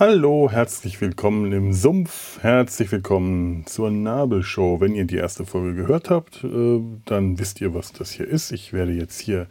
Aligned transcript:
Hallo, 0.00 0.48
herzlich 0.48 1.00
willkommen 1.00 1.50
im 1.50 1.72
Sumpf. 1.72 2.40
Herzlich 2.40 2.92
willkommen 2.92 3.66
zur 3.66 3.90
Nabelshow. 3.90 4.80
Wenn 4.80 4.94
ihr 4.94 5.06
die 5.06 5.16
erste 5.16 5.44
Folge 5.44 5.74
gehört 5.74 6.08
habt, 6.08 6.44
äh, 6.44 6.80
dann 7.04 7.40
wisst 7.40 7.60
ihr, 7.60 7.74
was 7.74 7.92
das 7.92 8.12
hier 8.12 8.28
ist. 8.28 8.52
Ich 8.52 8.72
werde 8.72 8.92
jetzt 8.92 9.18
hier 9.18 9.48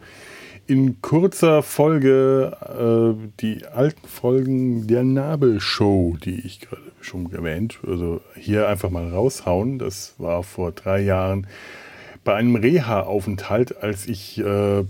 in 0.66 1.02
kurzer 1.02 1.62
Folge 1.62 2.56
äh, 2.62 3.28
die 3.40 3.66
alten 3.66 4.08
Folgen 4.08 4.86
der 4.86 5.04
Nabelshow, 5.04 6.16
die 6.24 6.40
ich 6.40 6.60
gerade 6.60 6.80
schon 7.02 7.30
erwähnt, 7.30 7.80
also 7.86 8.22
hier 8.34 8.68
einfach 8.68 8.88
mal 8.88 9.06
raushauen. 9.10 9.78
Das 9.78 10.14
war 10.16 10.42
vor 10.44 10.72
drei 10.72 11.00
Jahren 11.00 11.46
bei 12.24 12.34
einem 12.34 12.56
Reha-Aufenthalt, 12.56 13.82
als 13.82 14.06
ich 14.06 14.38
äh, 14.38 14.84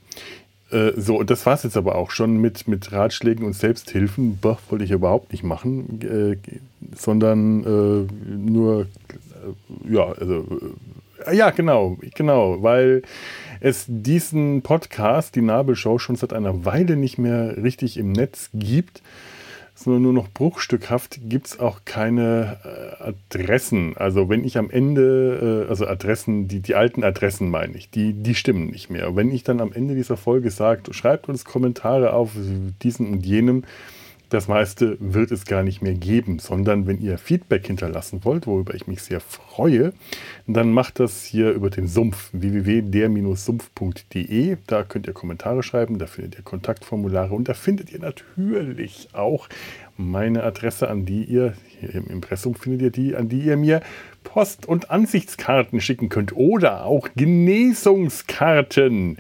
Äh, 0.74 0.94
so, 1.00 1.24
das 1.24 1.46
war 1.46 1.54
es 1.54 1.64
jetzt 1.64 1.78
aber 1.78 1.96
auch 1.96 2.12
schon 2.12 2.38
mit, 2.38 2.68
mit 2.68 2.92
Ratschlägen 2.92 3.46
und 3.46 3.54
Selbsthilfen. 3.54 4.38
Boah, 4.42 4.58
wollte 4.70 4.84
ich 4.84 4.92
überhaupt 4.92 5.32
nicht 5.32 5.44
machen, 5.44 6.02
äh, 6.02 6.38
sondern 6.96 7.64
äh, 7.64 8.36
nur, 8.36 8.82
äh, 8.82 9.94
ja, 9.94 10.12
also, 10.12 10.46
äh, 11.28 11.36
ja, 11.36 11.52
genau, 11.52 11.98
genau, 12.16 12.62
weil 12.64 13.04
es 13.60 13.86
diesen 13.88 14.62
Podcast, 14.62 15.36
die 15.36 15.42
Nabelshow, 15.42 16.00
schon 16.00 16.16
seit 16.16 16.34
einer 16.34 16.66
Weile 16.66 16.98
nicht 16.98 17.18
mehr 17.18 17.56
richtig 17.62 17.98
im 17.98 18.12
Netz 18.12 18.50
gibt 18.54 19.02
sondern 19.76 20.04
nur 20.04 20.14
noch 20.14 20.30
bruchstückhaft, 20.30 21.20
gibt 21.24 21.48
es 21.48 21.60
auch 21.60 21.82
keine 21.86 22.60
äh, 22.64 23.04
Adressen. 23.04 23.98
Also 23.98 24.30
wenn 24.30 24.44
ich 24.44 24.58
am 24.58 24.70
Ende, 24.70 25.66
äh, 25.66 25.70
also 25.70 25.88
Adressen, 25.88 26.48
die, 26.48 26.60
die 26.60 26.76
alten 26.76 27.04
Adressen 27.04 27.50
meine 27.50 27.76
ich, 27.76 27.90
die, 27.90 28.14
die 28.14 28.36
stimmen 28.36 28.68
nicht 28.68 28.90
mehr. 28.90 29.16
Wenn 29.16 29.32
ich 29.32 29.44
dann 29.44 29.62
am 29.62 29.74
Ende 29.74 29.96
dieser 29.96 30.18
Folge 30.18 30.52
sage, 30.52 30.94
schreibt 30.94 31.28
uns 31.28 31.44
Kommentare 31.46 32.14
auf 32.14 32.32
diesen 32.82 33.12
und 33.14 33.26
jenem, 33.26 33.64
das 34.34 34.48
meiste 34.48 34.98
wird 35.00 35.32
es 35.32 35.46
gar 35.46 35.62
nicht 35.62 35.84
mehr 35.84 35.94
geben, 35.94 36.40
sondern 36.40 36.88
wenn 36.88 37.00
ihr 37.00 37.20
Feedback 37.20 37.68
hinterlassen 37.68 38.26
wollt, 38.26 38.48
worüber 38.48 38.74
ich 38.74 38.88
mich 38.88 39.04
sehr 39.04 39.20
freue, 39.20 39.94
dann 40.48 40.72
macht 40.72 41.00
das 41.00 41.24
hier 41.24 41.52
über 41.52 41.70
den 41.70 41.88
Sumpf 41.88 42.30
www.der-sumpf.de. 42.32 44.58
Da 44.66 44.82
könnt 44.84 45.06
ihr 45.06 45.14
Kommentare 45.14 45.62
schreiben, 45.62 46.00
da 46.00 46.08
findet 46.08 46.36
ihr 46.36 46.42
Kontaktformulare 46.44 47.36
und 47.36 47.48
da 47.48 47.54
findet 47.54 47.92
ihr 47.92 48.00
natürlich 48.00 49.10
auch 49.14 49.48
meine 49.98 50.44
Adresse, 50.44 50.90
an 50.90 51.06
die 51.06 51.26
ihr, 51.26 51.54
hier 51.80 51.94
im 51.94 52.08
Impressum 52.08 52.56
findet 52.56 52.82
ihr 52.82 52.90
die, 52.90 53.16
an 53.16 53.30
die 53.30 53.42
ihr 53.42 53.58
mir 53.58 53.82
Post- 54.24 54.68
und 54.68 54.90
Ansichtskarten 54.90 55.82
schicken 55.82 56.10
könnt 56.10 56.36
oder 56.36 56.86
auch 56.86 57.10
Genesungskarten. 57.16 59.18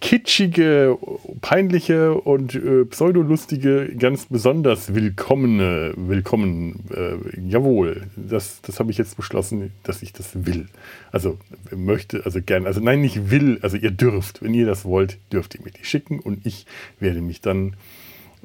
Kitschige, 0.00 0.98
peinliche 1.40 2.14
und 2.14 2.54
äh, 2.54 2.84
pseudolustige, 2.84 3.94
ganz 3.96 4.26
besonders 4.26 4.94
willkommene, 4.94 5.94
willkommen, 5.96 6.84
äh, 6.94 7.40
jawohl, 7.40 8.06
das, 8.16 8.60
das 8.62 8.78
habe 8.78 8.90
ich 8.90 8.98
jetzt 8.98 9.16
beschlossen, 9.16 9.72
dass 9.82 10.02
ich 10.02 10.12
das 10.12 10.46
will. 10.46 10.66
Also 11.10 11.38
möchte, 11.74 12.24
also 12.24 12.40
gern, 12.40 12.66
also 12.66 12.80
nein, 12.80 13.00
nicht 13.00 13.30
will, 13.30 13.58
also 13.62 13.76
ihr 13.76 13.90
dürft, 13.90 14.42
wenn 14.42 14.54
ihr 14.54 14.66
das 14.66 14.84
wollt, 14.84 15.18
dürft 15.32 15.54
ihr 15.54 15.62
mir 15.62 15.70
die 15.70 15.84
schicken 15.84 16.20
und 16.20 16.46
ich 16.46 16.66
werde 17.00 17.20
mich 17.20 17.40
dann 17.40 17.74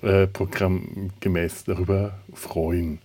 äh, 0.02 0.28
programmgemäß 0.28 1.66
darüber 1.66 2.20
freuen. 2.34 3.00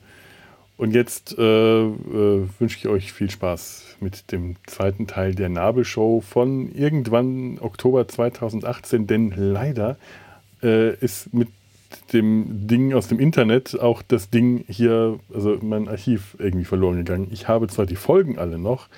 Und 0.77 0.95
jetzt 0.95 1.37
äh, 1.39 1.43
äh, 1.43 2.49
wünsche 2.59 2.79
ich 2.79 2.89
euch 2.89 3.13
viel 3.13 3.31
Spaß 3.31 3.97
mit 4.01 4.33
dem 4.33 4.57
zweiten 4.67 5.07
Teil 5.07 5.35
der 5.35 5.49
Nabelshow 5.49 6.21
von 6.21 6.73
irgendwann 6.75 7.59
Oktober 7.61 8.09
2018, 8.09 9.07
denn 9.07 9.33
leider 9.37 9.97
äh, 10.63 10.95
ist 10.97 11.33
mit 11.33 11.49
dem 12.13 12.67
Ding 12.67 12.95
aus 12.95 13.09
dem 13.09 13.21
Internet 13.21 13.79
auch 13.79 14.03
das 14.03 14.31
Ding 14.31 14.65
hier, 14.67 15.19
also 15.33 15.59
mein 15.61 15.89
Archiv 15.89 16.37
irgendwie 16.39 16.65
verloren 16.65 16.97
gegangen. 16.97 17.29
Ich 17.31 17.49
habe 17.49 17.69
zwar 17.69 17.87
die 17.87 17.97
Folgen 17.97 18.39
alle 18.39 18.59
noch, 18.59 18.89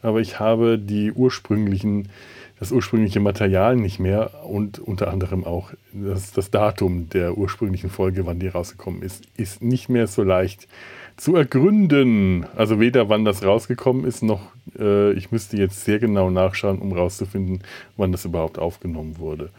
aber 0.00 0.20
ich 0.20 0.40
habe 0.40 0.78
die 0.78 1.12
ursprünglichen 1.12 2.08
das 2.58 2.72
ursprüngliche 2.72 3.20
Material 3.20 3.76
nicht 3.76 4.00
mehr 4.00 4.44
und 4.44 4.78
unter 4.78 5.12
anderem 5.12 5.44
auch 5.44 5.70
das, 5.92 6.32
das 6.32 6.50
Datum 6.50 7.08
der 7.08 7.38
ursprünglichen 7.38 7.90
Folge, 7.90 8.26
wann 8.26 8.40
die 8.40 8.48
rausgekommen 8.48 9.02
ist, 9.02 9.24
ist 9.36 9.62
nicht 9.62 9.88
mehr 9.88 10.06
so 10.06 10.22
leicht 10.22 10.66
zu 11.18 11.36
ergründen. 11.36 12.46
Also 12.56 12.80
weder 12.80 13.08
wann 13.08 13.24
das 13.24 13.44
rausgekommen 13.44 14.04
ist, 14.04 14.22
noch 14.22 14.40
äh, 14.78 15.12
ich 15.12 15.30
müsste 15.30 15.56
jetzt 15.56 15.84
sehr 15.84 15.98
genau 15.98 16.30
nachschauen, 16.30 16.78
um 16.78 16.92
rauszufinden, 16.92 17.60
wann 17.96 18.12
das 18.12 18.24
überhaupt 18.24 18.58
aufgenommen 18.58 19.18
wurde. 19.18 19.50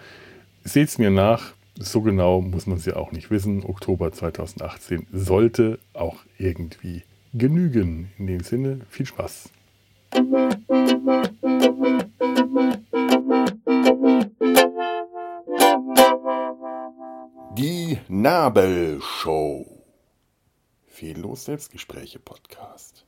Seht 0.63 0.87
es 0.87 0.97
mir 0.97 1.11
nach, 1.11 1.53
so 1.77 2.01
genau 2.01 2.41
muss 2.41 2.65
man 2.65 2.77
es 2.77 2.85
ja 2.85 2.95
auch 2.95 3.11
nicht 3.11 3.29
wissen. 3.29 3.63
Oktober 3.63 4.11
2018 4.11 5.07
sollte 5.11 5.79
auch 5.93 6.17
irgendwie 6.37 7.03
genügen. 7.33 8.11
In 8.17 8.27
dem 8.27 8.41
Sinne, 8.41 8.81
viel 8.89 9.05
Spaß. 9.05 9.49
Die 17.57 17.97
Nabelshow. 18.07 19.78
Fehllos 20.99 21.45
Selbstgespräche 21.45 22.19
Podcast. 22.19 23.05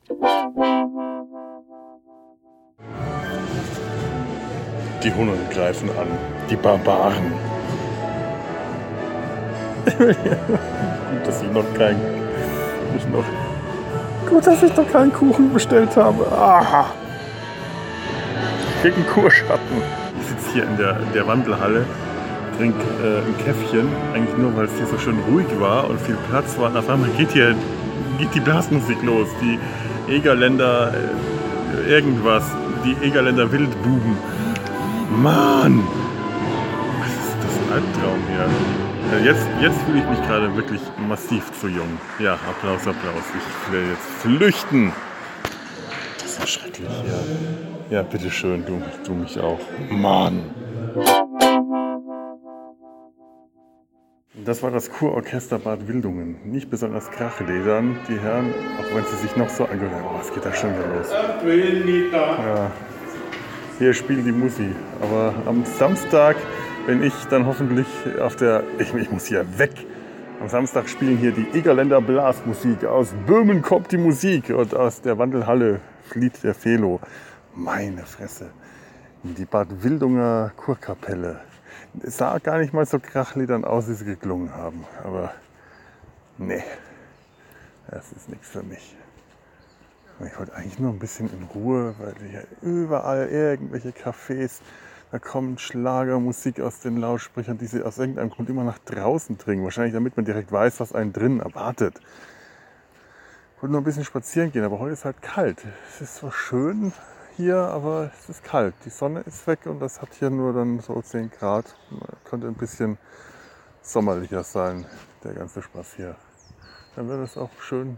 Die 5.02 5.12
Hunde 5.12 5.36
greifen 5.52 5.90
an. 5.90 6.06
Die 6.48 6.56
Barbaren. 6.56 7.34
Gut, 9.84 10.16
dass 11.26 11.42
ich 11.42 11.50
noch 11.50 11.74
keinen. 11.74 12.00
Ich 12.96 13.06
noch, 13.08 13.24
gut, 14.26 14.46
dass 14.46 14.62
ich 14.62 14.74
noch 14.74 14.90
keinen 14.90 15.12
Kuchen 15.12 15.52
bestellt 15.52 15.94
habe. 15.94 16.32
Aha. 16.32 16.94
Ich 18.68 18.80
krieg 18.80 18.94
einen 18.94 19.06
Kurschatten. 19.06 19.82
Ich 20.18 20.28
sitze 20.28 20.52
hier 20.54 20.64
in 20.64 20.78
der, 20.78 20.98
in 20.98 21.12
der 21.12 21.26
Wandelhalle 21.26 21.84
trinke 22.56 22.78
äh, 23.02 23.18
ein 23.18 23.36
Käffchen, 23.44 23.88
eigentlich 24.14 24.36
nur, 24.36 24.56
weil 24.56 24.66
es 24.66 24.76
hier 24.76 24.86
so 24.86 24.98
schön 24.98 25.18
ruhig 25.30 25.46
war 25.58 25.88
und 25.88 26.00
viel 26.00 26.16
Platz 26.30 26.58
war. 26.58 26.70
Und 26.70 26.76
auf 26.76 26.88
einmal 26.88 27.10
geht 27.10 27.32
hier 27.32 27.54
geht 28.22 28.34
die 28.34 28.40
Blasmusik 28.40 29.02
los. 29.02 29.28
Die 29.40 29.58
Egerländer 30.12 30.94
äh, 30.94 31.90
irgendwas, 31.90 32.44
die 32.84 32.94
Egerländer 33.04 33.50
Wildbuben. 33.50 34.16
Mann! 35.22 35.82
Was 37.00 37.08
ist 37.08 37.36
das 37.42 37.58
ein 37.58 37.72
Albtraum 37.72 38.20
hier? 38.28 39.24
Jetzt, 39.24 39.46
jetzt 39.60 39.78
fühle 39.82 39.98
ich 39.98 40.08
mich 40.08 40.22
gerade 40.26 40.54
wirklich 40.56 40.80
massiv 41.08 41.50
zu 41.60 41.68
jung. 41.68 41.98
Ja, 42.18 42.34
Applaus, 42.34 42.86
Applaus. 42.86 43.24
Ich 43.36 43.72
will 43.72 43.84
jetzt 43.90 44.06
flüchten. 44.22 44.92
Das 46.18 46.30
ist 46.30 46.38
ja 46.38 46.46
schrecklich, 46.46 46.88
ja. 46.88 47.96
Ja, 47.96 48.02
bitteschön, 48.02 48.64
du, 48.64 48.80
du 49.04 49.12
mich 49.14 49.38
auch. 49.38 49.60
Mann! 49.90 50.42
Das 54.44 54.60
war 54.62 54.72
das 54.72 54.90
Kurorchester 54.90 55.60
Bad 55.60 55.86
Wildungen. 55.86 56.36
Nicht 56.44 56.68
besonders 56.68 57.10
krachledern, 57.10 57.96
die 58.08 58.18
Herren, 58.18 58.52
auch 58.78 58.96
wenn 58.96 59.04
sie 59.04 59.16
sich 59.16 59.36
noch 59.36 59.48
so 59.48 59.66
angehört 59.66 60.02
haben. 60.02 60.16
Oh, 60.16 60.20
es 60.20 60.34
geht 60.34 60.44
da 60.44 60.52
schon 60.52 60.70
wieder 60.70 60.88
los. 60.96 61.10
Ja. 62.12 62.70
Hier 63.78 63.94
spielt 63.94 64.26
die 64.26 64.32
Musik. 64.32 64.74
Aber 65.00 65.32
am 65.46 65.64
Samstag, 65.64 66.36
wenn 66.86 67.04
ich 67.04 67.12
dann 67.30 67.46
hoffentlich 67.46 67.86
auf 68.20 68.34
der. 68.34 68.64
Ich, 68.78 68.92
ich 68.92 69.10
muss 69.12 69.26
hier 69.26 69.46
weg. 69.58 69.72
Am 70.40 70.48
Samstag 70.48 70.88
spielen 70.88 71.18
hier 71.18 71.30
die 71.30 71.46
Egerländer 71.56 72.00
Blasmusik. 72.00 72.84
Aus 72.84 73.14
Böhmen 73.26 73.62
kommt 73.62 73.92
die 73.92 73.98
Musik 73.98 74.50
und 74.50 74.74
aus 74.74 75.02
der 75.02 75.18
Wandelhalle 75.18 75.80
flieht 76.02 76.42
der 76.42 76.54
Felo. 76.54 77.00
Meine 77.54 78.02
Fresse. 78.06 78.50
Die 79.22 79.44
Bad 79.44 79.84
Wildunger 79.84 80.50
Kurkapelle. 80.56 81.51
Es 82.00 82.16
sah 82.16 82.38
gar 82.38 82.58
nicht 82.58 82.72
mal 82.72 82.86
so 82.86 82.98
krachledern 82.98 83.64
aus, 83.64 83.88
wie 83.88 83.94
sie 83.94 84.04
geklungen 84.04 84.54
haben. 84.54 84.84
Aber 85.04 85.32
nee, 86.38 86.64
das 87.88 88.12
ist 88.12 88.28
nichts 88.28 88.48
für 88.48 88.62
mich. 88.62 88.96
Ich 90.24 90.38
wollte 90.38 90.54
eigentlich 90.54 90.78
nur 90.78 90.92
ein 90.92 90.98
bisschen 90.98 91.28
in 91.32 91.42
Ruhe, 91.54 91.94
weil 91.98 92.14
hier 92.28 92.46
überall 92.62 93.28
irgendwelche 93.28 93.90
Cafés, 93.90 94.60
da 95.10 95.18
kommt 95.18 95.60
Schlagermusik 95.60 96.60
aus 96.60 96.80
den 96.80 96.96
Lautsprechern, 96.96 97.58
die 97.58 97.66
sie 97.66 97.82
aus 97.82 97.98
irgendeinem 97.98 98.30
Grund 98.30 98.48
immer 98.48 98.64
nach 98.64 98.78
draußen 98.78 99.36
dringen. 99.36 99.64
Wahrscheinlich 99.64 99.92
damit 99.92 100.16
man 100.16 100.24
direkt 100.24 100.52
weiß, 100.52 100.80
was 100.80 100.94
einen 100.94 101.12
drin 101.12 101.40
erwartet. 101.40 102.00
Ich 103.56 103.62
wollte 103.62 103.72
nur 103.72 103.80
ein 103.80 103.84
bisschen 103.84 104.04
spazieren 104.04 104.52
gehen, 104.52 104.64
aber 104.64 104.78
heute 104.78 104.92
ist 104.92 105.04
halt 105.04 105.20
kalt. 105.22 105.62
Es 105.88 106.00
ist 106.00 106.16
zwar 106.16 106.32
schön, 106.32 106.92
hier, 107.42 107.58
aber 107.58 108.10
es 108.16 108.28
ist 108.28 108.44
kalt. 108.44 108.74
Die 108.84 108.90
Sonne 108.90 109.20
ist 109.20 109.46
weg 109.48 109.66
und 109.66 109.80
das 109.80 110.00
hat 110.00 110.14
hier 110.14 110.30
nur 110.30 110.52
dann 110.52 110.78
so 110.78 111.00
10 111.02 111.30
Grad. 111.30 111.74
Könnte 112.24 112.46
ein 112.46 112.54
bisschen 112.54 112.98
sommerlicher 113.82 114.44
sein, 114.44 114.86
der 115.24 115.34
ganze 115.34 115.60
Spaß 115.60 115.94
hier. 115.96 116.14
Dann 116.94 117.08
wird 117.08 117.20
es 117.20 117.36
auch 117.36 117.50
schön 117.60 117.96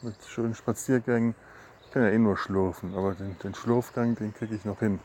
mit 0.00 0.14
schönen 0.26 0.54
Spaziergängen. 0.54 1.34
Ich 1.84 1.90
kann 1.90 2.04
ja 2.04 2.08
eh 2.08 2.18
nur 2.18 2.38
schlurfen, 2.38 2.94
aber 2.94 3.14
den, 3.14 3.38
den 3.40 3.54
Schlurfgang, 3.54 4.14
den 4.14 4.32
kriege 4.32 4.54
ich 4.54 4.64
noch 4.64 4.78
hin. 4.78 4.98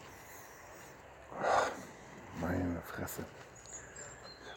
Meine 2.39 2.81
Fresse. 2.85 3.25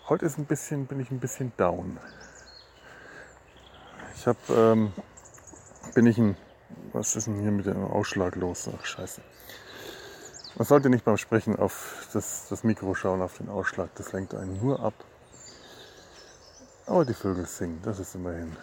Heute 0.08 0.26
ist 0.26 0.38
ein 0.38 0.44
bisschen, 0.44 0.86
bin 0.86 1.00
ich 1.00 1.10
ein 1.10 1.18
bisschen 1.18 1.52
down. 1.56 1.98
Ich 4.14 4.28
habe, 4.28 4.38
ähm, 4.50 4.92
bin 5.94 6.06
ich 6.06 6.18
ein 6.18 6.36
was 6.92 7.16
ist 7.16 7.26
denn 7.26 7.40
hier 7.40 7.50
mit 7.50 7.66
dem 7.66 7.84
Ausschlag 7.84 8.36
los? 8.36 8.68
Ach, 8.74 8.84
scheiße. 8.84 9.20
Man 10.56 10.66
sollte 10.66 10.90
nicht 10.90 11.04
beim 11.04 11.16
Sprechen 11.16 11.56
auf 11.56 12.08
das, 12.12 12.46
das 12.48 12.64
Mikro 12.64 12.94
schauen, 12.94 13.22
auf 13.22 13.36
den 13.36 13.48
Ausschlag. 13.48 13.90
Das 13.94 14.12
lenkt 14.12 14.34
einen 14.34 14.58
nur 14.60 14.80
ab. 14.80 14.94
Aber 16.86 17.04
die 17.04 17.14
Vögel 17.14 17.46
singen, 17.46 17.80
das 17.82 18.00
ist 18.00 18.14
immerhin 18.14 18.56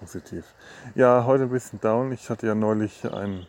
positiv. 0.00 0.44
Ja, 0.94 1.24
heute 1.26 1.44
ein 1.44 1.50
bisschen 1.50 1.80
down. 1.80 2.10
Ich 2.10 2.30
hatte 2.30 2.46
ja 2.46 2.54
neulich 2.54 3.04
ein, 3.04 3.46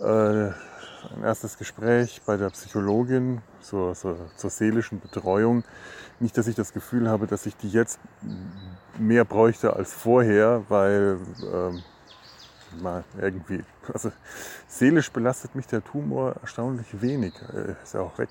äh, 0.00 0.48
ein 0.48 1.22
erstes 1.24 1.56
Gespräch 1.56 2.20
bei 2.26 2.36
der 2.36 2.50
Psychologin 2.50 3.40
zur, 3.62 3.94
zur, 3.94 4.16
zur, 4.36 4.50
seelischen 4.50 5.00
Betreuung. 5.00 5.64
Nicht, 6.20 6.36
dass 6.36 6.46
ich 6.46 6.54
das 6.54 6.72
Gefühl 6.72 7.08
habe, 7.08 7.26
dass 7.26 7.46
ich 7.46 7.56
die 7.56 7.70
jetzt 7.70 7.98
mehr 8.98 9.24
bräuchte 9.24 9.74
als 9.74 9.92
vorher, 9.92 10.62
weil 10.68 11.18
ähm, 11.52 11.82
mal 12.80 13.04
irgendwie. 13.20 13.64
Also 13.92 14.10
seelisch 14.66 15.10
belastet 15.10 15.54
mich 15.54 15.66
der 15.66 15.82
Tumor 15.84 16.34
erstaunlich 16.40 17.00
wenig. 17.00 17.34
Ist 17.82 17.94
ja 17.94 18.00
auch 18.00 18.18
weg. 18.18 18.30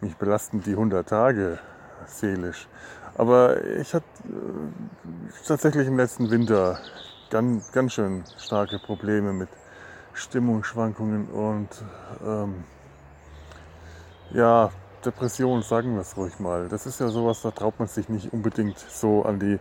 Mich 0.00 0.16
belasten 0.16 0.62
die 0.62 0.72
100 0.72 1.08
Tage 1.08 1.58
seelisch. 2.06 2.68
Aber 3.16 3.64
ich 3.64 3.94
hatte 3.94 4.06
äh, 4.24 5.46
tatsächlich 5.46 5.88
im 5.88 5.96
letzten 5.96 6.30
Winter 6.30 6.78
ganz, 7.30 7.72
ganz 7.72 7.94
schön 7.94 8.24
starke 8.36 8.78
Probleme 8.78 9.32
mit 9.32 9.48
Stimmungsschwankungen 10.12 11.26
und 11.28 11.68
ähm, 12.24 12.64
ja, 14.32 14.70
Depression, 15.06 15.62
sagen 15.62 15.94
wir 15.94 16.00
es 16.00 16.16
ruhig 16.16 16.40
mal. 16.40 16.68
Das 16.68 16.84
ist 16.84 17.00
ja 17.00 17.08
sowas, 17.08 17.40
da 17.42 17.52
traut 17.52 17.78
man 17.78 17.88
sich 17.88 18.08
nicht 18.08 18.32
unbedingt 18.32 18.78
so 18.78 19.22
an 19.22 19.38
die 19.38 19.58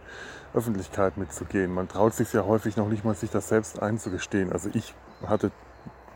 Öffentlichkeit 0.54 1.18
mitzugehen. 1.18 1.74
Man 1.74 1.88
traut 1.88 2.14
sich 2.14 2.34
ja 2.34 2.46
häufig 2.46 2.76
noch 2.78 2.90
nicht 2.90 3.06
mal, 3.06 3.14
sich 3.14 3.30
das 3.30 3.48
selbst 3.48 3.82
einzugestehen. 3.82 4.52
Also 4.52 4.70
ich 4.74 4.96
hatte, 5.26 5.52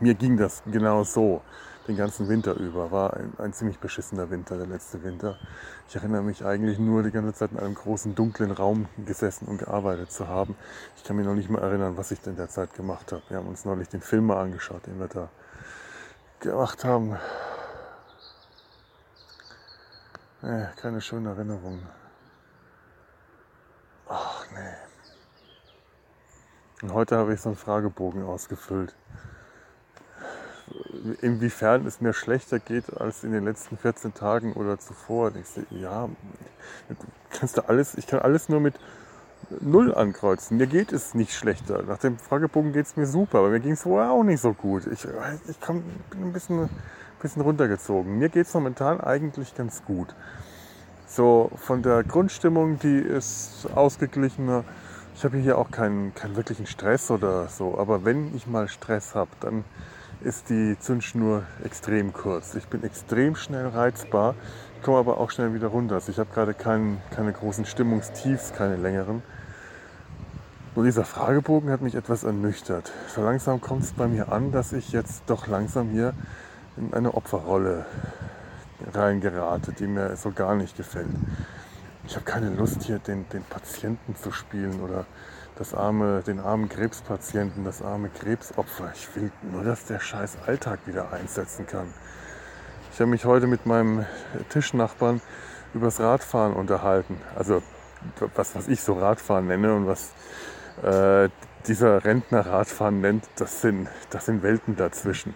mir 0.00 0.14
ging 0.14 0.36
das 0.36 0.62
genau 0.66 1.04
so 1.04 1.42
den 1.86 1.96
ganzen 1.96 2.28
Winter 2.28 2.54
über. 2.54 2.90
War 2.90 3.14
ein, 3.14 3.32
ein, 3.38 3.52
ziemlich 3.52 3.78
beschissener 3.78 4.30
Winter, 4.30 4.56
der 4.56 4.66
letzte 4.66 5.02
Winter. 5.04 5.38
Ich 5.88 5.94
erinnere 5.94 6.22
mich 6.22 6.44
eigentlich 6.44 6.78
nur 6.78 7.02
die 7.02 7.10
ganze 7.10 7.32
Zeit 7.32 7.52
in 7.52 7.58
einem 7.58 7.74
großen 7.74 8.14
dunklen 8.14 8.50
Raum 8.50 8.86
gesessen 9.06 9.46
und 9.46 9.58
gearbeitet 9.58 10.10
zu 10.10 10.26
haben. 10.26 10.56
Ich 10.96 11.04
kann 11.04 11.16
mich 11.16 11.26
noch 11.26 11.34
nicht 11.34 11.50
mal 11.50 11.62
erinnern, 11.62 11.96
was 11.96 12.10
ich 12.10 12.20
denn 12.20 12.36
der 12.36 12.48
Zeit 12.48 12.74
gemacht 12.74 13.12
habe. 13.12 13.22
Wir 13.28 13.36
haben 13.36 13.48
uns 13.48 13.64
neulich 13.64 13.88
den 13.88 14.00
Film 14.00 14.26
mal 14.26 14.42
angeschaut, 14.42 14.86
den 14.86 14.98
wir 14.98 15.08
da 15.08 15.28
gemacht 16.40 16.84
haben. 16.84 17.16
Nee, 20.42 20.66
keine 20.76 21.00
schöne 21.00 21.30
Erinnerung. 21.30 21.82
Ach 24.08 24.46
nee. 24.52 24.74
Und 26.82 26.94
heute 26.94 27.18
habe 27.18 27.34
ich 27.34 27.40
so 27.40 27.50
einen 27.50 27.56
Fragebogen 27.56 28.24
ausgefüllt. 28.24 28.94
Inwiefern 31.20 31.86
es 31.86 32.00
mir 32.00 32.14
schlechter 32.14 32.58
geht 32.58 32.96
als 32.98 33.22
in 33.22 33.32
den 33.32 33.44
letzten 33.44 33.76
14 33.76 34.14
Tagen 34.14 34.54
oder 34.54 34.78
zuvor. 34.78 35.34
Ich 35.36 35.46
so, 35.46 35.62
ja, 35.70 36.08
kannst 37.30 37.58
du 37.58 37.68
alles, 37.68 37.96
ich 37.96 38.06
kann 38.06 38.20
alles 38.20 38.48
nur 38.48 38.60
mit 38.60 38.74
Null 39.60 39.94
ankreuzen. 39.94 40.56
Mir 40.56 40.68
geht 40.68 40.92
es 40.92 41.14
nicht 41.14 41.34
schlechter. 41.34 41.82
Nach 41.82 41.98
dem 41.98 42.18
Fragebogen 42.18 42.72
geht 42.72 42.86
es 42.86 42.96
mir 42.96 43.06
super, 43.06 43.38
aber 43.38 43.50
mir 43.50 43.60
ging 43.60 43.72
es 43.72 43.82
vorher 43.82 44.10
auch 44.10 44.22
nicht 44.22 44.40
so 44.40 44.52
gut. 44.54 44.86
Ich, 44.86 45.06
ich 45.48 45.60
komm, 45.60 45.82
bin 46.10 46.22
ein 46.22 46.32
bisschen, 46.32 46.70
bisschen 47.20 47.42
runtergezogen. 47.42 48.18
Mir 48.18 48.28
geht 48.28 48.46
es 48.46 48.54
momentan 48.54 49.00
eigentlich 49.00 49.54
ganz 49.54 49.84
gut. 49.84 50.14
So 51.06 51.50
von 51.56 51.82
der 51.82 52.04
Grundstimmung, 52.04 52.78
die 52.78 52.98
ist 52.98 53.66
ausgeglichener. 53.74 54.64
Ich 55.14 55.24
habe 55.24 55.38
hier 55.38 55.58
auch 55.58 55.70
keinen, 55.70 56.14
keinen 56.14 56.36
wirklichen 56.36 56.66
Stress 56.66 57.10
oder 57.10 57.48
so, 57.48 57.78
aber 57.78 58.04
wenn 58.04 58.34
ich 58.34 58.46
mal 58.46 58.68
Stress 58.68 59.14
habe, 59.14 59.30
dann 59.40 59.64
ist 60.22 60.50
die 60.50 60.76
Zündschnur 60.78 61.42
extrem 61.64 62.12
kurz. 62.12 62.54
Ich 62.54 62.66
bin 62.68 62.84
extrem 62.84 63.36
schnell 63.36 63.68
reizbar, 63.68 64.34
komme 64.82 64.98
aber 64.98 65.18
auch 65.18 65.30
schnell 65.30 65.54
wieder 65.54 65.68
runter. 65.68 65.96
Also 65.96 66.12
ich 66.12 66.18
habe 66.18 66.30
gerade 66.32 66.54
kein, 66.54 67.00
keine 67.10 67.32
großen 67.32 67.64
Stimmungstiefs, 67.64 68.52
keine 68.52 68.76
längeren. 68.76 69.22
Nur 70.76 70.84
dieser 70.84 71.04
Fragebogen 71.04 71.70
hat 71.70 71.82
mich 71.82 71.96
etwas 71.96 72.22
ernüchtert. 72.22 72.92
So 73.08 73.22
langsam 73.22 73.60
kommt 73.60 73.82
es 73.82 73.92
bei 73.92 74.06
mir 74.06 74.30
an, 74.30 74.52
dass 74.52 74.72
ich 74.72 74.92
jetzt 74.92 75.24
doch 75.26 75.48
langsam 75.48 75.90
hier 75.90 76.14
in 76.76 76.94
eine 76.94 77.14
Opferrolle 77.14 77.86
reingerate, 78.92 79.72
die 79.72 79.86
mir 79.86 80.16
so 80.16 80.30
gar 80.30 80.54
nicht 80.54 80.76
gefällt. 80.76 81.08
Ich 82.06 82.14
habe 82.14 82.24
keine 82.24 82.50
Lust 82.50 82.82
hier 82.82 82.98
den, 82.98 83.28
den 83.28 83.42
Patienten 83.44 84.16
zu 84.16 84.32
spielen 84.32 84.80
oder 84.80 85.06
das 85.56 85.74
arme, 85.74 86.22
den 86.26 86.40
armen 86.40 86.68
Krebspatienten, 86.68 87.64
das 87.64 87.82
arme 87.82 88.08
Krebsopfer. 88.08 88.92
Ich 88.94 89.14
will 89.14 89.30
nur, 89.52 89.62
dass 89.62 89.84
der 89.84 90.00
scheiß 90.00 90.38
Alltag 90.46 90.80
wieder 90.86 91.12
einsetzen 91.12 91.66
kann. 91.66 91.92
Ich 92.92 93.00
habe 93.00 93.10
mich 93.10 93.24
heute 93.24 93.46
mit 93.46 93.66
meinem 93.66 94.06
Tischnachbarn 94.48 95.20
übers 95.74 96.00
Radfahren 96.00 96.54
unterhalten. 96.54 97.20
Also 97.36 97.62
was, 98.34 98.54
was 98.54 98.68
ich 98.68 98.80
so 98.80 98.94
Radfahren 98.94 99.46
nenne 99.46 99.74
und 99.74 99.86
was 99.86 100.12
äh, 100.82 101.28
dieser 101.66 102.04
Rentner 102.04 102.46
Radfahren 102.46 103.00
nennt, 103.00 103.28
das 103.36 103.60
sind, 103.60 103.88
das 104.08 104.26
sind 104.26 104.42
Welten 104.42 104.76
dazwischen. 104.76 105.34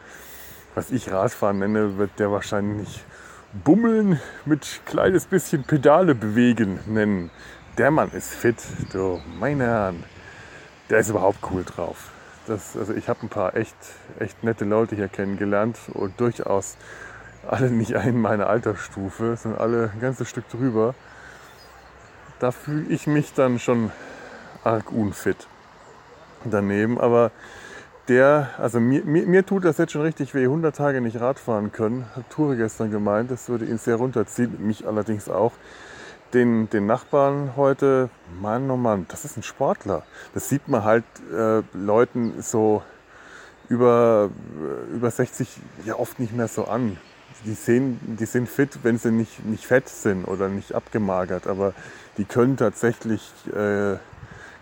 Was 0.75 0.91
ich 0.91 1.13
Radfahren 1.13 1.61
nenne, 1.61 1.99
wird 1.99 2.19
der 2.19 2.33
wahrscheinlich 2.33 3.05
Bummeln 3.53 4.21
mit 4.45 4.81
kleines 4.87 5.27
bisschen 5.27 5.63
Pedale 5.63 6.17
bewegen 6.17 6.81
nennen. 6.87 7.31
Der 7.79 7.93
Mann 7.93 8.11
ist 8.11 8.35
fit, 8.35 8.57
du 8.93 9.21
meine 9.39 9.65
Herren. 9.65 10.03
Der 10.91 10.99
ist 10.99 11.11
überhaupt 11.11 11.39
cool 11.53 11.63
drauf. 11.63 12.11
Das, 12.49 12.77
also 12.77 12.93
ich 12.93 13.09
habe 13.09 13.21
ein 13.23 13.29
paar 13.29 13.55
echt, 13.55 13.77
echt 14.19 14.43
nette 14.43 14.65
Leute 14.65 14.97
hier 14.97 15.07
kennengelernt 15.07 15.79
und 15.93 16.19
durchaus 16.19 16.77
alle 17.47 17.71
nicht 17.71 17.93
in 17.93 18.21
meiner 18.21 18.49
Altersstufe, 18.49 19.37
sondern 19.37 19.61
alle 19.61 19.91
ein 19.95 20.01
ganzes 20.01 20.29
Stück 20.29 20.49
drüber. 20.49 20.97
Da 22.41 22.51
fühle 22.51 22.89
ich 22.89 23.07
mich 23.07 23.33
dann 23.33 23.61
schon 23.61 23.93
arg 24.65 24.91
unfit 24.91 25.47
daneben, 26.45 27.01
aber 27.01 27.31
der, 28.09 28.51
also 28.59 28.81
mir, 28.81 29.05
mir, 29.05 29.27
mir, 29.27 29.47
tut 29.47 29.65
das 29.65 29.79
jetzt 29.79 29.93
schon 29.93 30.03
richtig 30.03 30.35
weh, 30.35 30.45
100 30.45 30.77
Tage 30.77 31.01
nicht 31.01 31.21
Radfahren 31.21 31.73
können. 31.73 32.07
Hat 32.15 32.29
Ture 32.31 32.57
gestern 32.57 32.91
gemeint, 32.91 33.31
das 33.31 33.49
würde 33.49 33.65
ihn 33.65 33.79
sehr 33.79 33.97
runterziehen, 33.97 34.67
mich 34.67 34.87
allerdings 34.87 35.29
auch. 35.29 35.53
Den, 36.35 36.69
den 36.71 36.87
Nachbarn 36.87 37.53
heute, 37.57 38.11
Mann, 38.41 38.71
oh 38.71 38.77
Mann, 38.77 39.07
das 39.09 39.25
ist 39.25 39.37
ein 39.37 39.43
Sportler. 39.43 40.03
Das 40.35 40.49
sieht 40.49 40.69
man 40.69 40.85
halt 40.85 41.05
äh, 41.33 41.63
Leuten 41.73 42.43
so 42.43 42.83
über, 43.69 44.31
über 44.93 45.11
60 45.11 45.49
ja 45.85 45.99
oft 45.99 46.19
nicht 46.19 46.35
mehr 46.35 46.49
so 46.49 46.65
an. 46.65 46.99
die, 47.45 47.55
sehen, 47.55 47.99
die 48.19 48.27
sind 48.27 48.49
fit, 48.49 48.81
wenn 48.83 48.99
sie 48.99 49.13
nicht, 49.13 49.45
nicht 49.45 49.67
fett 49.67 49.89
sind 49.89 50.25
oder 50.25 50.49
nicht 50.49 50.75
abgemagert, 50.75 51.47
aber 51.47 51.73
die 52.19 52.25
können 52.25 52.57
tatsächlich 52.57 53.23
äh, 53.55 53.97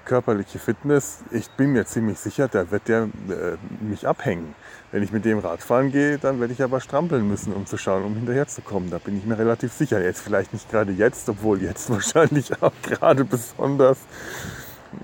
körperliche 0.04 0.58
Fitness. 0.58 1.20
Ich 1.30 1.50
bin 1.50 1.72
mir 1.72 1.86
ziemlich 1.86 2.18
sicher, 2.18 2.48
da 2.48 2.70
wird 2.70 2.88
der 2.88 3.02
äh, 3.02 3.56
mich 3.80 4.06
abhängen. 4.06 4.54
Wenn 4.90 5.02
ich 5.02 5.12
mit 5.12 5.24
dem 5.24 5.38
Radfahren 5.38 5.90
gehe, 5.90 6.18
dann 6.18 6.40
werde 6.40 6.52
ich 6.52 6.62
aber 6.62 6.80
strampeln 6.80 7.26
müssen, 7.26 7.52
um 7.52 7.66
zu 7.66 7.78
schauen, 7.78 8.04
um 8.04 8.14
hinterherzukommen. 8.14 8.90
Da 8.90 8.98
bin 8.98 9.16
ich 9.16 9.24
mir 9.24 9.38
relativ 9.38 9.72
sicher. 9.72 10.02
Jetzt 10.02 10.20
vielleicht 10.20 10.52
nicht 10.52 10.70
gerade 10.70 10.92
jetzt, 10.92 11.28
obwohl 11.28 11.62
jetzt 11.62 11.90
wahrscheinlich 11.90 12.62
auch 12.62 12.72
gerade 12.82 13.24
besonders. 13.24 13.98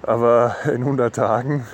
Aber 0.02 0.56
in 0.66 0.82
100 0.82 1.14
Tagen 1.14 1.66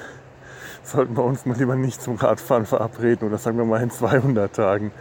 sollten 0.84 1.16
wir 1.16 1.24
uns 1.24 1.46
mal 1.46 1.56
lieber 1.56 1.76
nicht 1.76 2.00
zum 2.00 2.16
Radfahren 2.16 2.66
verabreden 2.66 3.26
oder 3.26 3.38
sagen 3.38 3.56
wir 3.56 3.64
mal 3.64 3.82
in 3.82 3.90
200 3.90 4.54
Tagen. 4.54 4.92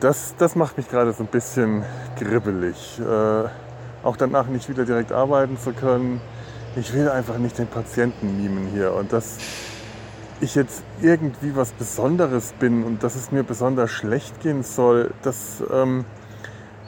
Das, 0.00 0.34
das 0.38 0.56
macht 0.56 0.76
mich 0.76 0.88
gerade 0.88 1.12
so 1.12 1.24
ein 1.24 1.28
bisschen 1.28 1.84
gribbelig. 2.18 3.00
Äh, 3.00 3.48
auch 4.02 4.16
danach 4.16 4.46
nicht 4.46 4.68
wieder 4.68 4.84
direkt 4.84 5.12
arbeiten 5.12 5.58
zu 5.58 5.72
können. 5.72 6.20
Ich 6.76 6.94
will 6.94 7.08
einfach 7.08 7.36
nicht 7.38 7.58
den 7.58 7.66
Patienten 7.66 8.36
mimen 8.40 8.68
hier. 8.68 8.94
Und 8.94 9.12
dass 9.12 9.38
ich 10.40 10.54
jetzt 10.54 10.84
irgendwie 11.02 11.56
was 11.56 11.72
Besonderes 11.72 12.52
bin 12.60 12.84
und 12.84 13.02
dass 13.02 13.16
es 13.16 13.32
mir 13.32 13.42
besonders 13.42 13.90
schlecht 13.90 14.40
gehen 14.40 14.62
soll, 14.62 15.12
das, 15.22 15.62
ähm, 15.72 16.04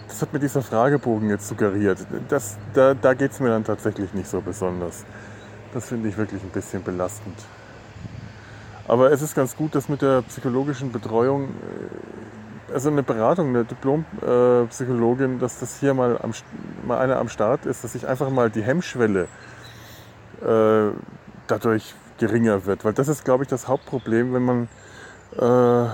das 0.07 0.23
hat 0.23 0.33
mir 0.33 0.39
dieser 0.39 0.63
Fragebogen 0.63 1.31
jetzt 1.31 1.49
suggeriert. 1.49 1.99
Das, 2.29 2.59
da 2.75 2.95
da 2.95 3.15
geht 3.15 3.33
es 3.33 3.41
mir 3.41 3.49
dann 3.49 3.65
tatsächlich 3.65 4.15
nicht 4.15 4.29
so 4.29 4.41
besonders. 4.41 5.05
Das 5.75 5.89
finde 5.89 6.09
ich 6.09 6.17
wirklich 6.17 6.43
ein 6.43 6.51
bisschen 6.51 6.85
belastend. 6.85 7.37
Aber 8.87 9.11
es 9.11 9.21
ist 9.21 9.35
ganz 9.35 9.57
gut, 9.57 9.75
dass 9.75 9.89
mit 9.89 10.01
der 10.01 10.23
psychologischen 10.23 10.93
Betreuung, 10.93 11.49
äh, 11.49 12.73
also 12.73 12.89
eine 12.89 13.03
Beratung, 13.03 13.49
eine 13.49 13.65
Diplompsychologin, 13.65 15.41
dass 15.41 15.59
das 15.59 15.81
hier 15.81 15.93
mal, 15.93 16.19
am, 16.23 16.33
mal 16.87 16.99
einer 16.99 17.17
am 17.17 17.29
Start 17.29 17.67
ist, 17.67 17.83
dass 17.83 17.97
ich 17.97 18.07
einfach 18.07 18.31
mal 18.31 18.49
die 18.49 18.63
Hemmschwelle 18.63 19.27
äh, 20.43 20.91
dadurch 21.47 21.95
geringer 22.19 22.67
wird. 22.67 22.85
Weil 22.85 22.93
das 22.93 23.09
ist, 23.09 23.25
glaube 23.25 23.45
ich, 23.45 23.49
das 23.49 23.69
Hauptproblem, 23.69 24.33
wenn 24.35 24.43
man, 24.43 24.69
äh, 25.37 25.91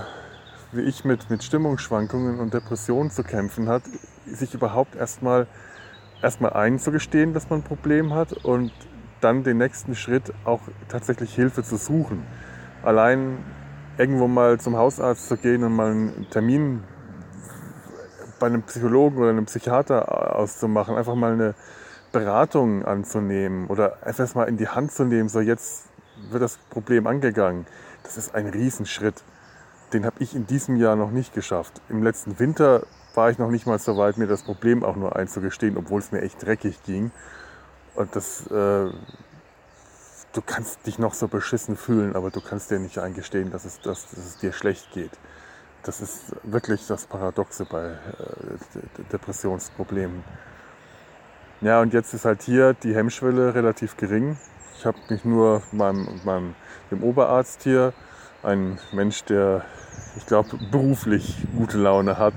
wie 0.71 0.81
ich, 0.81 1.05
mit, 1.05 1.29
mit 1.29 1.43
Stimmungsschwankungen 1.43 2.39
und 2.39 2.53
Depressionen 2.53 3.11
zu 3.11 3.23
kämpfen 3.23 3.67
hat, 3.67 3.83
sich 4.25 4.53
überhaupt 4.53 4.95
erstmal 4.95 5.47
erstmal 6.21 6.53
einzugestehen, 6.53 7.33
dass 7.33 7.49
man 7.49 7.59
ein 7.59 7.63
Problem 7.63 8.13
hat 8.13 8.33
und 8.33 8.71
dann 9.21 9.43
den 9.43 9.57
nächsten 9.57 9.95
Schritt 9.95 10.33
auch 10.45 10.61
tatsächlich 10.87 11.33
Hilfe 11.33 11.63
zu 11.63 11.77
suchen. 11.77 12.25
Allein 12.83 13.37
irgendwo 13.97 14.27
mal 14.27 14.59
zum 14.59 14.77
Hausarzt 14.77 15.27
zu 15.27 15.37
gehen 15.37 15.63
und 15.63 15.75
mal 15.75 15.91
einen 15.91 16.27
Termin 16.29 16.83
bei 18.39 18.47
einem 18.47 18.63
Psychologen 18.63 19.17
oder 19.17 19.29
einem 19.29 19.45
Psychiater 19.45 20.35
auszumachen, 20.35 20.95
einfach 20.95 21.15
mal 21.15 21.33
eine 21.33 21.55
Beratung 22.11 22.85
anzunehmen 22.85 23.67
oder 23.67 24.05
einfach 24.05 24.33
mal 24.35 24.45
in 24.45 24.57
die 24.57 24.67
Hand 24.67 24.91
zu 24.91 25.03
nehmen, 25.03 25.29
so 25.29 25.39
jetzt 25.39 25.85
wird 26.29 26.41
das 26.41 26.57
Problem 26.69 27.07
angegangen. 27.07 27.65
Das 28.03 28.17
ist 28.17 28.35
ein 28.35 28.47
Riesenschritt. 28.47 29.23
Den 29.93 30.05
habe 30.05 30.17
ich 30.19 30.35
in 30.35 30.45
diesem 30.45 30.75
Jahr 30.75 30.95
noch 30.95 31.11
nicht 31.11 31.33
geschafft. 31.33 31.81
Im 31.89 32.03
letzten 32.03 32.39
Winter 32.39 32.83
war 33.15 33.29
ich 33.29 33.37
noch 33.37 33.49
nicht 33.49 33.65
mal 33.65 33.79
so 33.79 33.97
weit, 33.97 34.17
mir 34.17 34.27
das 34.27 34.43
Problem 34.43 34.83
auch 34.83 34.95
nur 34.95 35.15
einzugestehen, 35.15 35.77
obwohl 35.77 35.99
es 35.99 36.11
mir 36.11 36.21
echt 36.21 36.43
dreckig 36.43 36.83
ging. 36.83 37.11
Und 37.95 38.15
das, 38.15 38.45
äh, 38.47 38.91
du 40.33 40.41
kannst 40.45 40.85
dich 40.85 40.99
noch 40.99 41.13
so 41.13 41.27
beschissen 41.27 41.75
fühlen, 41.75 42.15
aber 42.15 42.29
du 42.29 42.41
kannst 42.41 42.71
dir 42.71 42.79
nicht 42.79 42.99
eingestehen, 42.99 43.51
dass 43.51 43.65
es, 43.65 43.81
dass, 43.81 44.09
dass 44.09 44.25
es 44.25 44.37
dir 44.37 44.53
schlecht 44.53 44.91
geht. 44.91 45.11
Das 45.83 46.01
ist 46.01 46.35
wirklich 46.43 46.85
das 46.87 47.05
Paradoxe 47.05 47.65
bei 47.65 47.87
äh, 47.87 49.03
Depressionsproblemen. 49.11 50.23
Ja, 51.61 51.81
und 51.81 51.93
jetzt 51.93 52.13
ist 52.13 52.23
halt 52.23 52.41
hier 52.43 52.73
die 52.73 52.95
Hemmschwelle 52.95 53.53
relativ 53.53 53.97
gering. 53.97 54.37
Ich 54.77 54.85
habe 54.85 54.97
mich 55.09 55.25
nur 55.25 55.61
meinem, 55.73 56.07
meinem, 56.23 56.55
dem 56.89 57.03
Oberarzt 57.03 57.63
hier, 57.63 57.91
ein 58.43 58.79
Mensch, 58.93 59.25
der, 59.25 59.65
ich 60.15 60.25
glaube, 60.25 60.57
beruflich 60.71 61.35
gute 61.57 61.77
Laune 61.77 62.17
hat, 62.17 62.35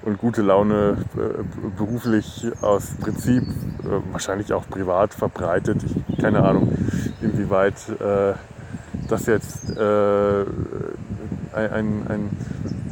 und 0.00 0.18
gute 0.18 0.42
Laune 0.42 1.04
äh, 1.14 1.42
beruflich 1.76 2.50
aus 2.60 2.94
Prinzip, 3.00 3.42
äh, 3.42 4.12
wahrscheinlich 4.12 4.52
auch 4.52 4.68
privat 4.68 5.14
verbreitet. 5.14 5.82
Ich, 5.84 6.18
keine 6.18 6.42
Ahnung, 6.42 6.72
inwieweit 7.20 7.74
äh, 8.00 8.32
das 9.08 9.26
jetzt 9.26 9.76
äh, 9.76 10.44
ein, 11.54 12.06
ein 12.08 12.30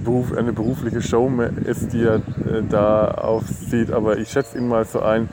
Beruf, 0.00 0.32
eine 0.36 0.52
berufliche 0.52 1.02
Show 1.02 1.30
ist, 1.64 1.92
die 1.92 2.02
er 2.02 2.16
äh, 2.16 2.62
da 2.68 3.10
aufzieht. 3.12 3.92
Aber 3.92 4.18
ich 4.18 4.30
schätze 4.30 4.58
ihn 4.58 4.68
mal 4.68 4.84
so 4.84 5.00
ein, 5.00 5.28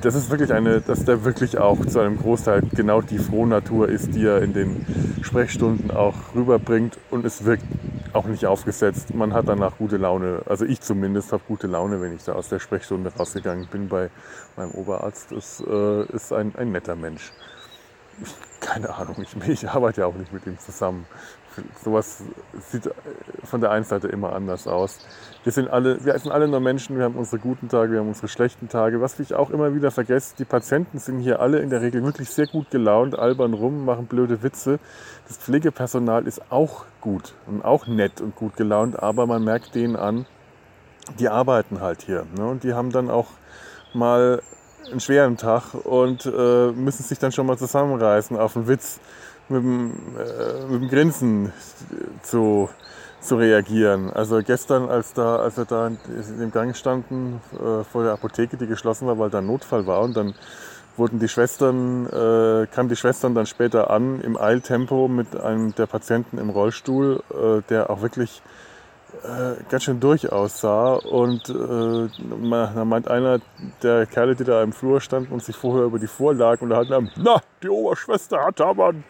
das 0.00 0.14
ist 0.14 0.30
wirklich 0.30 0.52
eine, 0.52 0.80
dass 0.80 1.04
der 1.04 1.24
wirklich 1.24 1.58
auch 1.58 1.84
zu 1.86 2.00
einem 2.00 2.18
Großteil 2.18 2.62
genau 2.74 3.02
die 3.02 3.18
Frohnatur 3.18 3.88
ist, 3.88 4.14
die 4.14 4.24
er 4.24 4.42
in 4.42 4.52
den 4.52 4.84
Sprechstunden 5.22 5.90
auch 5.90 6.34
rüberbringt 6.34 6.98
und 7.10 7.24
es 7.24 7.44
wirkt 7.44 7.64
auch 8.12 8.26
nicht 8.26 8.46
aufgesetzt. 8.46 9.14
Man 9.14 9.32
hat 9.32 9.48
danach 9.48 9.78
gute 9.78 9.96
Laune. 9.96 10.42
Also 10.46 10.64
ich 10.64 10.80
zumindest 10.80 11.32
habe 11.32 11.42
gute 11.46 11.66
Laune, 11.66 12.00
wenn 12.00 12.14
ich 12.14 12.24
da 12.24 12.32
aus 12.32 12.48
der 12.48 12.58
Sprechstunde 12.58 13.12
rausgegangen 13.16 13.66
bin 13.68 13.88
bei 13.88 14.10
meinem 14.56 14.72
Oberarzt. 14.72 15.32
Das 15.32 15.62
äh, 15.66 16.04
ist 16.12 16.32
ein, 16.32 16.54
ein 16.56 16.72
netter 16.72 16.96
Mensch. 16.96 17.32
keine 18.60 18.94
Ahnung, 18.94 19.16
ich, 19.22 19.48
ich 19.48 19.68
arbeite 19.68 20.02
ja 20.02 20.06
auch 20.06 20.14
nicht 20.14 20.32
mit 20.32 20.46
ihm 20.46 20.58
zusammen 20.58 21.06
sowas 21.84 22.22
sieht 22.70 22.90
von 23.44 23.60
der 23.60 23.70
einen 23.70 23.84
Seite 23.84 24.08
immer 24.08 24.32
anders 24.32 24.66
aus. 24.66 24.98
Wir 25.44 25.52
sind, 25.52 25.68
alle, 25.68 26.04
wir 26.04 26.16
sind 26.18 26.30
alle 26.30 26.46
nur 26.46 26.60
Menschen, 26.60 26.96
wir 26.96 27.04
haben 27.04 27.16
unsere 27.16 27.38
guten 27.38 27.68
Tage, 27.68 27.92
wir 27.92 28.00
haben 28.00 28.08
unsere 28.08 28.28
schlechten 28.28 28.68
Tage. 28.68 29.00
Was 29.00 29.18
ich 29.18 29.34
auch 29.34 29.50
immer 29.50 29.74
wieder 29.74 29.90
vergesse, 29.90 30.34
die 30.38 30.44
Patienten 30.44 30.98
sind 30.98 31.18
hier 31.18 31.40
alle 31.40 31.58
in 31.58 31.70
der 31.70 31.82
Regel 31.82 32.04
wirklich 32.04 32.30
sehr 32.30 32.46
gut 32.46 32.70
gelaunt, 32.70 33.18
albern 33.18 33.54
rum, 33.54 33.84
machen 33.84 34.06
blöde 34.06 34.42
Witze. 34.42 34.78
Das 35.26 35.38
Pflegepersonal 35.38 36.26
ist 36.26 36.50
auch 36.50 36.84
gut 37.00 37.34
und 37.46 37.64
auch 37.64 37.86
nett 37.86 38.20
und 38.20 38.36
gut 38.36 38.56
gelaunt, 38.56 39.02
aber 39.02 39.26
man 39.26 39.42
merkt 39.42 39.74
denen 39.74 39.96
an, 39.96 40.26
die 41.18 41.28
arbeiten 41.28 41.80
halt 41.80 42.02
hier. 42.02 42.24
Ne? 42.36 42.46
Und 42.46 42.64
die 42.64 42.74
haben 42.74 42.90
dann 42.90 43.10
auch 43.10 43.26
mal 43.94 44.42
einen 44.90 45.00
schweren 45.00 45.36
Tag 45.36 45.74
und 45.74 46.26
äh, 46.26 46.72
müssen 46.72 47.02
sich 47.02 47.18
dann 47.18 47.32
schon 47.32 47.46
mal 47.46 47.58
zusammenreißen 47.58 48.36
auf 48.36 48.56
einen 48.56 48.68
Witz 48.68 49.00
mit 49.52 49.62
dem, 49.62 49.92
äh, 50.18 50.72
mit 50.72 50.82
dem 50.82 50.88
Grinsen 50.88 51.52
zu, 52.22 52.68
zu 53.20 53.36
reagieren. 53.36 54.10
Also 54.10 54.42
gestern, 54.42 54.88
als, 54.88 55.14
da, 55.14 55.36
als 55.36 55.56
wir 55.56 55.64
da 55.64 55.90
dem 55.90 56.50
Gang 56.50 56.76
standen 56.76 57.40
äh, 57.54 57.84
vor 57.84 58.02
der 58.02 58.12
Apotheke, 58.12 58.56
die 58.56 58.66
geschlossen 58.66 59.06
war, 59.06 59.18
weil 59.18 59.30
da 59.30 59.38
ein 59.38 59.46
Notfall 59.46 59.86
war 59.86 60.00
und 60.00 60.16
dann 60.16 60.34
wurden 60.96 61.18
die 61.18 61.28
Schwestern, 61.28 62.06
äh, 62.06 62.66
kamen 62.66 62.88
die 62.88 62.96
Schwestern 62.96 63.34
dann 63.34 63.46
später 63.46 63.90
an 63.90 64.20
im 64.20 64.36
Eiltempo 64.36 65.08
mit 65.08 65.36
einem 65.40 65.74
der 65.74 65.86
Patienten 65.86 66.38
im 66.38 66.50
Rollstuhl, 66.50 67.22
äh, 67.30 67.62
der 67.70 67.90
auch 67.90 68.02
wirklich 68.02 68.42
äh, 69.22 69.62
ganz 69.68 69.84
schön 69.84 70.00
durch 70.00 70.32
aussah. 70.32 70.94
Und 70.94 71.48
äh, 71.48 72.08
da 72.74 72.84
meint 72.84 73.08
einer 73.08 73.40
der 73.82 74.06
Kerle, 74.06 74.34
die 74.34 74.44
da 74.44 74.62
im 74.62 74.72
Flur 74.72 75.00
standen 75.00 75.32
und 75.32 75.42
sich 75.42 75.56
vorher 75.56 75.84
über 75.84 75.98
die 75.98 76.06
Vorlagen 76.06 76.64
unterhalten 76.64 76.94
haben, 76.94 77.10
na, 77.16 77.40
die 77.62 77.68
Oberschwester 77.68 78.44
hat 78.44 78.60
aber 78.60 78.88
einen, 78.88 79.04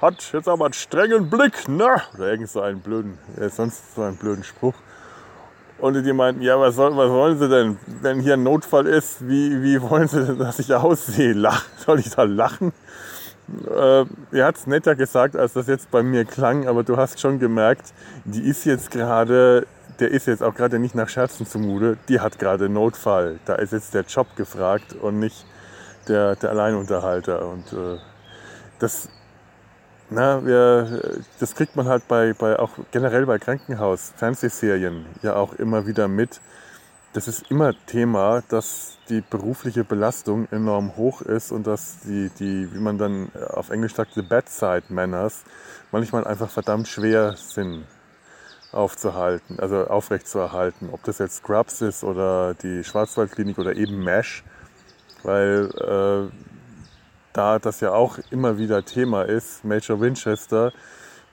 hat 0.00 0.32
jetzt 0.32 0.48
aber 0.48 0.66
einen 0.66 0.74
strengen 0.74 1.28
Blick, 1.28 1.68
ne? 1.68 1.96
Oder 2.14 2.30
irgend 2.30 2.48
so 2.48 2.60
einen 2.60 2.80
blöden, 2.80 3.18
äh, 3.36 3.48
sonst 3.48 3.94
so 3.94 4.02
einen 4.02 4.16
blöden 4.16 4.44
Spruch. 4.44 4.74
Und 5.78 5.94
die 5.94 6.12
meinten, 6.12 6.42
ja, 6.42 6.58
was, 6.58 6.74
soll, 6.74 6.96
was 6.96 7.08
wollen 7.08 7.38
sie 7.38 7.48
denn, 7.48 7.78
wenn 8.02 8.18
hier 8.20 8.34
ein 8.34 8.42
Notfall 8.42 8.86
ist, 8.86 9.28
wie, 9.28 9.62
wie 9.62 9.80
wollen 9.80 10.08
sie 10.08 10.24
denn, 10.24 10.38
dass 10.38 10.58
ich 10.58 10.74
aussehe? 10.74 11.34
Lach, 11.34 11.64
soll 11.76 12.00
ich 12.00 12.10
da 12.10 12.24
lachen? 12.24 12.72
Äh, 13.66 14.04
er 14.36 14.46
hat 14.46 14.56
es 14.56 14.66
netter 14.66 14.94
gesagt, 14.94 15.36
als 15.36 15.54
das 15.54 15.66
jetzt 15.66 15.90
bei 15.90 16.02
mir 16.02 16.24
klang, 16.24 16.66
aber 16.66 16.82
du 16.82 16.96
hast 16.96 17.20
schon 17.20 17.38
gemerkt, 17.38 17.92
die 18.24 18.42
ist 18.42 18.64
jetzt 18.64 18.90
gerade, 18.90 19.66
der 20.00 20.10
ist 20.10 20.26
jetzt 20.26 20.42
auch 20.42 20.54
gerade 20.54 20.78
nicht 20.78 20.94
nach 20.94 21.08
Scherzen 21.08 21.46
zumute, 21.46 21.96
die 22.08 22.20
hat 22.20 22.38
gerade 22.38 22.68
Notfall. 22.68 23.38
Da 23.46 23.54
ist 23.54 23.72
jetzt 23.72 23.94
der 23.94 24.02
Job 24.02 24.26
gefragt 24.36 24.94
und 25.00 25.18
nicht 25.18 25.46
der, 26.08 26.36
der 26.36 26.50
Alleinunterhalter. 26.50 27.48
Und 27.48 27.72
äh, 27.72 27.98
das, 28.78 29.08
na, 30.10 30.44
wir, 30.44 31.20
das 31.40 31.54
kriegt 31.54 31.74
man 31.74 31.88
halt 31.88 32.06
bei, 32.06 32.34
bei 32.34 32.58
auch 32.58 32.70
generell 32.90 33.26
bei 33.26 33.38
Krankenhaus, 33.38 34.12
Fernsehserien 34.16 35.06
ja 35.22 35.36
auch 35.36 35.54
immer 35.54 35.86
wieder 35.86 36.06
mit. 36.08 36.40
Das 37.14 37.26
ist 37.26 37.50
immer 37.50 37.72
Thema, 37.86 38.42
dass 38.48 38.98
die 39.08 39.22
berufliche 39.22 39.82
Belastung 39.82 40.46
enorm 40.50 40.94
hoch 40.96 41.22
ist 41.22 41.52
und 41.52 41.66
dass 41.66 42.00
die, 42.00 42.30
die, 42.38 42.72
wie 42.72 42.78
man 42.78 42.98
dann 42.98 43.30
auf 43.50 43.70
Englisch 43.70 43.94
sagt, 43.94 44.12
the 44.14 44.22
bedside 44.22 44.84
manners 44.90 45.44
manchmal 45.90 46.26
einfach 46.26 46.50
verdammt 46.50 46.86
schwer 46.86 47.34
sind 47.36 47.86
aufzuhalten, 48.72 49.58
also 49.58 49.86
aufrechtzuerhalten. 49.86 50.90
Ob 50.92 51.02
das 51.04 51.18
jetzt 51.18 51.36
Scrubs 51.36 51.80
ist 51.80 52.04
oder 52.04 52.52
die 52.54 52.84
Schwarzwaldklinik 52.84 53.58
oder 53.58 53.74
eben 53.74 54.04
MASH, 54.04 54.44
weil 55.22 55.70
äh, 55.78 56.30
da 57.32 57.58
das 57.58 57.80
ja 57.80 57.92
auch 57.92 58.18
immer 58.30 58.58
wieder 58.58 58.84
Thema 58.84 59.22
ist, 59.22 59.64
Major 59.64 59.98
Winchester, 60.00 60.72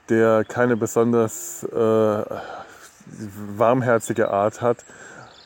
der 0.08 0.44
keine 0.44 0.76
besonders 0.78 1.64
äh, 1.64 2.24
warmherzige 3.56 4.30
Art 4.30 4.62
hat, 4.62 4.84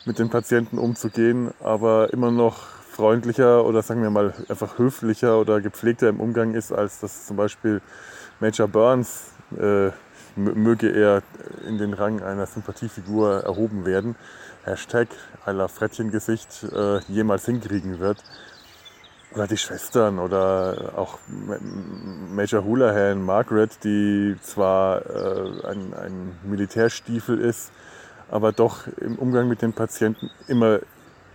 mit 0.04 0.18
den 0.18 0.30
Patienten 0.30 0.78
umzugehen, 0.78 1.50
aber 1.60 2.12
immer 2.12 2.30
noch 2.30 2.58
freundlicher 2.90 3.64
oder 3.64 3.82
sagen 3.82 4.02
wir 4.02 4.10
mal 4.10 4.34
einfach 4.48 4.78
höflicher 4.78 5.38
oder 5.38 5.60
gepflegter 5.60 6.08
im 6.08 6.20
Umgang 6.20 6.54
ist, 6.54 6.72
als 6.72 7.00
das 7.00 7.26
zum 7.26 7.36
Beispiel 7.36 7.80
Major 8.40 8.68
Burns, 8.68 9.32
äh, 9.58 9.90
möge 10.36 10.88
er 10.90 11.22
in 11.66 11.78
den 11.78 11.92
Rang 11.92 12.22
einer 12.22 12.46
Sympathiefigur 12.46 13.44
erhoben 13.44 13.84
werden, 13.84 14.16
Hashtag 14.64 15.08
aller 15.44 15.68
Frettchengesicht 15.68 16.64
äh, 16.72 16.98
jemals 17.08 17.46
hinkriegen 17.46 17.98
wird. 18.00 18.22
Oder 19.34 19.46
die 19.46 19.56
Schwestern 19.56 20.18
oder 20.18 20.92
auch 20.96 21.18
Major 22.34 22.64
Houlihan, 22.64 23.22
Margaret, 23.22 23.84
die 23.84 24.36
zwar 24.42 25.06
äh, 25.06 25.66
ein, 25.66 25.94
ein 25.94 26.38
Militärstiefel 26.42 27.38
ist, 27.38 27.70
aber 28.30 28.52
doch 28.52 28.86
im 29.00 29.16
Umgang 29.16 29.48
mit 29.48 29.62
den 29.62 29.72
Patienten 29.72 30.30
immer 30.46 30.80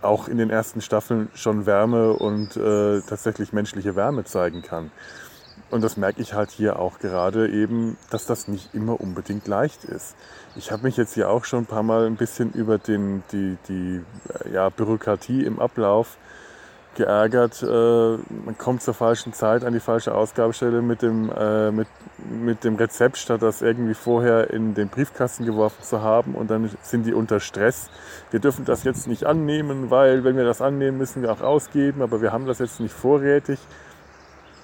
auch 0.02 0.28
in 0.28 0.38
den 0.38 0.50
ersten 0.50 0.80
Staffeln 0.80 1.28
schon 1.34 1.66
Wärme 1.66 2.12
und 2.12 2.56
äh, 2.56 3.00
tatsächlich 3.02 3.52
menschliche 3.52 3.96
Wärme 3.96 4.24
zeigen 4.24 4.62
kann. 4.62 4.90
Und 5.70 5.82
das 5.82 5.96
merke 5.96 6.22
ich 6.22 6.32
halt 6.32 6.50
hier 6.50 6.78
auch 6.78 7.00
gerade 7.00 7.48
eben, 7.48 7.96
dass 8.10 8.26
das 8.26 8.46
nicht 8.46 8.74
immer 8.74 9.00
unbedingt 9.00 9.48
leicht 9.48 9.84
ist. 9.84 10.14
Ich 10.54 10.70
habe 10.70 10.84
mich 10.84 10.96
jetzt 10.96 11.14
hier 11.14 11.28
auch 11.28 11.44
schon 11.44 11.60
ein 11.60 11.66
paar 11.66 11.82
Mal 11.82 12.06
ein 12.06 12.16
bisschen 12.16 12.52
über 12.52 12.78
den, 12.78 13.24
die, 13.32 13.56
die 13.68 14.02
ja, 14.52 14.68
Bürokratie 14.68 15.44
im 15.44 15.58
Ablauf 15.58 16.18
geärgert. 16.96 17.62
Äh, 17.62 17.66
man 17.66 18.58
kommt 18.58 18.82
zur 18.82 18.94
falschen 18.94 19.32
Zeit 19.32 19.64
an 19.64 19.72
die 19.72 19.80
falsche 19.80 20.14
Ausgabestelle 20.14 20.82
mit 20.82 21.02
dem, 21.02 21.30
äh, 21.30 21.70
mit, 21.70 21.88
mit 22.28 22.64
dem 22.64 22.74
Rezept, 22.76 23.18
statt 23.18 23.42
das 23.42 23.62
irgendwie 23.62 23.94
vorher 23.94 24.50
in 24.50 24.74
den 24.74 24.88
Briefkasten 24.88 25.44
geworfen 25.44 25.82
zu 25.82 26.02
haben. 26.02 26.34
Und 26.34 26.50
dann 26.50 26.70
sind 26.82 27.06
die 27.06 27.14
unter 27.14 27.38
Stress. 27.38 27.88
Wir 28.30 28.40
dürfen 28.40 28.64
das 28.64 28.82
jetzt 28.84 29.06
nicht 29.06 29.24
annehmen, 29.24 29.90
weil 29.90 30.24
wenn 30.24 30.36
wir 30.36 30.44
das 30.44 30.60
annehmen, 30.60 30.98
müssen 30.98 31.22
wir 31.22 31.30
auch 31.30 31.42
ausgeben. 31.42 32.02
Aber 32.02 32.20
wir 32.20 32.32
haben 32.32 32.46
das 32.46 32.58
jetzt 32.58 32.80
nicht 32.80 32.94
vorrätig. 32.94 33.60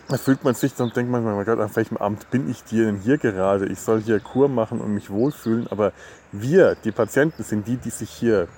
Da 0.08 0.18
fühlt 0.18 0.44
man 0.44 0.54
sich, 0.54 0.74
dann 0.74 0.90
denkt 0.90 1.10
man, 1.10 1.24
mein 1.24 1.44
Gott, 1.44 1.60
an 1.60 1.74
welchem 1.74 1.96
Amt 1.96 2.30
bin 2.30 2.50
ich 2.50 2.64
denn 2.64 2.96
hier 2.98 3.18
gerade? 3.18 3.66
Ich 3.66 3.80
soll 3.80 4.00
hier 4.00 4.20
Kur 4.20 4.48
machen 4.48 4.80
und 4.80 4.92
mich 4.92 5.10
wohlfühlen. 5.10 5.68
Aber 5.70 5.92
wir, 6.32 6.76
die 6.84 6.92
Patienten, 6.92 7.42
sind 7.44 7.66
die, 7.66 7.76
die 7.76 7.90
sich 7.90 8.10
hier 8.10 8.48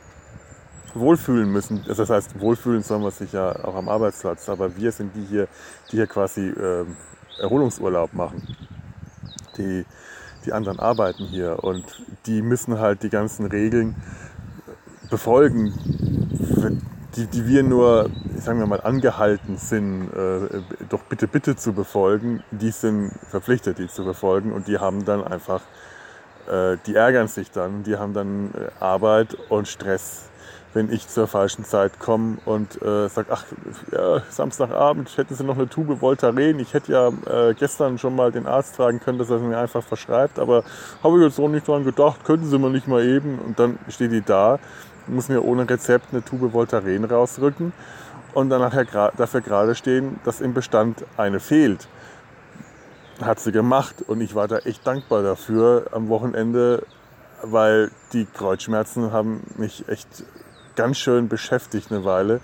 wohlfühlen 0.95 1.51
müssen. 1.51 1.85
Das 1.87 2.11
heißt, 2.11 2.41
wohlfühlen 2.41 2.83
soll 2.83 3.01
man 3.01 3.11
sich 3.11 3.33
ja 3.33 3.65
auch 3.65 3.75
am 3.75 3.89
Arbeitsplatz, 3.89 4.49
aber 4.49 4.77
wir 4.77 4.93
sind 4.93 5.15
die 5.15 5.25
hier, 5.25 5.49
die 5.91 5.97
hier 5.97 6.07
quasi 6.07 6.49
äh, 6.49 6.85
Erholungsurlaub 7.41 8.13
machen. 8.15 8.43
Die, 9.57 9.85
die 10.45 10.53
anderen 10.53 10.79
arbeiten 10.79 11.25
hier 11.25 11.63
und 11.63 11.85
die 12.27 12.43
müssen 12.43 12.79
halt 12.79 13.03
die 13.03 13.11
ganzen 13.11 13.47
Regeln 13.47 13.97
befolgen, 15.11 15.73
die, 17.17 17.27
die 17.27 17.47
wir 17.47 17.63
nur, 17.63 18.11
sagen 18.37 18.59
wir 18.59 18.67
mal, 18.67 18.81
angehalten 18.81 19.57
sind, 19.57 20.09
äh, 20.13 20.61
doch 20.89 21.03
bitte, 21.03 21.29
bitte 21.29 21.57
zu 21.57 21.73
befolgen, 21.73 22.43
die 22.51 22.71
sind 22.71 23.13
verpflichtet, 23.29 23.79
die 23.79 23.89
zu 23.89 24.05
befolgen 24.05 24.53
und 24.53 24.67
die 24.67 24.79
haben 24.79 25.05
dann 25.05 25.23
einfach, 25.23 25.63
äh, 26.51 26.77
die 26.87 26.97
ärgern 26.97 27.29
sich 27.29 27.51
dann, 27.51 27.85
die 27.85 27.97
haben 27.97 28.15
dann 28.15 28.51
äh, 28.55 28.83
Arbeit 28.83 29.37
und 29.49 29.69
Stress 29.69 30.29
wenn 30.75 30.93
ich 30.93 31.09
zur 31.09 31.29
falschen 31.29 31.65
Zeit 31.65 32.01
komme 32.01 32.39
und 32.45 32.83
äh, 32.83 33.09
sage, 33.09 33.29
ach, 33.31 33.45
ja, 33.93 34.21
Samstagabend 34.29 35.17
hätten 35.17 35.35
Sie 35.35 35.45
noch 35.45 35.57
eine 35.57 35.69
Tube 35.69 36.01
Voltaren. 36.01 36.59
Ich 36.59 36.75
hätte 36.75 36.93
ja 36.93 37.09
äh, 37.09 37.55
gestern 37.55 37.97
schon 37.97 38.17
mal 38.17 38.33
den 38.33 38.47
Arzt 38.47 38.77
fragen 38.77 39.01
können, 39.01 39.19
dass 39.19 39.31
er 39.31 39.37
es 39.37 39.43
mir 39.43 39.57
einfach 39.57 39.85
verschreibt, 39.85 40.39
aber 40.39 40.65
habe 41.03 41.19
ich 41.19 41.25
jetzt 41.25 41.39
auch 41.39 41.49
nicht 41.49 41.67
dran 41.67 41.85
gedacht, 41.85 42.25
könnten 42.25 42.47
Sie 42.47 42.59
mal 42.59 42.71
nicht 42.71 42.89
mal 42.89 43.05
eben. 43.05 43.39
Und 43.39 43.59
dann 43.59 43.79
steht 43.89 44.11
die 44.11 44.23
da, 44.23 44.59
muss 45.07 45.29
mir 45.29 45.45
ohne 45.45 45.69
Rezept 45.69 46.09
eine 46.13 46.25
Tube 46.25 46.53
Voltaren 46.53 47.05
rausrücken 47.05 47.73
und 48.35 48.51
dann 48.51 48.61
nachher 48.61 48.85
dafür 49.17 49.41
gerade 49.41 49.75
stehen, 49.77 50.19
dass 50.25 50.41
im 50.41 50.55
Bestand 50.55 51.05
eine 51.17 51.39
fehlt. 51.39 51.89
Hat 53.23 53.39
sie 53.39 53.53
gemacht 53.53 54.03
und 54.07 54.21
ich 54.21 54.35
war 54.35 54.49
da 54.49 54.59
echt 54.59 54.85
dankbar 54.85 55.23
dafür 55.23 55.87
am 55.93 56.09
Wochenende, 56.09 56.85
weil 57.43 57.93
die 58.13 58.27
Kreuzschmerzen 58.27 59.13
haben 59.13 59.43
mich 59.57 59.89
echt 59.89 60.25
ganz 60.77 60.99
schön 60.99 61.29
beschäftigt 61.29 61.91
eine 61.91 62.05
Weile. 62.05 62.41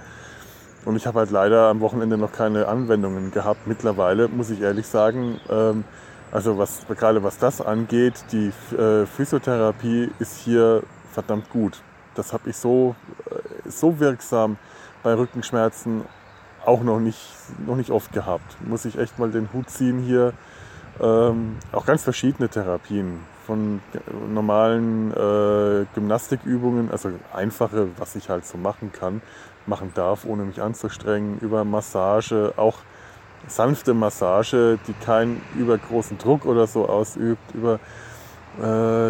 Und 0.85 0.97
ich 0.97 1.07
habe 1.07 1.19
halt 1.19 1.31
leider 1.31 1.69
am 1.69 1.81
Wochenende 1.81 2.17
noch 2.17 2.33
keine 2.33 2.69
Anwendungen 2.69 3.31
gehabt. 3.33 3.67
Mittlerweile 3.67 4.29
muss 4.29 4.51
ich 4.51 4.61
ehrlich 4.61 4.87
sagen, 4.87 5.39
ähm, 5.51 5.85
also 6.33 6.59
was, 6.59 6.87
gerade 6.89 7.23
was 7.23 7.39
das 7.39 7.61
angeht, 7.61 8.15
die 8.33 8.53
äh, 8.77 9.05
Physiotherapie 9.05 10.11
ist 10.19 10.39
hier 10.39 10.83
verdammt 11.13 11.51
gut. 11.51 11.83
Das 12.15 12.33
habe 12.33 12.51
ich 12.51 12.57
so, 12.57 12.95
äh, 13.31 13.69
so 13.69 13.99
wirksam 13.99 14.57
bei 15.03 15.15
Rückenschmerzen 15.15 16.05
auch 16.65 16.83
noch 16.83 17.01
nicht, 17.01 17.21
noch 17.67 17.77
nicht 17.77 17.91
oft 17.91 18.13
gehabt. 18.13 18.57
Muss 18.67 18.85
ich 18.85 18.99
echt 18.99 19.19
mal 19.19 19.31
den 19.31 19.53
Hut 19.53 19.69
ziehen 19.69 19.99
hier. 19.99 20.33
Ähm, 21.01 21.57
auch 21.73 21.87
ganz 21.87 22.03
verschiedene 22.03 22.49
Therapien 22.49 23.21
von 23.51 23.81
normalen 24.33 25.11
äh, 25.11 25.85
Gymnastikübungen, 25.97 26.93
also 26.93 27.11
einfache, 27.35 27.89
was 27.99 28.15
ich 28.15 28.29
halt 28.29 28.47
so 28.47 28.57
machen 28.57 28.93
kann, 28.93 29.23
machen 29.67 29.91
darf, 29.97 30.25
ohne 30.25 30.45
mich 30.45 30.63
anzustrengen, 30.63 31.41
über 31.41 31.65
Massage, 31.65 32.53
auch 32.57 32.77
sanfte 33.49 33.93
Massage, 33.93 34.79
die 34.87 34.93
keinen 35.05 35.43
übergroßen 35.59 36.17
Druck 36.19 36.47
oder 36.47 36.69
so 36.69 36.89
ausübt, 36.89 37.43
über 37.53 37.81
äh, 38.63 39.09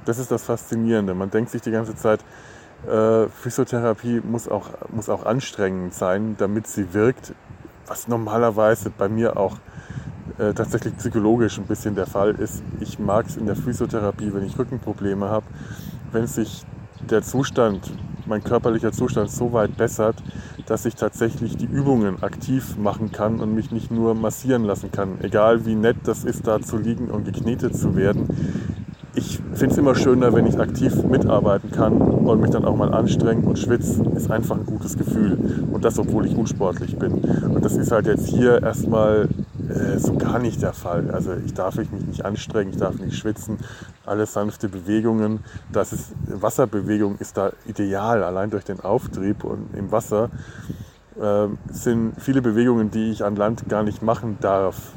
Das 0.06 0.20
ist 0.20 0.32
das 0.32 0.44
Faszinierende. 0.44 1.16
Man 1.16 1.32
denkt 1.32 1.50
sich 1.50 1.62
die 1.62 1.72
ganze 1.72 1.96
Zeit, 1.96 2.20
äh, 2.88 3.28
Physiotherapie 3.30 4.22
muss 4.24 4.48
auch, 4.48 4.70
muss 4.90 5.10
auch 5.10 5.26
anstrengend 5.26 5.94
sein, 5.94 6.36
damit 6.38 6.68
sie 6.68 6.94
wirkt, 6.94 7.34
was 7.88 8.08
normalerweise 8.08 8.92
bei 8.92 9.10
mir 9.10 9.38
auch 9.38 9.58
äh, 10.38 10.54
tatsächlich 10.54 10.98
psychologisch 10.98 11.58
ein 11.58 11.66
bisschen 11.66 11.96
der 11.96 12.08
Fall 12.08 12.32
ist. 12.32 12.62
Ich 12.80 13.00
mag 13.00 13.28
es 13.28 13.38
in 13.38 13.46
der 13.46 13.56
Physiotherapie, 13.56 14.34
wenn 14.34 14.44
ich 14.44 14.58
Rückenprobleme 14.58 15.30
habe, 15.30 15.46
wenn 16.12 16.28
sich 16.28 16.66
der 17.10 17.22
Zustand, 17.22 17.92
mein 18.26 18.44
körperlicher 18.44 18.92
Zustand 18.92 19.30
so 19.30 19.54
weit 19.54 19.78
bessert, 19.78 20.16
dass 20.66 20.86
ich 20.86 20.96
tatsächlich 20.96 21.58
die 21.58 21.66
Übungen 21.66 22.24
aktiv 22.24 22.76
machen 22.78 23.12
kann 23.12 23.40
und 23.40 23.54
mich 23.54 23.72
nicht 23.72 23.92
nur 23.92 24.16
massieren 24.16 24.64
lassen 24.64 24.92
kann. 24.92 25.20
Egal 25.22 25.66
wie 25.66 25.76
nett 25.76 25.98
das 26.04 26.24
ist, 26.24 26.48
da 26.48 26.60
zu 26.60 26.78
liegen 26.78 27.10
und 27.10 27.26
geknetet 27.26 27.78
zu 27.78 27.96
werden. 27.96 28.28
Ich 29.14 29.40
finde 29.54 29.74
es 29.74 29.78
immer 29.78 29.96
schöner, 29.96 30.34
wenn 30.34 30.46
ich 30.46 30.60
aktiv 30.60 31.04
mitarbeiten 31.04 31.72
kann 31.72 32.02
und 32.02 32.42
mich 32.42 32.50
dann 32.50 32.66
auch 32.66 32.76
mal 32.76 32.94
anstrengen 32.94 33.46
und 33.46 33.58
schwitzen, 33.58 34.14
ist 34.18 34.30
einfach 34.30 34.58
ein 34.58 34.66
gutes 34.66 34.98
Gefühl. 34.98 35.38
Und 35.72 35.86
das, 35.86 35.98
obwohl 36.00 36.26
ich 36.26 36.36
unsportlich 36.36 36.98
bin. 36.98 37.14
Und 37.14 37.64
das 37.64 37.78
ist 37.78 37.92
halt 37.92 38.08
jetzt 38.08 38.28
hier 38.28 38.62
erstmal 38.62 39.30
äh, 39.70 40.00
so 40.00 40.16
gar 40.18 40.40
nicht 40.40 40.62
der 40.62 40.74
Fall. 40.74 41.12
Also 41.12 41.34
ich 41.34 41.54
darf 41.54 41.76
mich 41.76 41.90
nicht 41.92 42.26
anstrengen, 42.26 42.72
ich 42.72 42.78
darf 42.78 42.96
nicht 43.00 43.18
schwitzen. 43.18 43.58
Alles 44.06 44.34
sanfte 44.34 44.70
Bewegungen. 44.70 45.44
Das 45.72 45.94
ist, 45.94 46.14
Wasserbewegung 46.28 47.18
ist 47.18 47.38
da 47.38 47.52
ideal, 47.66 48.24
allein 48.24 48.50
durch 48.50 48.64
den 48.64 48.80
Auftrieb 48.80 49.44
und 49.44 49.74
im 49.76 49.92
Wasser 49.92 50.30
äh, 51.20 51.48
sind 51.72 52.14
viele 52.20 52.42
Bewegungen, 52.42 52.92
die 52.92 53.12
ich 53.12 53.24
an 53.24 53.36
Land 53.36 53.68
gar 53.70 53.84
nicht 53.84 54.02
machen 54.02 54.38
darf, 54.42 54.94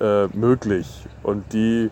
äh, 0.00 0.26
möglich. 0.28 1.06
Und 1.22 1.52
die 1.52 1.90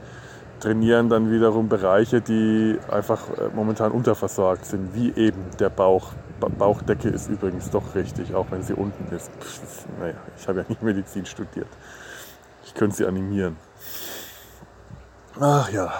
trainieren 0.65 1.11
dann 1.11 1.31
wiederum 1.31 1.69
Bereiche, 1.69 2.23
die 2.23 2.79
einfach 2.91 3.29
äh, 3.31 3.49
momentan 3.55 3.93
unterversorgt 3.93 4.65
sind, 4.65 4.95
wie 4.95 5.13
eben 5.15 5.45
der 5.59 5.69
Bauch. 5.69 6.13
Bauchdecke 6.41 7.09
ist 7.09 7.29
übrigens 7.29 7.71
doch 7.71 7.95
richtig, 7.95 8.35
auch 8.35 8.47
wenn 8.51 8.63
sie 8.63 8.75
unten 8.75 9.15
ist. 9.15 9.31
Pff, 9.41 9.87
naja, 9.99 10.15
ich 10.39 10.49
habe 10.49 10.61
ja 10.61 10.65
nicht 10.69 10.83
Medizin 10.83 11.27
studiert. 11.27 11.69
Ich 12.65 12.75
könnte 12.75 12.97
sie 12.97 13.07
animieren. 13.07 13.57
Ach 15.39 15.71
ja. 15.71 15.93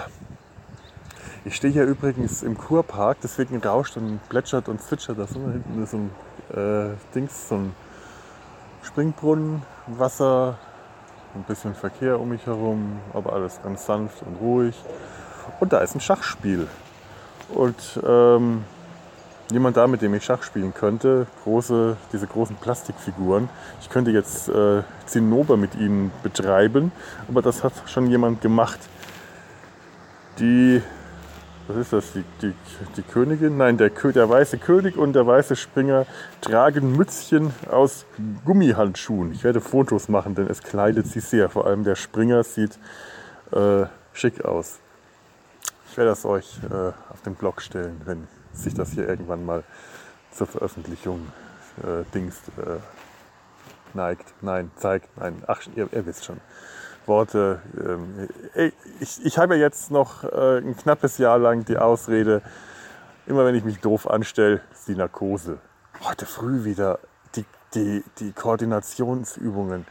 Ich 1.45 1.55
stehe 1.55 1.71
hier 1.71 1.85
übrigens 1.85 2.41
im 2.41 2.57
Kurpark, 2.57 3.17
deswegen 3.21 3.57
rauscht 3.59 3.97
und 3.97 4.19
plätschert 4.29 4.67
und 4.67 4.81
zwitschert 4.81 5.19
das. 5.19 5.33
Da 5.33 5.39
hinten 5.39 5.83
ist 5.83 5.91
so 5.91 5.97
ein 5.97 6.09
äh, 6.55 6.95
Dings, 7.13 7.49
so 7.49 7.55
ein 7.55 7.75
Springbrunnen, 8.81 9.61
Wasser, 9.87 10.57
ein 11.35 11.43
bisschen 11.43 11.75
Verkehr 11.75 12.19
um 12.19 12.29
mich 12.29 12.45
herum, 12.45 12.99
aber 13.13 13.33
alles 13.33 13.61
ganz 13.61 13.85
sanft 13.85 14.21
und 14.23 14.35
ruhig. 14.41 14.75
Und 15.59 15.73
da 15.73 15.79
ist 15.79 15.95
ein 15.95 16.01
Schachspiel. 16.01 16.67
Und 17.53 17.99
ähm, 18.05 18.63
jemand 19.51 19.77
da, 19.77 19.87
mit 19.87 20.01
dem 20.01 20.13
ich 20.13 20.23
Schach 20.23 20.43
spielen 20.43 20.73
könnte. 20.73 21.27
Große, 21.43 21.97
diese 22.11 22.27
großen 22.27 22.55
Plastikfiguren. 22.55 23.49
Ich 23.81 23.89
könnte 23.89 24.11
jetzt 24.11 24.49
äh, 24.49 24.83
Zinnober 25.05 25.57
mit 25.57 25.75
ihnen 25.75 26.11
betreiben, 26.23 26.91
aber 27.27 27.41
das 27.41 27.63
hat 27.63 27.73
schon 27.87 28.07
jemand 28.07 28.41
gemacht. 28.41 28.79
Die, 30.39 30.81
was 31.67 31.77
ist 31.77 31.93
das, 31.93 32.11
die, 32.13 32.23
die, 32.41 32.53
die 32.95 33.01
Königin? 33.01 33.57
Nein, 33.57 33.77
der, 33.77 33.89
der 33.89 34.29
weiße 34.29 34.57
König 34.59 34.97
und 34.97 35.13
der 35.13 35.25
weiße 35.25 35.55
Springer 35.55 36.05
tragen 36.41 36.95
Mützchen 36.95 37.53
aus 37.69 38.05
Gummihandschuhen. 38.45 39.31
Ich 39.31 39.43
werde 39.43 39.61
Fotos 39.61 40.07
machen, 40.07 40.35
denn 40.35 40.47
es 40.47 40.61
kleidet 40.61 41.07
sie 41.07 41.21
sehr. 41.21 41.49
Vor 41.49 41.65
allem 41.65 41.83
der 41.83 41.95
Springer 41.95 42.43
sieht 42.43 42.77
äh, 43.51 43.85
schick 44.13 44.45
aus. 44.45 44.79
Ich 45.89 45.97
werde 45.97 46.11
das 46.11 46.25
euch 46.25 46.59
äh, 46.69 46.91
auf 47.11 47.21
den 47.25 47.35
Blog 47.35 47.61
stellen, 47.61 48.01
wenn 48.05 48.27
sich 48.53 48.73
das 48.73 48.91
hier 48.91 49.07
irgendwann 49.07 49.45
mal 49.45 49.63
zur 50.31 50.47
Veröffentlichung 50.47 51.27
äh, 51.81 52.03
Dings 52.13 52.37
äh, 52.57 52.77
neigt. 53.95 54.33
Nein, 54.41 54.71
zeigt. 54.75 55.09
Nein, 55.17 55.41
ach, 55.47 55.61
ihr, 55.75 55.89
ihr 55.91 56.05
wisst 56.05 56.25
schon. 56.25 56.39
Worte. 57.07 57.61
Ähm, 57.79 58.27
ich, 58.99 59.25
ich 59.25 59.37
habe 59.37 59.55
jetzt 59.55 59.91
noch 59.91 60.23
äh, 60.23 60.57
ein 60.59 60.75
knappes 60.75 61.17
Jahr 61.17 61.37
lang 61.39 61.65
die 61.65 61.77
Ausrede, 61.77 62.41
immer 63.27 63.45
wenn 63.45 63.55
ich 63.55 63.63
mich 63.63 63.79
doof 63.79 64.09
anstelle, 64.09 64.61
ist 64.71 64.87
die 64.87 64.95
Narkose. 64.95 65.59
Heute 66.03 66.25
früh 66.25 66.63
wieder 66.63 66.99
die, 67.35 67.45
die, 67.73 68.03
die 68.19 68.31
Koordinationsübungen. 68.31 69.85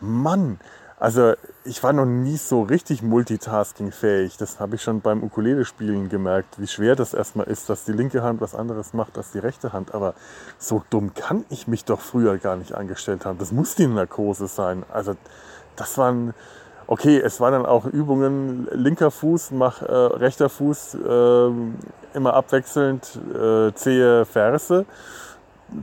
Mann, 0.00 0.58
also 1.02 1.34
ich 1.64 1.82
war 1.82 1.92
noch 1.92 2.04
nie 2.06 2.36
so 2.36 2.62
richtig 2.62 3.02
multitaskingfähig. 3.02 4.36
Das 4.36 4.60
habe 4.60 4.76
ich 4.76 4.82
schon 4.82 5.00
beim 5.00 5.24
Ukulele-Spielen 5.24 6.08
gemerkt, 6.08 6.60
wie 6.60 6.68
schwer 6.68 6.94
das 6.94 7.12
erstmal 7.12 7.48
ist, 7.48 7.68
dass 7.68 7.84
die 7.84 7.92
linke 7.92 8.22
Hand 8.22 8.40
was 8.40 8.54
anderes 8.54 8.94
macht 8.94 9.18
als 9.18 9.32
die 9.32 9.40
rechte 9.40 9.72
Hand. 9.72 9.94
Aber 9.94 10.14
so 10.58 10.84
dumm 10.90 11.12
kann 11.12 11.44
ich 11.50 11.66
mich 11.66 11.84
doch 11.84 12.00
früher 12.00 12.38
gar 12.38 12.54
nicht 12.54 12.74
angestellt 12.74 13.24
haben. 13.24 13.38
Das 13.38 13.50
muss 13.50 13.74
die 13.74 13.88
Narkose 13.88 14.46
sein. 14.46 14.84
Also 14.92 15.16
das 15.76 15.98
waren, 15.98 16.34
okay, 16.86 17.18
es 17.18 17.40
waren 17.40 17.52
dann 17.52 17.66
auch 17.66 17.86
Übungen, 17.86 18.68
linker 18.72 19.10
Fuß, 19.10 19.52
mach 19.52 19.82
äh, 19.82 19.92
rechter 19.92 20.48
Fuß, 20.48 20.94
äh, 20.94 21.50
immer 22.14 22.34
abwechselnd, 22.34 23.18
äh, 23.34 23.72
zähe 23.74 24.24
Ferse. 24.24 24.84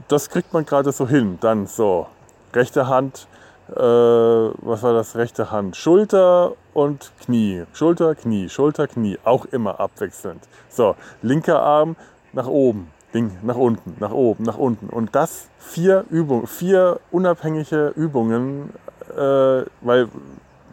Das 0.08 0.30
kriegt 0.30 0.54
man 0.54 0.66
gerade 0.66 0.92
so 0.92 1.08
hin. 1.08 1.40
Dann 1.42 1.66
so, 1.66 2.08
rechte 2.54 2.88
Hand, 2.88 3.28
äh, 3.72 3.80
was 3.80 4.84
war 4.84 4.94
das, 4.94 5.16
rechte 5.16 5.52
Hand, 5.52 5.76
Schulter 5.76 6.54
und 6.74 7.12
Knie. 7.24 7.66
Schulter, 7.74 8.16
Knie, 8.16 8.50
Schulter, 8.50 8.88
Knie, 8.88 9.18
auch 9.24 9.46
immer 9.46 9.80
abwechselnd. 9.80 10.42
So, 10.70 10.96
linker 11.22 11.62
Arm 11.62 11.96
nach 12.34 12.48
oben, 12.48 12.92
Ding, 13.14 13.38
nach 13.42 13.56
unten, 13.56 13.96
nach 14.00 14.12
oben, 14.12 14.44
nach 14.44 14.58
unten. 14.58 14.90
Und 14.90 15.16
das 15.16 15.50
vier 15.58 16.06
Übungen, 16.10 16.48
vier 16.48 17.00
unabhängige 17.12 17.94
Übungen, 17.96 18.72
äh, 19.10 19.66
weil 19.82 20.10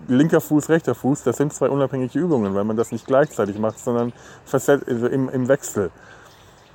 linker 0.08 0.40
Fuß, 0.40 0.68
rechter 0.68 0.94
Fuß, 0.94 1.22
das 1.24 1.36
sind 1.36 1.52
zwei 1.52 1.68
unabhängige 1.68 2.18
Übungen, 2.18 2.54
weil 2.54 2.64
man 2.64 2.76
das 2.76 2.92
nicht 2.92 3.06
gleichzeitig 3.06 3.58
macht, 3.58 3.78
sondern 3.78 4.12
also 4.52 5.06
im, 5.08 5.28
im 5.28 5.48
Wechsel. 5.48 5.90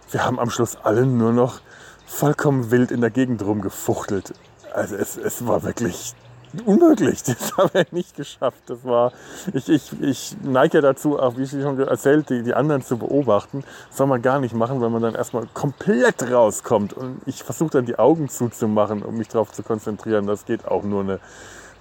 Wir 0.10 0.26
haben 0.26 0.40
am 0.40 0.50
Schluss 0.50 0.78
alle 0.84 1.06
nur 1.06 1.32
noch 1.32 1.62
vollkommen 2.06 2.72
wild 2.72 2.92
in 2.92 3.02
der 3.02 3.10
Gegend 3.10 3.42
rumgefuchtelt. 3.44 4.34
Also 4.74 4.96
es, 4.96 5.18
es 5.18 5.46
war 5.48 5.64
wirklich 5.64 6.14
unmöglich. 6.66 7.24
Das 7.42 7.58
habe 7.58 7.82
ich 7.82 7.92
nicht 7.92 8.16
geschafft. 8.16 8.62
Das 8.68 8.84
war, 8.84 9.12
ich, 9.54 9.70
ich, 9.70 10.02
ich 10.02 10.36
neige 10.44 10.82
dazu, 10.82 11.20
auch 11.20 11.38
wie 11.38 11.44
ich 11.44 11.52
schon 11.52 11.80
erzählt, 11.80 12.30
die, 12.30 12.44
die 12.44 12.54
anderen 12.54 12.82
zu 12.82 12.98
beobachten. 12.98 13.64
Das 13.90 13.98
soll 13.98 14.08
man 14.08 14.22
gar 14.22 14.40
nicht 14.40 14.54
machen, 14.54 14.82
weil 14.82 14.90
man 14.90 15.02
dann 15.02 15.16
erstmal 15.16 15.48
komplett 15.54 16.30
rauskommt. 16.32 16.94
Und 16.94 17.22
ich 17.26 17.44
versuche 17.44 17.72
dann 17.72 17.86
die 17.86 17.98
Augen 17.98 18.30
zuzumachen, 18.30 19.04
um 19.04 19.18
mich 19.18 19.28
darauf 19.28 19.52
zu 19.52 19.64
konzentrieren. 19.64 20.28
Das 20.28 20.46
geht 20.46 20.68
auch 20.68 20.84
nur 20.84 21.02
eine, 21.02 21.20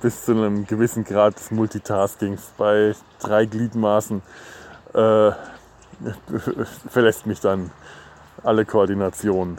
bis 0.02 0.24
zu 0.24 0.32
einem 0.32 0.66
gewissen 0.66 1.04
Grad 1.04 1.36
des 1.36 1.50
Multitaskings. 1.50 2.52
Bei 2.56 2.94
drei 3.20 3.46
Gliedmaßen 3.46 4.22
äh, 4.94 5.30
verlässt 6.88 7.26
mich 7.26 7.40
dann 7.40 7.70
alle 8.42 8.64
Koordination. 8.64 9.58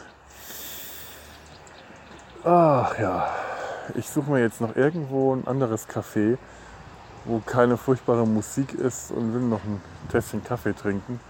Ach 2.44 2.98
ja, 2.98 3.28
ich 3.94 4.08
suche 4.08 4.30
mir 4.30 4.40
jetzt 4.40 4.60
noch 4.60 4.76
irgendwo 4.76 5.34
ein 5.34 5.46
anderes 5.46 5.88
Café, 5.88 6.38
wo 7.24 7.40
keine 7.40 7.76
furchtbare 7.76 8.26
Musik 8.26 8.74
ist 8.74 9.10
und 9.10 9.34
will 9.34 9.42
noch 9.42 9.62
ein 9.64 9.80
Tässchen 10.10 10.42
Kaffee 10.42 10.74
trinken. 10.74 11.20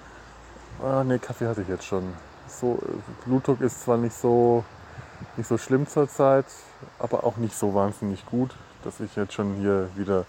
Ah, 0.83 1.05
ne, 1.05 1.19
Kaffee 1.19 1.47
hatte 1.47 1.63
ich 1.63 1.69
jetzt 1.69 1.85
schon. 1.85 2.13
So, 2.49 2.79
Blutdruck 3.25 3.61
ist 3.61 3.83
zwar 3.83 3.97
nicht 3.97 4.17
so, 4.17 4.65
nicht 5.37 5.49
so 5.49 5.59
schlimm 5.59 5.87
zurzeit, 5.87 6.47
aber 6.99 7.25
auch 7.25 7.37
nicht 7.37 7.57
so 7.57 7.75
wahnsinnig 7.75 8.27
gut, 8.27 8.55
dass 8.85 9.01
ich 9.01 9.15
jetzt 9.17 9.35
schon 9.35 9.55
hier 9.57 9.89
wieder 9.95 10.25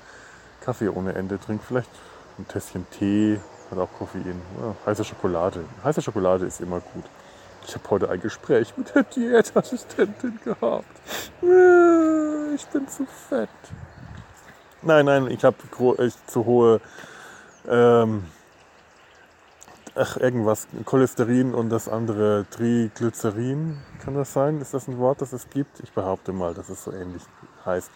Kaffee 0.62 0.90
ohne 0.90 1.16
Ende 1.16 1.40
trinke. 1.40 1.64
Vielleicht 1.66 1.90
ein 2.38 2.48
Tässchen 2.48 2.86
Tee, 2.92 3.40
hat 3.72 3.80
auch 3.80 3.90
Koffein. 3.98 4.42
Ja, 4.62 4.76
heiße 4.86 5.04
Schokolade. 5.04 5.64
Heiße 5.84 6.02
Schokolade 6.02 6.46
ist 6.46 6.62
immer 6.62 6.80
gut. 6.80 7.06
Ich 7.66 7.76
habe 7.76 7.90
heute 7.90 8.10
ein 8.10 8.20
Gespräch 8.20 8.74
mit 8.78 8.94
der 8.94 9.04
Diätassistentin 9.04 10.40
gehabt. 10.44 10.86
Äh, 11.42 12.56
ich 12.56 12.66
bin 12.68 12.88
zu 12.88 13.06
fett. 13.06 13.50
Nein, 14.82 15.06
nein, 15.06 15.28
ich 15.28 15.44
habe 15.46 15.56
zu 16.28 16.46
hohe, 16.46 16.82
ähm, 17.70 18.26
ach, 19.96 20.18
irgendwas, 20.18 20.68
Cholesterin 20.84 21.54
und 21.54 21.70
das 21.70 21.88
andere 21.88 22.46
Triglycerin. 22.52 23.78
Kann 24.04 24.16
das 24.16 24.34
sein? 24.34 24.60
Ist 24.60 24.74
das 24.74 24.90
ein 24.90 24.98
Wort, 24.98 25.22
das 25.22 25.32
es 25.32 25.50
gibt? 25.50 25.80
Ich 25.80 25.94
behaupte 25.94 26.34
mal, 26.34 26.54
dass 26.54 26.70
es 26.70 26.84
so 26.84 26.92
ähnlich 26.92 27.24
heißt. 27.66 27.90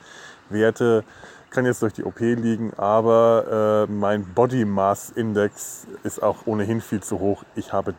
Werte 0.49 1.03
kann 1.49 1.65
jetzt 1.65 1.81
durch 1.81 1.93
die 1.93 2.05
OP 2.05 2.19
liegen, 2.19 2.73
aber 2.77 3.87
äh, 3.87 3.91
mein 3.91 4.25
Body 4.33 4.63
Mass 4.63 5.09
Index 5.09 5.87
ist 6.03 6.23
auch 6.23 6.45
ohnehin 6.45 6.81
viel 6.81 7.01
zu 7.01 7.19
hoch. 7.19 7.43
Ich 7.55 7.73
habe 7.73 7.95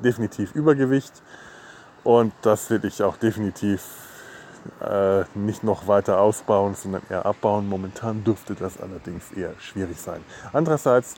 definitiv 0.00 0.54
Übergewicht 0.54 1.12
und 2.04 2.32
das 2.42 2.70
will 2.70 2.84
ich 2.84 3.02
auch 3.02 3.16
definitiv 3.16 3.82
äh, 4.80 5.24
nicht 5.34 5.64
noch 5.64 5.88
weiter 5.88 6.20
ausbauen, 6.20 6.74
sondern 6.74 7.02
eher 7.10 7.26
abbauen. 7.26 7.68
Momentan 7.68 8.24
dürfte 8.24 8.54
das 8.54 8.80
allerdings 8.80 9.32
eher 9.32 9.54
schwierig 9.58 10.00
sein. 10.00 10.22
Andererseits, 10.52 11.14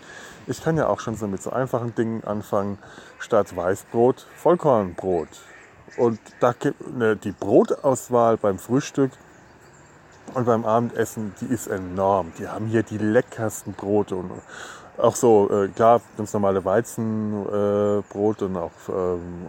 ich 0.46 0.62
kann 0.62 0.76
ja 0.76 0.88
auch 0.88 1.00
schon 1.00 1.16
so 1.16 1.26
mit 1.26 1.42
so 1.42 1.50
einfachen 1.50 1.94
Dingen 1.94 2.24
anfangen, 2.24 2.78
statt 3.18 3.54
Weißbrot 3.54 4.26
Vollkornbrot. 4.36 5.28
Und 5.96 6.18
da 6.40 6.52
gibt 6.52 6.96
ne, 6.96 7.16
die 7.16 7.32
Brotauswahl 7.32 8.36
beim 8.36 8.58
Frühstück 8.58 9.12
und 10.32 10.46
beim 10.46 10.64
Abendessen, 10.64 11.34
die 11.40 11.46
ist 11.46 11.66
enorm. 11.66 12.32
Die 12.38 12.48
haben 12.48 12.66
hier 12.66 12.82
die 12.82 12.98
leckersten 12.98 13.74
Brote 13.74 14.16
und 14.16 14.30
auch 14.98 15.16
so, 15.16 15.50
äh, 15.50 15.68
klar, 15.68 16.00
ganz 16.16 16.32
normale 16.32 16.64
Weizenbrot 16.64 18.42
äh, 18.42 18.44
und 18.44 18.56
auch 18.56 18.70
ähm, 18.88 19.46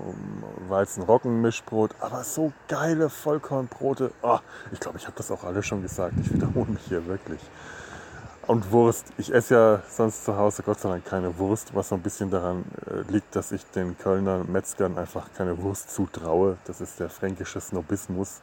Weizenroggenmischbrot, 0.70 1.96
aber 2.00 2.24
so 2.24 2.52
geile 2.68 3.10
Vollkornbrote. 3.10 4.12
Oh, 4.22 4.40
ich 4.72 4.80
glaube, 4.80 4.98
ich 4.98 5.06
habe 5.06 5.16
das 5.18 5.30
auch 5.32 5.44
alle 5.44 5.62
schon 5.62 5.82
gesagt. 5.82 6.16
Ich 6.20 6.34
wiederhole 6.34 6.72
mich 6.72 6.84
hier 6.88 7.06
wirklich. 7.06 7.40
Und 8.48 8.72
Wurst. 8.72 9.08
Ich 9.18 9.34
esse 9.34 9.56
ja 9.56 9.82
sonst 9.90 10.24
zu 10.24 10.38
Hause 10.38 10.62
Gott 10.64 10.80
sei 10.80 10.90
Dank 10.90 11.06
keine 11.06 11.38
Wurst, 11.40 11.74
was 11.74 11.90
so 11.90 11.96
ein 11.96 12.02
bisschen 12.02 12.30
daran 12.30 12.64
äh, 12.86 13.12
liegt, 13.12 13.36
dass 13.36 13.52
ich 13.52 13.66
den 13.72 13.98
Kölner 13.98 14.44
Metzgern 14.44 14.98
einfach 14.98 15.30
keine 15.36 15.62
Wurst 15.62 15.90
zutraue. 15.92 16.58
Das 16.66 16.80
ist 16.80 17.00
der 17.00 17.10
fränkische 17.10 17.60
Snobismus. 17.60 18.42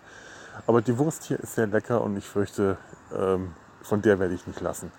Aber 0.67 0.83
die 0.83 0.99
Wurst 0.99 1.25
hier 1.25 1.39
ist 1.39 1.55
sehr 1.55 1.69
lecker 1.69 2.03
und 2.03 2.17
ich 2.17 2.29
fürchte, 2.29 2.79
ähm, 3.17 3.55
von 3.83 4.03
der 4.03 4.19
werde 4.19 4.35
ich 4.35 4.47
nicht 4.47 4.61
lassen. 4.61 4.91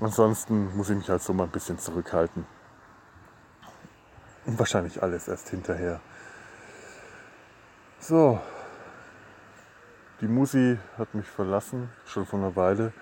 Ansonsten 0.00 0.76
muss 0.76 0.90
ich 0.90 0.96
mich 0.96 1.08
halt 1.08 1.22
so 1.22 1.32
mal 1.32 1.44
ein 1.44 1.50
bisschen 1.50 1.78
zurückhalten. 1.78 2.46
Und 4.46 4.58
wahrscheinlich 4.58 5.02
alles 5.02 5.28
erst 5.28 5.48
hinterher. 5.48 6.00
So. 8.00 8.38
Die 10.20 10.26
Musi 10.26 10.78
hat 10.98 11.14
mich 11.14 11.26
verlassen, 11.26 11.90
schon 12.06 12.26
vor 12.26 12.38
einer 12.38 12.54
Weile. 12.54 12.92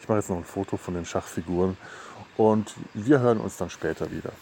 Ich 0.00 0.08
mache 0.08 0.18
jetzt 0.18 0.30
noch 0.30 0.36
ein 0.36 0.44
Foto 0.44 0.76
von 0.76 0.94
den 0.94 1.04
Schachfiguren 1.04 1.76
und 2.36 2.74
wir 2.94 3.20
hören 3.20 3.40
uns 3.40 3.56
dann 3.56 3.70
später 3.70 4.10
wieder. 4.10 4.32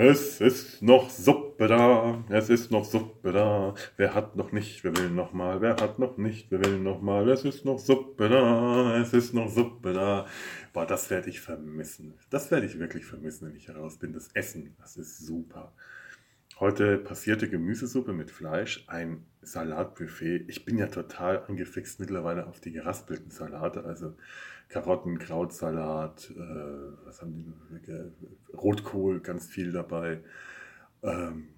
Es 0.00 0.40
ist 0.40 0.80
noch 0.80 1.10
Suppe 1.10 1.66
da, 1.66 2.22
es 2.28 2.50
ist 2.50 2.70
noch 2.70 2.84
Suppe 2.84 3.32
da. 3.32 3.74
Wer 3.96 4.14
hat 4.14 4.36
noch 4.36 4.52
nicht, 4.52 4.84
wer 4.84 4.96
will 4.96 5.10
noch 5.10 5.32
mal, 5.32 5.60
wer 5.60 5.74
hat 5.74 5.98
noch 5.98 6.18
nicht, 6.18 6.52
wer 6.52 6.64
will 6.64 6.78
noch 6.78 7.02
mal. 7.02 7.28
Es 7.28 7.44
ist 7.44 7.64
noch 7.64 7.80
Suppe 7.80 8.28
da, 8.28 8.96
es 9.00 9.12
ist 9.12 9.34
noch 9.34 9.50
Suppe 9.50 9.92
da. 9.92 10.26
Boah, 10.72 10.86
das 10.86 11.10
werde 11.10 11.30
ich 11.30 11.40
vermissen. 11.40 12.14
Das 12.30 12.52
werde 12.52 12.66
ich 12.66 12.78
wirklich 12.78 13.06
vermissen, 13.06 13.48
wenn 13.48 13.56
ich 13.56 13.66
heraus 13.66 13.98
bin. 13.98 14.12
Das 14.12 14.28
Essen, 14.34 14.76
das 14.78 14.96
ist 14.96 15.18
super. 15.26 15.72
Heute 16.60 16.98
passierte 16.98 17.48
Gemüsesuppe 17.48 18.12
mit 18.12 18.32
Fleisch, 18.32 18.82
ein 18.88 19.24
Salatbuffet. 19.42 20.44
Ich 20.48 20.64
bin 20.64 20.76
ja 20.76 20.88
total 20.88 21.44
angefixt 21.46 22.00
mittlerweile 22.00 22.48
auf 22.48 22.58
die 22.58 22.72
geraspelten 22.72 23.30
Salate, 23.30 23.84
also 23.84 24.16
Karotten, 24.68 25.20
Krautsalat, 25.20 26.32
äh, 26.32 27.06
was 27.06 27.22
haben 27.22 27.32
die 27.32 27.44
noch? 27.44 28.60
Rotkohl, 28.60 29.20
ganz 29.20 29.46
viel 29.46 29.70
dabei. 29.70 30.20
Ähm, 31.04 31.50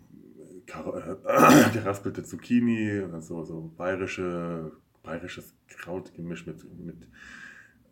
äh, 0.67 1.71
geraspelte 1.73 2.23
Zucchini, 2.23 3.03
also 3.11 3.43
so 3.45 3.73
bayerische, 3.79 4.71
bayerisches 5.03 5.55
Krautgemisch 5.69 6.47
mit, 6.47 6.63
mit 6.79 7.09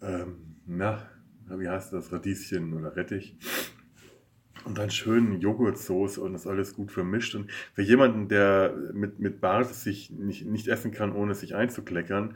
ähm, 0.03 0.57
na, 0.67 1.09
wie 1.47 1.71
heißt 1.71 1.91
das, 1.91 2.13
Radieschen 2.13 2.75
oder 2.75 2.95
Rettich. 2.95 3.35
Und 4.69 4.77
dann 4.77 4.91
schön 4.91 5.41
Joghurtsoße 5.41 6.21
und 6.21 6.35
das 6.35 6.47
alles 6.47 6.75
gut 6.75 6.93
vermischt. 6.93 7.35
Und 7.35 7.51
für 7.73 7.81
jemanden, 7.81 8.29
der 8.29 8.75
mit, 8.93 9.19
mit 9.19 9.41
Basis 9.41 9.83
sich 9.83 10.11
nicht, 10.11 10.45
nicht 10.45 10.69
essen 10.69 10.93
kann, 10.93 11.13
ohne 11.13 11.35
sich 11.35 11.55
einzukleckern, 11.55 12.35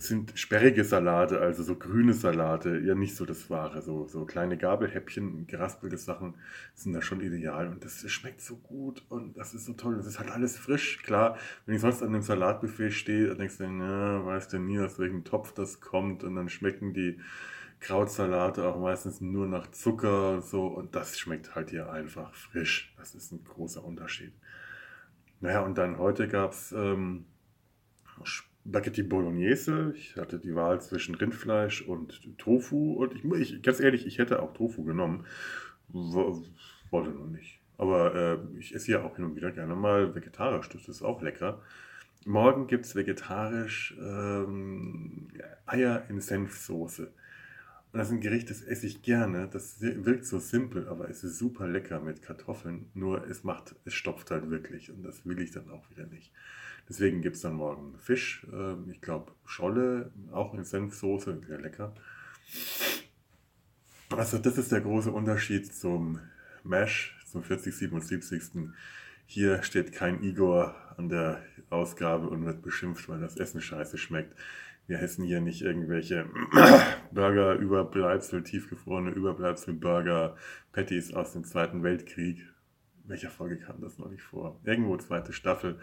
sind 0.00 0.38
sperrige 0.38 0.84
Salate, 0.84 1.40
also 1.40 1.64
so 1.64 1.74
grüne 1.74 2.12
Salate, 2.12 2.78
ja 2.78 2.94
nicht 2.94 3.16
so 3.16 3.26
das 3.26 3.50
Wahre. 3.50 3.82
So, 3.82 4.06
so 4.06 4.24
kleine 4.24 4.56
Gabelhäppchen, 4.56 5.48
geraspelte 5.48 5.98
Sachen 5.98 6.34
sind 6.76 6.92
da 6.92 7.02
schon 7.02 7.20
ideal. 7.20 7.66
Und 7.66 7.84
das 7.84 8.08
schmeckt 8.08 8.40
so 8.40 8.54
gut 8.54 9.02
und 9.08 9.36
das 9.36 9.54
ist 9.54 9.64
so 9.64 9.72
toll. 9.72 9.96
Das 9.96 10.06
ist 10.06 10.20
halt 10.20 10.30
alles 10.30 10.56
frisch. 10.56 11.02
Klar, 11.02 11.36
wenn 11.66 11.74
ich 11.74 11.80
sonst 11.80 12.02
an 12.02 12.10
einem 12.10 12.22
Salatbuffet 12.22 12.92
stehe, 12.92 13.26
dann 13.26 13.38
denkst 13.38 13.58
du, 13.58 13.64
ja, 13.64 14.24
weißt 14.24 14.52
du 14.52 14.60
nie, 14.60 14.78
aus 14.78 15.00
welchem 15.00 15.24
Topf 15.24 15.52
das 15.52 15.80
kommt. 15.80 16.22
Und 16.22 16.36
dann 16.36 16.48
schmecken 16.48 16.94
die 16.94 17.18
Krautsalate 17.80 18.66
auch 18.66 18.80
meistens 18.80 19.20
nur 19.20 19.46
nach 19.46 19.70
Zucker 19.70 20.32
und 20.32 20.44
so. 20.44 20.66
Und 20.66 20.94
das 20.94 21.18
schmeckt 21.18 21.54
halt 21.54 21.70
hier 21.70 21.90
einfach 21.90 22.34
frisch. 22.34 22.94
Das 22.98 23.14
ist 23.14 23.32
ein 23.32 23.44
großer 23.44 23.84
Unterschied. 23.84 24.32
Naja, 25.40 25.60
und 25.60 25.78
dann 25.78 25.98
heute 25.98 26.26
gab 26.28 26.52
es 26.52 26.72
ähm, 26.72 27.26
Spaghetti 28.24 29.02
Bolognese. 29.02 29.92
Ich 29.96 30.16
hatte 30.16 30.38
die 30.38 30.54
Wahl 30.54 30.80
zwischen 30.80 31.14
Rindfleisch 31.14 31.82
und 31.82 32.36
Tofu. 32.38 32.94
Und 32.94 33.14
ich, 33.14 33.24
ich 33.54 33.62
ganz 33.62 33.80
ehrlich, 33.80 34.06
ich 34.06 34.18
hätte 34.18 34.42
auch 34.42 34.52
Tofu 34.54 34.84
genommen. 34.84 35.24
Wollte 35.88 37.10
noch 37.10 37.28
nicht. 37.28 37.60
Aber 37.76 38.14
äh, 38.14 38.58
ich 38.58 38.74
esse 38.74 38.90
ja 38.90 39.04
auch 39.04 39.16
hin 39.16 39.24
und 39.24 39.36
wieder 39.36 39.52
gerne 39.52 39.76
mal 39.76 40.14
vegetarisch. 40.14 40.68
Das 40.70 40.88
ist 40.88 41.02
auch 41.02 41.22
lecker. 41.22 41.62
Morgen 42.26 42.66
gibt 42.66 42.84
es 42.84 42.96
vegetarisch 42.96 43.96
ähm, 44.00 45.28
Eier 45.66 46.04
in 46.08 46.20
Senfsoße. 46.20 47.12
Und 47.92 47.98
das 47.98 48.08
ist 48.08 48.14
ein 48.14 48.20
Gericht, 48.20 48.50
das 48.50 48.62
esse 48.62 48.86
ich 48.86 49.02
gerne. 49.02 49.48
Das 49.48 49.80
wirkt 49.80 50.26
so 50.26 50.38
simpel, 50.38 50.88
aber 50.88 51.08
es 51.08 51.24
ist 51.24 51.38
super 51.38 51.66
lecker 51.66 52.00
mit 52.00 52.20
Kartoffeln. 52.20 52.90
Nur 52.92 53.26
es 53.26 53.44
macht, 53.44 53.76
es 53.86 53.94
stopft 53.94 54.30
halt 54.30 54.50
wirklich. 54.50 54.90
Und 54.90 55.02
das 55.02 55.24
will 55.24 55.40
ich 55.40 55.52
dann 55.52 55.70
auch 55.70 55.88
wieder 55.90 56.06
nicht. 56.06 56.32
Deswegen 56.88 57.22
gibt 57.22 57.36
es 57.36 57.42
dann 57.42 57.54
morgen 57.54 57.98
Fisch. 57.98 58.46
Ähm, 58.52 58.90
ich 58.90 59.00
glaube, 59.00 59.32
Scholle, 59.44 60.12
auch 60.32 60.52
in 60.54 60.64
Senfsoße, 60.64 61.40
sehr 61.46 61.60
lecker. 61.60 61.94
Also, 64.10 64.38
das 64.38 64.58
ist 64.58 64.72
der 64.72 64.80
große 64.80 65.10
Unterschied 65.10 65.72
zum 65.74 66.20
Mash, 66.64 67.18
zum 67.26 67.42
4077. 67.42 68.70
Hier 69.26 69.62
steht 69.62 69.92
kein 69.92 70.22
Igor 70.22 70.74
an 70.96 71.08
der 71.10 71.42
Ausgabe 71.68 72.28
und 72.28 72.46
wird 72.46 72.62
beschimpft, 72.62 73.08
weil 73.08 73.20
das 73.20 73.36
Essen 73.36 73.60
scheiße 73.60 73.98
schmeckt. 73.98 74.34
Wir 74.88 75.02
essen 75.02 75.22
hier 75.22 75.42
nicht 75.42 75.60
irgendwelche 75.60 76.24
Burger-Überbleibsel, 77.12 78.42
tiefgefrorene 78.42 79.10
Überbleibsel-Burger, 79.10 80.34
Patties 80.72 81.12
aus 81.12 81.34
dem 81.34 81.44
Zweiten 81.44 81.82
Weltkrieg. 81.82 82.40
Welcher 83.04 83.28
Folge 83.28 83.58
kam 83.58 83.82
das 83.82 83.98
noch 83.98 84.08
nicht 84.08 84.22
vor? 84.22 84.58
Irgendwo 84.64 84.96
zweite 84.96 85.34
Staffel 85.34 85.78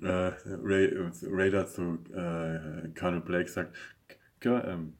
äh, 0.00 0.30
Ray, 0.46 0.94
Raider 1.24 1.66
zu 1.66 1.98
äh, 2.12 2.88
Colonel 2.96 3.20
Blake 3.20 3.50
sagt, 3.50 3.74
ähm, 4.44 4.92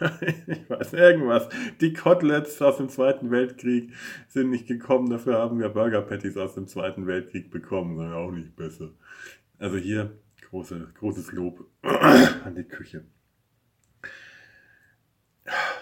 ich 0.46 0.70
weiß 0.70 0.94
irgendwas. 0.94 1.50
Die 1.82 1.92
Koteletts 1.92 2.62
aus 2.62 2.78
dem 2.78 2.88
Zweiten 2.88 3.30
Weltkrieg 3.30 3.92
sind 4.28 4.48
nicht 4.48 4.66
gekommen, 4.66 5.10
dafür 5.10 5.34
haben 5.40 5.58
wir 5.58 5.68
Burger 5.68 6.00
Patties 6.00 6.38
aus 6.38 6.54
dem 6.54 6.68
Zweiten 6.68 7.06
Weltkrieg 7.06 7.50
bekommen, 7.50 7.96
sondern 7.96 8.14
auch 8.14 8.30
nicht 8.30 8.56
besser. 8.56 8.92
Also 9.58 9.76
hier 9.76 10.18
große, 10.54 10.88
großes 11.00 11.32
Lob 11.32 11.66
an 11.82 12.54
die 12.54 12.62
Küche. 12.62 13.04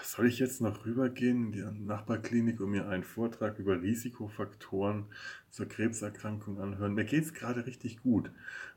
Soll 0.01 0.25
ich 0.25 0.39
jetzt 0.39 0.61
noch 0.61 0.83
rübergehen 0.87 1.45
in 1.45 1.51
die 1.51 1.85
Nachbarklinik 1.85 2.59
und 2.59 2.71
mir 2.71 2.87
einen 2.89 3.03
Vortrag 3.03 3.59
über 3.59 3.79
Risikofaktoren 3.79 5.05
zur 5.51 5.67
Krebserkrankung 5.67 6.59
anhören? 6.59 6.95
Mir 6.95 7.05
geht 7.05 7.23
es 7.23 7.35
gerade 7.35 7.67
richtig 7.67 8.01
gut. 8.01 8.31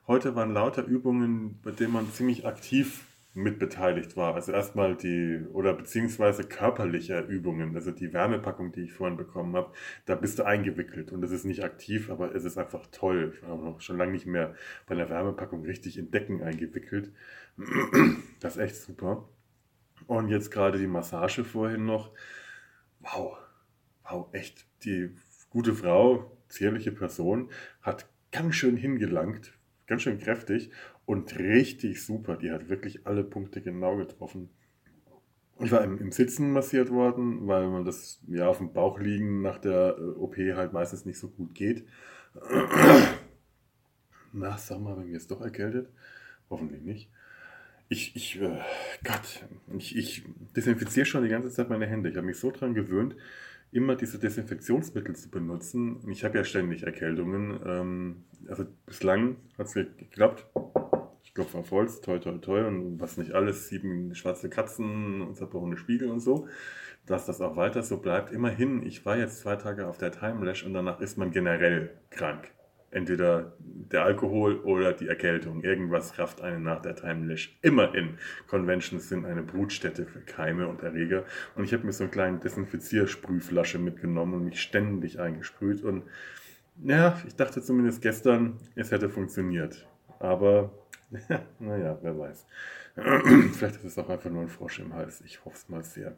Heute 0.06 0.35
waren 0.35 0.52
lauter 0.52 0.85
Übungen, 0.85 1.59
bei 1.62 1.70
denen 1.70 1.94
man 1.94 2.12
ziemlich 2.12 2.46
aktiv 2.46 3.06
mitbeteiligt 3.37 4.16
war. 4.16 4.35
Also 4.35 4.53
erstmal 4.53 4.96
die, 4.96 5.44
oder 5.53 5.75
beziehungsweise 5.75 6.44
körperliche 6.44 7.20
Übungen, 7.20 7.75
also 7.75 7.90
die 7.90 8.12
Wärmepackung, 8.12 8.72
die 8.72 8.83
ich 8.83 8.92
vorhin 8.92 9.16
bekommen 9.16 9.55
habe, 9.55 9.72
da 10.07 10.14
bist 10.14 10.38
du 10.38 10.44
eingewickelt 10.44 11.12
und 11.12 11.22
es 11.22 11.31
ist 11.31 11.44
nicht 11.44 11.62
aktiv, 11.62 12.11
aber 12.11 12.35
es 12.35 12.44
ist 12.44 12.57
einfach 12.59 12.87
toll. 12.90 13.33
Ich 13.35 13.46
war 13.46 13.57
noch 13.57 13.81
schon 13.81 13.99
lange 13.99 14.12
nicht 14.12 14.27
mehr 14.27 14.55
bei 14.87 14.94
einer 14.94 15.11
Wärmepackung 15.11 15.64
richtig 15.64 15.99
in 15.99 16.11
Decken 16.11 16.42
eingewickelt. 16.42 17.12
Das 18.40 18.57
ist 18.57 18.62
echt 18.62 18.77
super. 18.77 19.29
Und 20.07 20.29
jetzt 20.29 20.51
gerade 20.51 20.79
die 20.79 20.87
Massage 20.87 21.42
vorhin 21.42 21.87
noch. 21.87 22.12
Wow, 23.01 23.38
wow, 24.05 24.29
echt. 24.33 24.66
Die 24.85 25.11
gute 25.51 25.75
Frau, 25.75 26.31
zierliche 26.49 26.92
Person, 26.92 27.51
hat 27.81 28.07
ganz 28.31 28.55
schön 28.55 28.77
hingelangt, 28.77 29.55
ganz 29.87 30.03
schön 30.03 30.18
kräftig 30.18 30.70
und 31.05 31.38
richtig 31.38 32.05
super. 32.05 32.37
Die 32.37 32.51
hat 32.51 32.68
wirklich 32.68 33.07
alle 33.07 33.25
Punkte 33.25 33.62
genau 33.62 33.96
getroffen. 33.96 34.51
Ich 35.61 35.72
war 35.72 35.83
im, 35.83 35.99
im 35.99 36.12
Sitzen 36.12 36.53
massiert 36.53 36.90
worden, 36.90 37.46
weil 37.46 37.68
man 37.68 37.85
das 37.85 38.20
ja 38.29 38.46
auf 38.46 38.59
dem 38.59 38.72
Bauch 38.72 38.99
liegen 38.99 39.40
nach 39.40 39.59
der 39.59 39.96
äh, 39.99 40.03
OP 40.18 40.37
halt 40.37 40.72
meistens 40.72 41.07
nicht 41.07 41.18
so 41.18 41.29
gut 41.29 41.55
geht. 41.55 41.87
Na, 44.33 44.59
sag 44.59 44.81
mal, 44.81 44.99
wenn 44.99 45.07
mir 45.07 45.16
es 45.16 45.29
doch 45.29 45.40
erkältet. 45.40 45.88
Hoffentlich 46.51 46.83
nicht. 46.83 47.11
Ich, 47.88 48.14
ich, 48.16 48.40
äh, 48.40 48.61
Gott, 49.03 49.46
ich, 49.79 49.96
ich 49.96 50.25
desinfiziere 50.55 51.07
schon 51.07 51.22
die 51.22 51.31
ganze 51.31 51.51
Zeit 51.51 51.70
meine 51.70 51.87
Hände. 51.87 52.11
Ich 52.11 52.16
habe 52.16 52.27
mich 52.27 52.38
so 52.38 52.51
dran 52.51 52.75
gewöhnt, 52.75 53.16
immer 53.72 53.96
diese 53.96 54.18
Desinfektionsmittel 54.18 55.16
zu 55.16 55.31
benutzen. 55.31 56.00
Ich 56.11 56.24
habe 56.24 56.38
ja 56.38 56.44
ständig 56.44 56.85
Erkältungen. 56.85 57.61
Ähm, 57.64 58.24
also 58.48 58.64
bislang 58.87 59.37
hat 59.59 59.66
es 59.66 59.74
geklappt. 59.74 60.46
Ich 61.22 61.35
glaube, 61.35 61.59
auf 61.59 61.70
Holz, 61.70 62.00
toi, 62.00 62.18
toi, 62.18 62.38
toi 62.38 62.66
und 62.66 63.00
was 63.00 63.18
nicht 63.18 63.33
alles, 63.33 63.68
sieben 63.68 64.14
schwarze 64.14 64.48
Katzen 64.48 65.20
und 65.20 65.37
zerbrochene 65.37 65.76
Spiegel 65.76 66.11
und 66.11 66.20
so. 66.20 66.48
Dass 67.05 67.26
das 67.26 67.40
auch 67.40 67.57
weiter 67.57 67.83
so 67.83 67.98
bleibt. 67.98 68.33
Immerhin, 68.33 68.85
ich 68.85 69.05
war 69.05 69.16
jetzt 69.16 69.40
zwei 69.40 69.57
Tage 69.57 69.87
auf 69.87 69.98
der 69.98 70.12
Timelash 70.12 70.64
und 70.64 70.72
danach 70.72 71.00
ist 71.00 71.18
man 71.18 71.31
generell 71.31 71.90
krank 72.11 72.50
entweder 72.96 73.52
der 73.59 74.04
Alkohol 74.04 74.56
oder 74.61 74.94
die 74.94 75.06
Erkältung. 75.06 75.62
Irgendwas 75.62 76.18
rafft 76.18 76.40
einen 76.40 76.62
nach 76.62 76.80
der 76.80 76.96
Timelash. 76.96 77.56
Immerhin. 77.61 78.16
Conventions 78.48 79.11
sind 79.11 79.26
eine 79.26 79.42
Brutstätte 79.42 80.06
für 80.06 80.20
Keime 80.20 80.66
und 80.66 80.82
Erreger. 80.82 81.24
Und 81.54 81.64
ich 81.64 81.74
habe 81.74 81.85
mir 81.85 81.92
so 81.92 82.04
eine 82.04 82.11
kleine 82.11 82.38
Desinfiziersprühflasche 82.38 83.78
mitgenommen 83.78 84.35
und 84.35 84.44
mich 84.46 84.62
ständig 84.62 85.20
eingesprüht. 85.20 85.82
Und 85.82 86.04
ja, 86.82 87.20
ich 87.26 87.37
dachte 87.37 87.61
zumindest 87.61 88.00
gestern, 88.00 88.56
es 88.74 88.90
hätte 88.90 89.11
funktioniert. 89.11 89.87
Aber 90.18 90.72
naja, 91.59 91.98
wer 92.00 92.18
weiß. 92.18 92.46
Vielleicht 93.52 93.76
ist 93.76 93.85
es 93.85 93.98
auch 93.98 94.09
einfach 94.09 94.30
nur 94.30 94.40
ein 94.40 94.48
Frosch 94.48 94.78
im 94.78 94.94
Hals. 94.94 95.20
Ich 95.20 95.44
hoffe 95.44 95.56
es 95.56 95.68
mal 95.68 95.85
sehr 95.85 96.16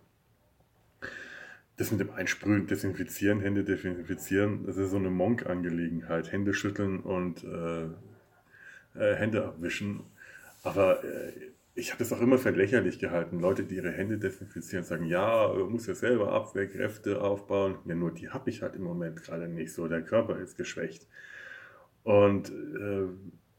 das 1.78 1.92
mit 1.92 2.00
dem 2.00 2.10
Einsprühen, 2.10 2.66
Desinfizieren, 2.66 3.40
Hände 3.40 3.62
desinfizieren, 3.64 4.66
das 4.66 4.76
ist 4.76 4.90
so 4.90 4.96
eine 4.96 5.10
Monk-Angelegenheit. 5.10 6.32
Hände 6.32 6.52
schütteln 6.52 7.00
und 7.00 7.44
äh, 7.44 7.84
äh, 8.98 9.14
Hände 9.14 9.46
abwischen. 9.46 10.00
Aber 10.64 11.04
äh, 11.04 11.32
ich 11.74 11.92
habe 11.92 12.00
das 12.00 12.12
auch 12.12 12.20
immer 12.20 12.38
für 12.38 12.50
lächerlich 12.50 12.98
gehalten. 12.98 13.38
Leute, 13.38 13.62
die 13.62 13.76
ihre 13.76 13.92
Hände 13.92 14.18
desinfizieren, 14.18 14.84
sagen, 14.84 15.04
ja, 15.04 15.54
muss 15.68 15.86
ja 15.86 15.94
selber 15.94 16.32
Abwehrkräfte 16.32 17.20
aufbauen. 17.20 17.78
Ja, 17.86 17.94
nur 17.94 18.12
die 18.12 18.28
habe 18.28 18.50
ich 18.50 18.62
halt 18.62 18.74
im 18.74 18.82
Moment 18.82 19.22
gerade 19.22 19.46
nicht 19.46 19.72
so. 19.72 19.86
Der 19.86 20.02
Körper 20.02 20.36
ist 20.40 20.56
geschwächt. 20.56 21.06
Und 22.02 22.50
äh, 22.50 23.06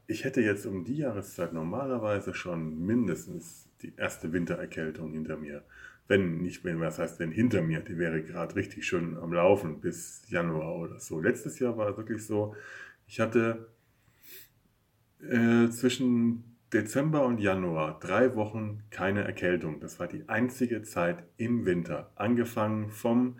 ich 0.06 0.24
hätte 0.24 0.42
jetzt 0.42 0.66
um 0.66 0.84
die 0.84 0.98
Jahreszeit 0.98 1.54
normalerweise 1.54 2.34
schon 2.34 2.84
mindestens 2.84 3.66
die 3.80 3.94
erste 3.96 4.34
Wintererkältung 4.34 5.12
hinter 5.12 5.38
mir 5.38 5.62
wenn 6.10 6.38
nicht, 6.38 6.64
wenn 6.64 6.80
was 6.80 6.98
heißt, 6.98 7.20
wenn 7.20 7.30
hinter 7.30 7.62
mir, 7.62 7.80
die 7.80 7.96
wäre 7.96 8.20
gerade 8.22 8.56
richtig 8.56 8.84
schön 8.84 9.16
am 9.16 9.32
Laufen 9.32 9.80
bis 9.80 10.28
Januar 10.28 10.74
oder 10.74 10.98
so. 10.98 11.20
Letztes 11.20 11.60
Jahr 11.60 11.78
war 11.78 11.88
es 11.88 11.96
wirklich 11.96 12.26
so, 12.26 12.56
ich 13.06 13.20
hatte 13.20 13.68
äh, 15.20 15.68
zwischen 15.68 16.56
Dezember 16.72 17.24
und 17.24 17.38
Januar 17.38 18.00
drei 18.00 18.34
Wochen 18.34 18.82
keine 18.90 19.22
Erkältung. 19.22 19.78
Das 19.78 20.00
war 20.00 20.08
die 20.08 20.28
einzige 20.28 20.82
Zeit 20.82 21.22
im 21.36 21.64
Winter. 21.64 22.10
Angefangen 22.16 22.90
vom, 22.90 23.38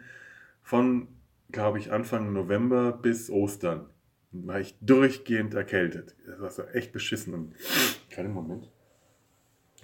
von 0.62 1.08
glaube 1.50 1.80
ich, 1.80 1.90
Anfang 1.90 2.32
November 2.32 2.92
bis 2.92 3.30
Ostern. 3.30 3.90
War 4.30 4.60
ich 4.60 4.76
durchgehend 4.80 5.54
erkältet. 5.54 6.14
Das 6.24 6.40
war 6.40 6.50
so 6.50 6.62
echt 6.66 6.92
beschissen. 6.92 7.34
Und 7.34 7.54
keinen 8.10 8.32
Moment. 8.32 8.70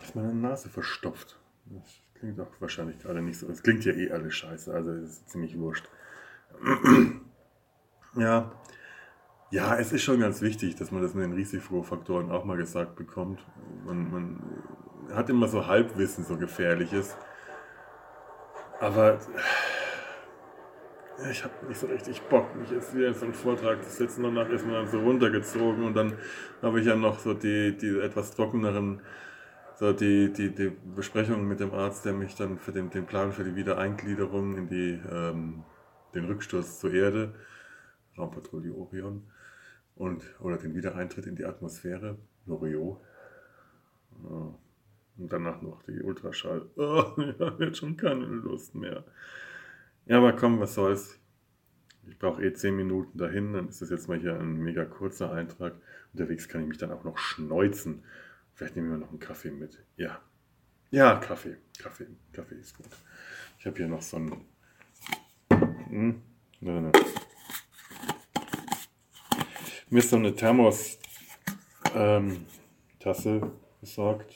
Ist 0.00 0.14
meine 0.14 0.34
Nase 0.34 0.68
verstopft. 0.68 1.36
Das 1.64 2.05
klingt 2.26 2.40
auch 2.40 2.60
wahrscheinlich 2.60 2.98
gerade 2.98 3.22
nicht 3.22 3.38
so. 3.38 3.48
Es 3.48 3.62
klingt 3.62 3.84
ja 3.84 3.92
eh 3.92 4.10
alles 4.10 4.34
scheiße, 4.34 4.72
also 4.72 4.92
ist 4.92 5.28
ziemlich 5.28 5.56
wurscht. 5.58 5.88
ja. 8.16 8.52
Ja, 9.52 9.76
es 9.76 9.92
ist 9.92 10.02
schon 10.02 10.18
ganz 10.18 10.42
wichtig, 10.42 10.74
dass 10.74 10.90
man 10.90 11.02
das 11.02 11.14
mit 11.14 11.24
den 11.24 11.34
Risikofaktoren 11.34 12.32
auch 12.32 12.44
mal 12.44 12.56
gesagt 12.56 12.96
bekommt. 12.96 13.46
Man, 13.84 14.10
man 14.10 14.42
hat 15.14 15.30
immer 15.30 15.46
so 15.46 15.68
Halbwissen, 15.68 16.24
so 16.24 16.36
gefährliches. 16.36 17.16
Aber 18.80 19.20
ich 21.30 21.44
habe 21.44 21.54
nicht 21.68 21.78
so 21.78 21.86
richtig 21.86 22.20
Bock, 22.22 22.56
mich 22.56 22.70
jetzt 22.70 22.92
wieder 22.94 23.06
in 23.06 23.14
so 23.14 23.24
einen 23.24 23.34
Vortrag 23.34 23.84
zu 23.84 23.90
setzen. 23.90 24.24
Danach 24.24 24.48
ist 24.48 24.66
man 24.66 24.74
dann 24.74 24.88
so 24.88 24.98
runtergezogen 24.98 25.84
und 25.84 25.94
dann 25.94 26.14
habe 26.60 26.80
ich 26.80 26.86
ja 26.86 26.96
noch 26.96 27.20
so 27.20 27.34
die, 27.34 27.76
die 27.76 28.00
etwas 28.00 28.32
trockeneren, 28.32 29.00
so 29.78 29.92
die, 29.92 30.32
die, 30.32 30.54
die 30.54 30.72
Besprechung 30.94 31.46
mit 31.46 31.60
dem 31.60 31.72
Arzt, 31.72 32.04
der 32.04 32.14
mich 32.14 32.34
dann 32.34 32.58
für 32.58 32.72
den, 32.72 32.90
den 32.90 33.06
Plan 33.06 33.32
für 33.32 33.44
die 33.44 33.54
Wiedereingliederung 33.54 34.56
in 34.56 34.68
die, 34.68 35.00
ähm, 35.10 35.64
den 36.14 36.24
Rückstoß 36.24 36.80
zur 36.80 36.92
Erde, 36.92 37.34
Raumpatrouille 38.16 38.74
Orion, 38.74 39.22
und, 39.94 40.24
oder 40.40 40.56
den 40.56 40.74
Wiedereintritt 40.74 41.26
in 41.26 41.36
die 41.36 41.44
Atmosphäre, 41.44 42.18
Loriot. 42.46 43.00
Und 44.22 45.32
danach 45.32 45.62
noch 45.62 45.82
die 45.82 46.02
Ultraschall. 46.02 46.66
Oh, 46.76 47.12
ich 47.18 47.40
habe 47.40 47.64
jetzt 47.64 47.78
schon 47.78 47.96
keine 47.96 48.24
Lust 48.24 48.74
mehr. 48.74 49.04
Ja, 50.06 50.18
aber 50.18 50.34
komm, 50.34 50.60
was 50.60 50.74
soll's. 50.74 51.18
Ich 52.08 52.18
brauche 52.18 52.44
eh 52.44 52.52
10 52.52 52.76
Minuten 52.76 53.18
dahin, 53.18 53.52
dann 53.52 53.68
ist 53.68 53.82
das 53.82 53.90
jetzt 53.90 54.08
mal 54.08 54.18
hier 54.18 54.38
ein 54.38 54.58
mega 54.58 54.84
kurzer 54.84 55.32
Eintrag. 55.32 55.74
Unterwegs 56.12 56.48
kann 56.48 56.62
ich 56.62 56.68
mich 56.68 56.78
dann 56.78 56.92
auch 56.92 57.02
noch 57.02 57.18
schneuzen. 57.18 58.04
Vielleicht 58.56 58.74
nehmen 58.74 58.90
wir 58.90 58.96
noch 58.96 59.10
einen 59.10 59.18
Kaffee 59.18 59.50
mit. 59.50 59.84
Ja. 59.96 60.18
Ja, 60.90 61.16
Kaffee. 61.16 61.58
Kaffee. 61.78 62.06
Kaffee 62.32 62.54
ist 62.54 62.74
gut. 62.74 62.86
Ich 63.58 63.66
habe 63.66 63.76
hier 63.76 63.86
noch 63.86 64.00
so 64.00 64.16
einen. 64.16 64.46
Hm? 65.90 66.22
Nein, 66.60 66.82
nein. 66.84 66.92
Mir 69.90 69.98
ist 69.98 70.08
so 70.08 70.16
eine 70.16 70.34
Thermos-Tasse 70.34 73.28
ähm, 73.28 73.52
besorgt, 73.82 74.34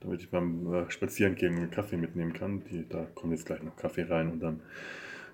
damit 0.00 0.20
ich 0.20 0.30
beim 0.30 0.74
äh, 0.74 0.90
Spazierengehen 0.90 1.56
einen 1.56 1.70
Kaffee 1.70 1.96
mitnehmen 1.96 2.34
kann. 2.34 2.62
Die, 2.64 2.86
da 2.86 3.06
kommt 3.14 3.32
jetzt 3.32 3.46
gleich 3.46 3.62
noch 3.62 3.76
Kaffee 3.76 4.02
rein 4.02 4.30
und 4.30 4.40
dann 4.40 4.60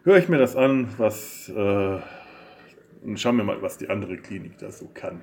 höre 0.05 0.19
ich 0.19 0.29
mir 0.29 0.39
das 0.39 0.55
an, 0.55 0.97
was 0.97 1.49
äh, 1.49 2.01
und 3.03 3.19
schauen 3.19 3.37
wir 3.37 3.45
mal, 3.45 3.61
was 3.63 3.79
die 3.79 3.91
andere 3.91 4.17
Klinik 4.17 4.59
da 4.59 4.71
so 4.71 4.89
kann. 4.95 5.23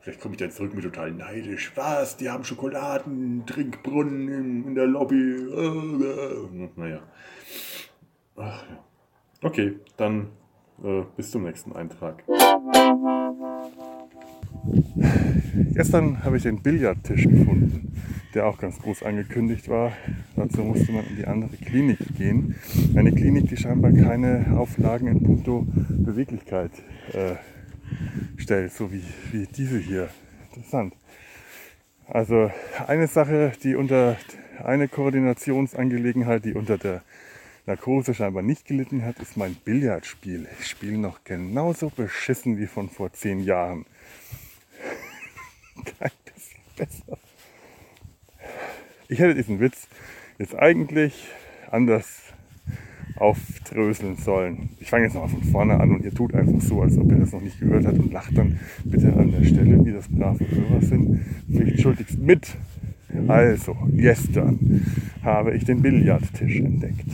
Vielleicht 0.00 0.20
komme 0.20 0.34
ich 0.34 0.38
dann 0.38 0.50
zurück 0.50 0.74
mit 0.74 0.82
total 0.82 1.12
neidisch. 1.12 1.72
Was? 1.74 2.16
Die 2.16 2.30
haben 2.30 2.44
Schokoladen, 2.44 3.44
Trinkbrunnen 3.44 4.64
in, 4.66 4.74
der 4.74 4.86
Lobby. 4.86 5.14
Äh, 5.14 6.70
naja. 6.76 7.00
Ach, 8.36 8.64
ja. 8.70 8.84
Okay, 9.42 9.74
dann 9.98 10.28
äh, 10.82 11.02
bis 11.16 11.30
zum 11.30 11.44
nächsten 11.44 11.72
Eintrag. 11.72 12.24
Gestern 15.74 16.24
habe 16.24 16.38
ich 16.38 16.44
den 16.44 16.62
Billardtisch 16.62 17.24
gefunden, 17.24 17.92
der 18.34 18.46
auch 18.46 18.56
ganz 18.56 18.78
groß 18.78 19.02
angekündigt 19.02 19.68
war. 19.68 19.92
Dazu 20.34 20.62
musste 20.62 20.92
man 20.92 21.06
in 21.06 21.16
die 21.16 21.26
andere 21.26 21.56
Klinik 21.56 21.98
gehen. 22.16 22.56
Eine 22.94 23.12
Klinik, 23.12 23.48
die 23.48 23.56
scheinbar 23.58 23.92
keine 23.92 24.56
Auflagen 24.56 25.08
in 25.08 25.22
puncto 25.22 25.66
Beweglichkeit 25.88 26.72
äh, 27.12 27.36
stellt, 28.36 28.72
so 28.72 28.92
wie, 28.92 29.02
wie 29.32 29.46
diese 29.46 29.78
hier. 29.78 30.08
Interessant. 30.52 30.94
Also 32.06 32.50
eine 32.86 33.06
Sache, 33.06 33.52
die 33.62 33.76
unter 33.76 34.16
eine 34.64 34.88
Koordinationsangelegenheit, 34.88 36.44
die 36.44 36.54
unter 36.54 36.76
der 36.76 37.02
Narkose 37.66 38.14
scheinbar 38.14 38.42
nicht 38.42 38.66
gelitten 38.66 39.04
hat, 39.04 39.18
ist 39.20 39.36
mein 39.36 39.54
Billardspiel. 39.54 40.48
Ich 40.58 40.66
spiele 40.66 40.98
noch 40.98 41.22
genauso 41.24 41.90
beschissen 41.90 42.58
wie 42.58 42.66
von 42.66 42.90
vor 42.90 43.12
zehn 43.12 43.40
Jahren. 43.44 43.86
Kein 45.98 46.10
bisschen 46.24 46.60
besser. 46.76 47.18
Ich 49.08 49.18
hätte 49.18 49.34
diesen 49.34 49.60
Witz 49.60 49.88
jetzt 50.38 50.54
eigentlich 50.54 51.28
anders 51.70 52.32
aufdröseln 53.20 54.16
sollen. 54.16 54.70
Ich 54.80 54.88
fange 54.88 55.04
jetzt 55.04 55.14
noch 55.14 55.28
von 55.28 55.42
vorne 55.42 55.78
an 55.78 55.92
und 55.92 56.04
ihr 56.04 56.12
tut 56.12 56.34
einfach 56.34 56.60
so, 56.60 56.80
als 56.82 56.96
ob 56.98 57.10
ihr 57.12 57.18
das 57.18 57.32
noch 57.32 57.42
nicht 57.42 57.60
gehört 57.60 57.86
habt 57.86 57.98
und 57.98 58.12
lacht 58.12 58.36
dann 58.36 58.58
bitte 58.84 59.12
an 59.12 59.30
der 59.30 59.44
Stelle, 59.44 59.84
wie 59.84 59.92
das 59.92 60.08
brave 60.08 60.44
Hörer 60.50 60.80
sind, 60.80 61.20
pflichtschuldigst 61.50 62.18
mit. 62.18 62.56
Also, 63.28 63.76
gestern 63.92 64.86
habe 65.22 65.54
ich 65.54 65.64
den 65.64 65.82
Billardtisch 65.82 66.60
entdeckt. 66.60 67.06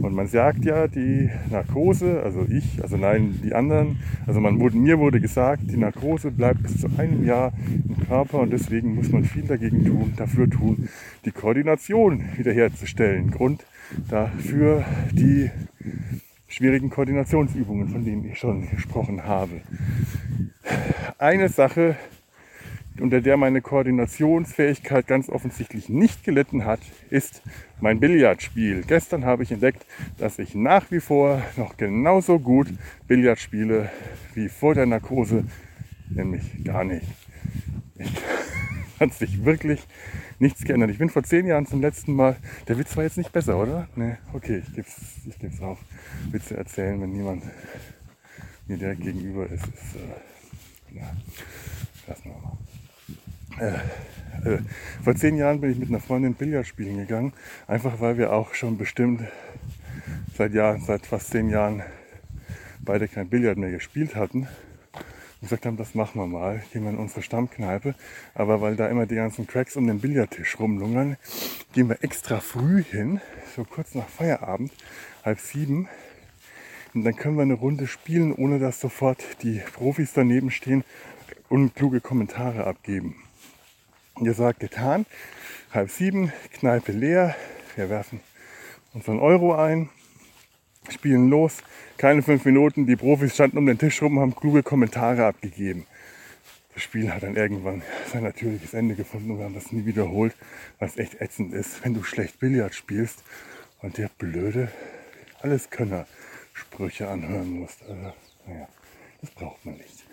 Und 0.00 0.14
man 0.14 0.26
sagt 0.26 0.64
ja, 0.64 0.88
die 0.88 1.30
Narkose, 1.50 2.22
also 2.22 2.46
ich, 2.48 2.82
also 2.82 2.96
nein, 2.96 3.40
die 3.44 3.54
anderen, 3.54 3.98
also 4.26 4.40
man 4.40 4.58
wurde, 4.60 4.76
mir 4.76 4.98
wurde 4.98 5.20
gesagt, 5.20 5.62
die 5.70 5.76
Narkose 5.76 6.30
bleibt 6.30 6.62
bis 6.62 6.80
zu 6.80 6.88
einem 6.96 7.24
Jahr 7.24 7.52
im 7.86 8.06
Körper 8.06 8.40
und 8.40 8.52
deswegen 8.52 8.94
muss 8.94 9.10
man 9.10 9.24
viel 9.24 9.42
dagegen 9.42 9.84
tun, 9.84 10.14
dafür 10.16 10.48
tun, 10.48 10.88
die 11.24 11.32
Koordination 11.32 12.24
wiederherzustellen. 12.36 13.30
Grund 13.30 13.64
dafür 14.08 14.84
die 15.12 15.50
schwierigen 16.48 16.88
Koordinationsübungen, 16.88 17.88
von 17.88 18.04
denen 18.04 18.24
ich 18.24 18.38
schon 18.38 18.70
gesprochen 18.70 19.24
habe. 19.24 19.60
Eine 21.18 21.48
Sache 21.48 21.96
unter 23.00 23.20
der 23.20 23.36
meine 23.36 23.60
Koordinationsfähigkeit 23.60 25.06
ganz 25.06 25.28
offensichtlich 25.28 25.88
nicht 25.88 26.24
gelitten 26.24 26.64
hat, 26.64 26.80
ist 27.10 27.42
mein 27.80 28.00
Billardspiel. 28.00 28.82
Gestern 28.86 29.24
habe 29.24 29.42
ich 29.42 29.52
entdeckt, 29.52 29.84
dass 30.18 30.38
ich 30.38 30.54
nach 30.54 30.90
wie 30.90 31.00
vor 31.00 31.42
noch 31.56 31.76
genauso 31.76 32.38
gut 32.38 32.68
Billard 33.06 33.38
spiele 33.38 33.90
wie 34.34 34.48
vor 34.48 34.74
der 34.74 34.86
Narkose, 34.86 35.44
nämlich 36.10 36.64
gar 36.64 36.84
nicht. 36.84 37.06
Ich 37.96 38.12
hat 39.00 39.12
sich 39.12 39.44
wirklich 39.44 39.86
nichts 40.38 40.64
geändert. 40.64 40.90
Ich 40.90 40.98
bin 40.98 41.08
vor 41.08 41.22
zehn 41.22 41.46
Jahren 41.46 41.66
zum 41.66 41.80
letzten 41.80 42.14
Mal, 42.14 42.36
der 42.68 42.78
Witz 42.78 42.96
war 42.96 43.04
jetzt 43.04 43.18
nicht 43.18 43.32
besser, 43.32 43.58
oder? 43.60 43.88
Nee, 43.96 44.16
okay, 44.32 44.62
ich 44.66 44.74
gebe 44.74 44.86
es 44.86 45.26
ich 45.26 45.38
geb's 45.38 45.60
auf. 45.60 45.78
Witze 46.30 46.56
erzählen, 46.56 47.00
wenn 47.00 47.12
niemand 47.12 47.44
mir 48.66 48.78
direkt 48.78 49.02
gegenüber 49.02 49.46
ist, 49.46 49.66
ist 49.66 49.96
äh, 49.96 50.96
ja, 50.96 51.12
lassen 52.06 52.24
wir 52.24 52.40
mal. 52.40 52.63
Äh, 53.58 53.74
äh, 54.48 54.58
vor 55.02 55.14
zehn 55.14 55.36
Jahren 55.36 55.60
bin 55.60 55.70
ich 55.70 55.78
mit 55.78 55.88
einer 55.88 56.00
Freundin 56.00 56.34
Billard 56.34 56.66
spielen 56.66 56.96
gegangen, 56.96 57.32
einfach 57.66 58.00
weil 58.00 58.18
wir 58.18 58.32
auch 58.32 58.54
schon 58.54 58.76
bestimmt 58.76 59.22
seit 60.36 60.54
Jahren, 60.54 60.80
seit 60.80 61.06
fast 61.06 61.30
zehn 61.30 61.48
Jahren 61.48 61.82
beide 62.80 63.08
kein 63.08 63.28
Billard 63.28 63.56
mehr 63.56 63.70
gespielt 63.70 64.16
hatten 64.16 64.48
und 65.40 65.48
gesagt 65.48 65.66
haben, 65.66 65.76
das 65.76 65.94
machen 65.94 66.20
wir 66.20 66.26
mal, 66.26 66.62
gehen 66.72 66.82
wir 66.82 66.90
in 66.90 66.98
unsere 66.98 67.22
Stammkneipe. 67.22 67.94
Aber 68.34 68.60
weil 68.60 68.76
da 68.76 68.88
immer 68.88 69.06
die 69.06 69.14
ganzen 69.14 69.46
Cracks 69.46 69.76
um 69.76 69.86
den 69.86 70.00
Billardtisch 70.00 70.58
rumlungern, 70.58 71.16
gehen 71.72 71.88
wir 71.88 72.02
extra 72.02 72.40
früh 72.40 72.82
hin, 72.82 73.20
so 73.54 73.64
kurz 73.64 73.94
nach 73.94 74.08
Feierabend, 74.08 74.72
halb 75.24 75.38
sieben. 75.38 75.88
Und 76.92 77.04
dann 77.04 77.16
können 77.16 77.36
wir 77.36 77.42
eine 77.42 77.54
Runde 77.54 77.86
spielen, 77.86 78.32
ohne 78.32 78.58
dass 78.58 78.80
sofort 78.80 79.22
die 79.42 79.60
Profis 79.74 80.12
daneben 80.12 80.50
stehen 80.50 80.84
und 81.48 81.74
kluge 81.74 82.00
Kommentare 82.00 82.66
abgeben. 82.66 83.16
Gesagt, 84.16 84.60
getan. 84.60 85.06
Halb 85.72 85.90
sieben, 85.90 86.32
Kneipe 86.52 86.92
leer. 86.92 87.34
Wir 87.74 87.90
werfen 87.90 88.20
unseren 88.92 89.18
Euro 89.18 89.54
ein, 89.56 89.88
spielen 90.88 91.30
los. 91.30 91.58
Keine 91.96 92.22
fünf 92.22 92.44
Minuten. 92.44 92.86
Die 92.86 92.94
Profis 92.94 93.34
standen 93.34 93.58
um 93.58 93.66
den 93.66 93.78
Tisch 93.78 94.00
rum, 94.02 94.20
haben 94.20 94.36
kluge 94.36 94.62
Kommentare 94.62 95.26
abgegeben. 95.26 95.86
Das 96.74 96.82
Spiel 96.84 97.12
hat 97.12 97.24
dann 97.24 97.34
irgendwann 97.34 97.82
sein 98.12 98.22
natürliches 98.22 98.72
Ende 98.72 98.94
gefunden 98.94 99.32
und 99.32 99.38
wir 99.38 99.44
haben 99.44 99.54
das 99.54 99.72
nie 99.72 99.84
wiederholt, 99.84 100.34
was 100.78 100.96
echt 100.96 101.20
ätzend 101.20 101.52
ist, 101.52 101.84
wenn 101.84 101.94
du 101.94 102.04
schlecht 102.04 102.38
Billard 102.38 102.74
spielst 102.74 103.22
und 103.82 103.96
dir 103.96 104.10
blöde 104.18 104.70
Alleskönner 105.40 106.06
Sprüche 106.52 107.08
anhören 107.08 107.50
musst. 107.50 107.82
Also, 107.82 108.12
naja, 108.46 108.68
das 109.20 109.30
braucht 109.30 109.64
man 109.64 109.76
nicht. 109.76 110.04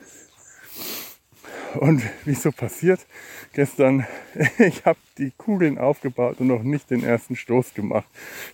Und 1.75 2.01
wie 2.25 2.33
so 2.33 2.51
passiert, 2.51 3.05
gestern, 3.53 4.05
ich 4.57 4.85
habe 4.85 4.99
die 5.17 5.31
Kugeln 5.37 5.77
aufgebaut 5.77 6.37
und 6.39 6.47
noch 6.47 6.63
nicht 6.63 6.89
den 6.89 7.03
ersten 7.03 7.35
Stoß 7.35 7.73
gemacht. 7.73 8.07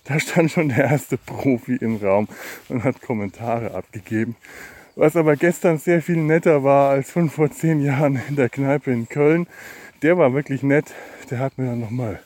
Da 0.04 0.18
stand 0.20 0.50
schon 0.50 0.68
der 0.68 0.84
erste 0.84 1.16
Profi 1.16 1.76
im 1.76 1.96
Raum 1.96 2.28
und 2.68 2.84
hat 2.84 3.00
Kommentare 3.02 3.74
abgegeben. 3.74 4.36
Was 4.96 5.16
aber 5.16 5.36
gestern 5.36 5.78
sehr 5.78 6.02
viel 6.02 6.16
netter 6.16 6.64
war 6.64 6.90
als 6.90 7.10
von 7.10 7.30
vor 7.30 7.50
zehn 7.50 7.80
Jahren 7.80 8.20
in 8.28 8.36
der 8.36 8.48
Kneipe 8.48 8.90
in 8.90 9.08
Köln. 9.08 9.46
Der 10.02 10.18
war 10.18 10.34
wirklich 10.34 10.62
nett. 10.62 10.92
Der 11.30 11.38
hat 11.38 11.58
mir 11.58 11.66
dann 11.66 11.80
nochmal 11.80 12.20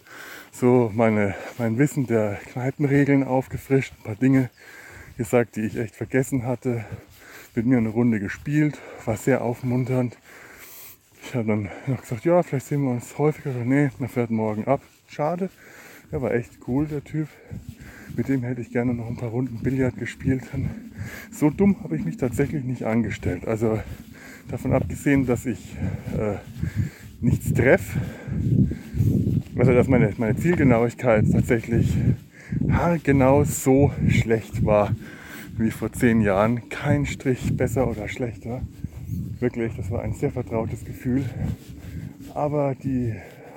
so 0.53 0.91
meine, 0.95 1.35
mein 1.59 1.79
Wissen 1.79 2.07
der 2.07 2.39
Kneipenregeln 2.53 3.25
aufgefrischt, 3.25 3.95
ein 3.99 4.05
paar 4.05 4.15
Dinge 4.15 4.51
gesagt, 5.17 5.57
die 5.57 5.63
ich 5.63 5.77
echt 5.77 5.97
vergessen 5.97 6.47
hatte. 6.47 6.85
Mit 7.55 7.67
mir 7.67 7.79
eine 7.79 7.91
Runde 7.91 8.21
gespielt, 8.21 8.79
war 9.05 9.17
sehr 9.17 9.43
aufmunternd. 9.43 10.17
Ich 11.25 11.35
habe 11.35 11.47
dann 11.47 11.69
noch 11.87 12.01
gesagt, 12.01 12.25
ja, 12.25 12.43
vielleicht 12.43 12.67
sehen 12.67 12.83
wir 12.83 12.91
uns 12.91 13.17
häufiger. 13.17 13.53
Nee, 13.65 13.91
man 13.99 14.09
fährt 14.09 14.31
morgen 14.31 14.67
ab. 14.67 14.83
Schade. 15.09 15.51
Er 16.11 16.21
war 16.21 16.35
echt 16.35 16.59
cool, 16.67 16.87
der 16.87 17.03
Typ. 17.03 17.29
Mit 18.17 18.29
dem 18.29 18.43
hätte 18.43 18.61
ich 18.61 18.71
gerne 18.71 18.93
noch 18.93 19.07
ein 19.07 19.17
paar 19.17 19.31
Runden 19.31 19.63
Billard 19.63 19.97
gespielt. 19.97 20.43
So 21.31 21.49
dumm 21.49 21.83
habe 21.83 21.97
ich 21.97 22.05
mich 22.05 22.19
tatsächlich 22.19 22.65
nicht 22.65 22.83
angestellt. 22.83 23.47
Also 23.47 23.81
davon 24.49 24.73
abgesehen, 24.73 25.25
dass 25.25 25.47
ich 25.47 25.77
äh, 26.19 26.37
nichts 27.21 27.55
treffe, 27.55 28.01
also 29.57 29.73
dass 29.73 29.89
meine, 29.89 30.13
meine 30.19 30.37
Zielgenauigkeit 30.37 31.25
tatsächlich 31.31 31.97
haargenau 32.69 33.45
so 33.45 33.93
schlecht 34.09 34.65
war 34.65 34.95
wie 35.57 35.71
vor 35.71 35.93
zehn 35.93 36.21
Jahren. 36.21 36.69
Kein 36.69 37.07
Strich 37.07 37.57
besser 37.57 37.89
oder 37.89 38.09
schlechter. 38.09 38.63
Wirklich, 39.43 39.75
das 39.77 39.91
war 39.91 40.03
ein 40.03 40.15
sehr 40.15 40.31
vertrautes 40.31 40.85
Gefühl. 40.85 41.25
Aber 42.33 42.77
die 42.77 43.17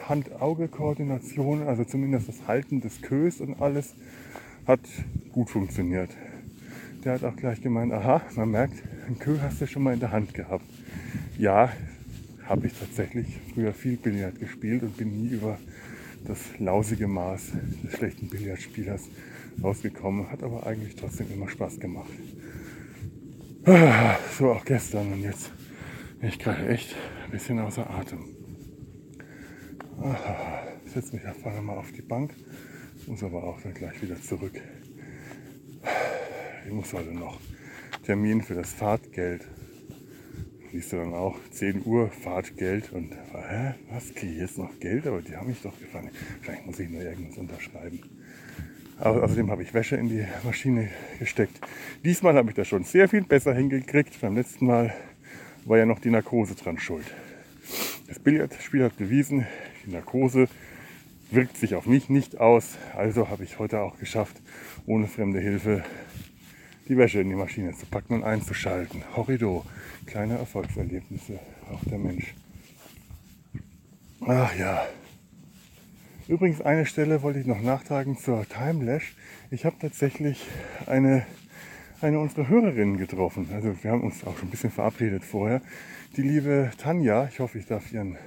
Hand-Auge-Koordination, 0.09 1.61
also 1.61 1.83
zumindest 1.83 2.27
das 2.27 2.47
Halten 2.47 2.81
des 2.81 3.03
Kös 3.03 3.39
und 3.39 3.61
alles, 3.61 3.93
hat 4.65 4.79
gut 5.31 5.51
funktioniert. 5.51 6.09
Der 7.03 7.13
hat 7.13 7.23
auch 7.23 7.35
gleich 7.35 7.61
gemeint, 7.61 7.93
aha, 7.93 8.23
man 8.35 8.49
merkt, 8.49 8.81
ein 9.07 9.19
Kö 9.19 9.37
hast 9.43 9.61
du 9.61 9.67
schon 9.67 9.83
mal 9.83 9.93
in 9.93 9.99
der 9.99 10.11
Hand 10.11 10.33
gehabt. 10.33 10.65
Ja, 11.37 11.71
habe 12.47 12.65
ich 12.65 12.73
tatsächlich 12.73 13.27
früher 13.53 13.71
viel 13.71 13.97
Billard 13.97 14.39
gespielt 14.39 14.81
und 14.81 14.97
bin 14.97 15.15
nie 15.15 15.27
über 15.27 15.59
das 16.25 16.39
lausige 16.57 17.07
Maß 17.07 17.51
des 17.83 17.93
schlechten 17.93 18.27
Billardspielers 18.27 19.03
rausgekommen. 19.61 20.31
Hat 20.31 20.41
aber 20.41 20.65
eigentlich 20.65 20.95
trotzdem 20.95 21.27
immer 21.31 21.47
Spaß 21.47 21.79
gemacht. 21.79 22.09
So 24.35 24.49
auch 24.49 24.65
gestern 24.65 25.13
und 25.13 25.21
jetzt 25.21 25.51
ich 26.27 26.39
gerade 26.39 26.67
echt 26.67 26.95
ein 27.25 27.31
bisschen 27.31 27.59
außer 27.59 27.89
Atem. 27.89 28.35
Ich 30.85 30.91
setze 30.91 31.15
mich 31.15 31.25
einfach 31.25 31.61
mal 31.61 31.77
auf 31.77 31.91
die 31.91 32.01
Bank, 32.01 32.33
muss 33.07 33.23
aber 33.23 33.43
auch 33.43 33.61
dann 33.61 33.73
gleich 33.73 34.01
wieder 34.01 34.21
zurück. 34.21 34.61
Ich 36.65 36.71
muss 36.71 36.93
heute 36.93 37.13
noch 37.13 37.39
Termin 38.03 38.41
für 38.41 38.55
das 38.55 38.73
Fahrtgeld 38.73 39.47
siehst 40.75 40.91
du 40.91 40.97
dann 40.97 41.13
auch 41.13 41.37
10 41.51 41.85
Uhr 41.85 42.09
Fahrtgeld 42.09 42.91
und 42.91 43.13
hä, 43.13 43.75
was, 43.89 44.13
kriege 44.13 44.33
ich 44.33 44.39
jetzt 44.39 44.57
noch 44.57 44.77
Geld? 44.81 45.07
Aber 45.07 45.21
die 45.21 45.33
haben 45.33 45.47
mich 45.47 45.61
doch 45.61 45.79
gefangen. 45.79 46.11
Vielleicht 46.41 46.65
muss 46.65 46.79
ich 46.79 46.89
nur 46.89 47.01
irgendwas 47.01 47.37
unterschreiben. 47.37 48.01
Aber 48.97 49.23
außerdem 49.23 49.49
habe 49.51 49.63
ich 49.63 49.73
Wäsche 49.73 49.95
in 49.95 50.09
die 50.09 50.25
Maschine 50.43 50.89
gesteckt. 51.17 51.61
Diesmal 52.03 52.35
habe 52.35 52.49
ich 52.49 52.55
das 52.55 52.67
schon 52.67 52.83
sehr 52.83 53.07
viel 53.07 53.23
besser 53.23 53.53
hingekriegt. 53.53 54.19
Beim 54.19 54.35
letzten 54.35 54.65
Mal 54.65 54.93
war 55.65 55.77
ja 55.77 55.85
noch 55.85 55.99
die 55.99 56.09
Narkose 56.09 56.55
dran 56.55 56.77
schuld. 56.77 57.05
Das 58.07 58.19
Billardspiel 58.19 58.83
hat 58.83 58.97
bewiesen, 58.97 59.45
die 59.85 59.91
Narkose 59.91 60.47
wirkt 61.31 61.57
sich 61.57 61.75
auf 61.75 61.87
mich 61.87 62.07
nicht 62.09 62.39
aus. 62.39 62.77
Also 62.95 63.29
habe 63.29 63.43
ich 63.43 63.59
heute 63.59 63.81
auch 63.81 63.97
geschafft, 63.97 64.41
ohne 64.85 65.07
fremde 65.07 65.39
Hilfe 65.39 65.83
die 66.87 66.97
Wäsche 66.97 67.19
in 67.19 67.29
die 67.29 67.35
Maschine 67.35 67.73
zu 67.73 67.87
packen 67.87 68.13
und 68.13 68.23
einzuschalten. 68.23 69.03
Horrido, 69.15 69.65
kleine 70.05 70.37
Erfolgserlebnisse, 70.37 71.39
auch 71.71 71.83
der 71.89 71.97
Mensch. 71.97 72.35
Ach 74.21 74.55
ja. 74.55 74.85
Übrigens 76.27 76.61
eine 76.61 76.85
Stelle 76.85 77.21
wollte 77.21 77.39
ich 77.39 77.45
noch 77.45 77.61
nachtragen 77.61 78.17
zur 78.17 78.47
Timelash. 78.47 79.15
Ich 79.51 79.65
habe 79.65 79.75
tatsächlich 79.79 80.43
eine, 80.85 81.25
eine 82.01 82.19
unserer 82.19 82.47
Hörerinnen 82.47 82.97
getroffen. 82.97 83.49
Also 83.53 83.75
wir 83.81 83.91
haben 83.91 84.03
uns 84.03 84.23
auch 84.25 84.37
schon 84.37 84.47
ein 84.47 84.51
bisschen 84.51 84.71
verabredet 84.71 85.23
vorher. 85.23 85.61
Die 86.17 86.21
liebe 86.21 86.71
Tanja, 86.77 87.27
ich 87.31 87.39
hoffe, 87.39 87.57
ich 87.57 87.65
darf 87.65 87.91
ihren 87.91 88.17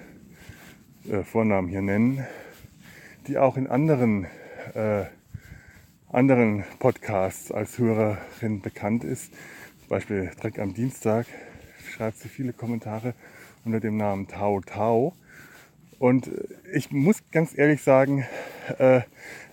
äh, 1.11 1.23
Vornamen 1.23 1.69
hier 1.69 1.83
nennen, 1.83 2.27
die 3.27 3.39
auch 3.39 3.57
in 3.57 3.67
anderen 3.67 4.27
äh, 4.75 5.05
anderen 6.11 6.65
Podcasts 6.79 7.53
als 7.53 7.79
Hörerin 7.79 8.63
bekannt 8.63 9.05
ist. 9.05 9.33
Zum 9.81 9.89
Beispiel 9.89 10.31
Dreck 10.41 10.59
am 10.59 10.73
Dienstag 10.73 11.27
schreibt 11.91 12.19
sie 12.19 12.29
viele 12.29 12.53
Kommentare 12.53 13.15
unter 13.65 13.81
dem 13.81 13.97
Namen 13.97 14.27
Tau 14.27 14.61
Tau. 14.61 15.15
Und 15.99 16.31
ich 16.73 16.91
muss 16.93 17.23
ganz 17.31 17.57
ehrlich 17.59 17.83
sagen, 17.83 18.25
äh, 18.79 19.03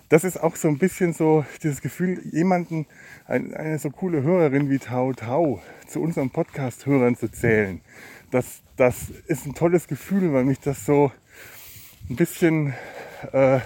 das 0.09 0.23
ist 0.23 0.41
auch 0.41 0.55
so 0.55 0.67
ein 0.67 0.77
bisschen 0.77 1.13
so 1.13 1.45
dieses 1.63 1.81
Gefühl, 1.81 2.21
jemanden, 2.31 2.85
eine 3.25 3.79
so 3.79 3.89
coole 3.89 4.21
Hörerin 4.21 4.69
wie 4.69 4.77
Tau 4.77 5.13
Tau 5.13 5.61
zu 5.87 6.01
unserem 6.01 6.29
Podcast-Hörern 6.29 7.15
zu 7.15 7.31
zählen. 7.31 7.81
Das, 8.31 8.61
das 8.75 9.09
ist 9.27 9.45
ein 9.45 9.55
tolles 9.55 9.87
Gefühl, 9.87 10.33
weil 10.33 10.43
mich 10.43 10.59
das 10.59 10.85
so 10.85 11.11
ein 12.09 12.15
bisschen 12.15 12.73
äh, 13.31 13.59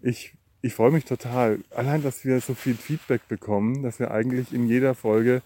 Ich, 0.00 0.34
ich 0.62 0.74
freue 0.74 0.90
mich 0.90 1.04
total. 1.04 1.60
Allein, 1.70 2.02
dass 2.02 2.24
wir 2.24 2.40
so 2.40 2.54
viel 2.54 2.74
Feedback 2.74 3.28
bekommen, 3.28 3.82
dass 3.82 3.98
wir 3.98 4.10
eigentlich 4.10 4.52
in 4.52 4.66
jeder 4.66 4.94
Folge 4.94 5.42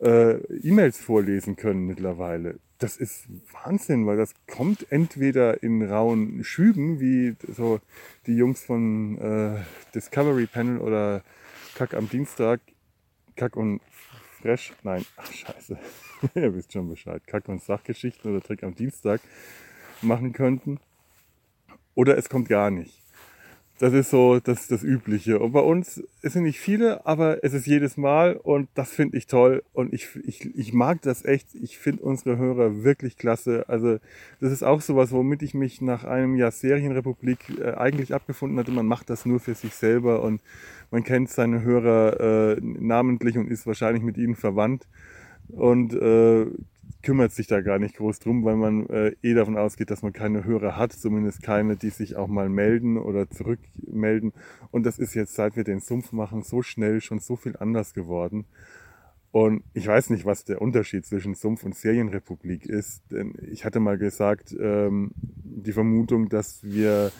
äh, 0.00 0.36
E-Mails 0.62 0.98
vorlesen 0.98 1.56
können 1.56 1.86
mittlerweile. 1.86 2.58
Das 2.78 2.96
ist 2.96 3.26
Wahnsinn, 3.52 4.06
weil 4.06 4.16
das 4.16 4.34
kommt 4.46 4.90
entweder 4.90 5.62
in 5.62 5.82
rauen 5.82 6.42
Schüben, 6.44 6.98
wie 7.00 7.36
so 7.54 7.80
die 8.26 8.34
Jungs 8.34 8.64
von 8.64 9.18
äh, 9.18 9.62
Discovery 9.94 10.46
Panel 10.46 10.78
oder 10.78 11.22
Kack 11.74 11.94
am 11.94 12.08
Dienstag, 12.08 12.60
Kack 13.36 13.56
und 13.56 13.80
Fresh, 14.40 14.72
nein, 14.82 15.04
ach 15.16 15.30
scheiße, 15.30 15.78
ihr 16.34 16.54
wisst 16.54 16.72
schon 16.72 16.88
Bescheid, 16.88 17.22
Kack 17.26 17.48
und 17.48 17.62
Sachgeschichten 17.62 18.30
oder 18.30 18.42
Trick 18.42 18.62
am 18.62 18.74
Dienstag 18.74 19.20
machen 20.00 20.32
könnten. 20.32 20.80
Oder 21.94 22.16
es 22.16 22.30
kommt 22.30 22.48
gar 22.48 22.70
nicht. 22.70 23.02
Das 23.80 23.94
ist 23.94 24.10
so 24.10 24.40
das, 24.40 24.68
das 24.68 24.84
Übliche. 24.84 25.38
Und 25.38 25.52
bei 25.52 25.60
uns 25.60 26.02
es 26.20 26.34
sind 26.34 26.42
nicht 26.42 26.60
viele, 26.60 27.06
aber 27.06 27.42
es 27.42 27.54
ist 27.54 27.66
jedes 27.66 27.96
Mal 27.96 28.36
und 28.36 28.68
das 28.74 28.90
finde 28.90 29.16
ich 29.16 29.26
toll. 29.26 29.62
Und 29.72 29.94
ich, 29.94 30.16
ich, 30.22 30.54
ich 30.54 30.74
mag 30.74 31.00
das 31.00 31.24
echt. 31.24 31.54
Ich 31.54 31.78
finde 31.78 32.02
unsere 32.02 32.36
Hörer 32.36 32.84
wirklich 32.84 33.16
klasse. 33.16 33.64
Also 33.68 33.96
das 34.38 34.52
ist 34.52 34.62
auch 34.62 34.82
sowas, 34.82 35.12
womit 35.12 35.40
ich 35.40 35.54
mich 35.54 35.80
nach 35.80 36.04
einem 36.04 36.36
Jahr 36.36 36.50
Serienrepublik 36.50 37.58
äh, 37.58 37.72
eigentlich 37.72 38.12
abgefunden 38.12 38.58
hatte. 38.58 38.70
Man 38.70 38.84
macht 38.84 39.08
das 39.08 39.24
nur 39.24 39.40
für 39.40 39.54
sich 39.54 39.74
selber 39.74 40.22
und 40.22 40.42
man 40.90 41.02
kennt 41.02 41.30
seine 41.30 41.62
Hörer 41.62 42.58
äh, 42.58 42.60
namentlich 42.60 43.38
und 43.38 43.50
ist 43.50 43.66
wahrscheinlich 43.66 44.02
mit 44.02 44.18
ihnen 44.18 44.36
verwandt. 44.36 44.86
Und 45.48 45.94
äh, 45.94 46.44
kümmert 47.02 47.32
sich 47.32 47.46
da 47.46 47.60
gar 47.60 47.78
nicht 47.78 47.96
groß 47.96 48.18
drum, 48.18 48.44
weil 48.44 48.56
man 48.56 48.86
äh, 48.88 49.14
eh 49.22 49.34
davon 49.34 49.56
ausgeht, 49.56 49.90
dass 49.90 50.02
man 50.02 50.12
keine 50.12 50.44
Hörer 50.44 50.76
hat, 50.76 50.92
zumindest 50.92 51.42
keine, 51.42 51.76
die 51.76 51.90
sich 51.90 52.16
auch 52.16 52.28
mal 52.28 52.48
melden 52.48 52.98
oder 52.98 53.30
zurückmelden. 53.30 54.32
Und 54.70 54.84
das 54.84 54.98
ist 54.98 55.14
jetzt, 55.14 55.34
seit 55.34 55.56
wir 55.56 55.64
den 55.64 55.80
Sumpf 55.80 56.12
machen, 56.12 56.42
so 56.42 56.62
schnell 56.62 57.00
schon 57.00 57.18
so 57.18 57.36
viel 57.36 57.56
anders 57.56 57.94
geworden. 57.94 58.46
Und 59.32 59.62
ich 59.74 59.86
weiß 59.86 60.10
nicht, 60.10 60.24
was 60.24 60.44
der 60.44 60.60
Unterschied 60.60 61.06
zwischen 61.06 61.34
Sumpf 61.34 61.62
und 61.64 61.76
Serienrepublik 61.76 62.66
ist. 62.66 63.02
Denn 63.12 63.34
ich 63.50 63.64
hatte 63.64 63.78
mal 63.78 63.96
gesagt, 63.96 64.54
ähm, 64.58 65.12
die 65.14 65.72
Vermutung, 65.72 66.28
dass 66.28 66.60
wir 66.64 67.12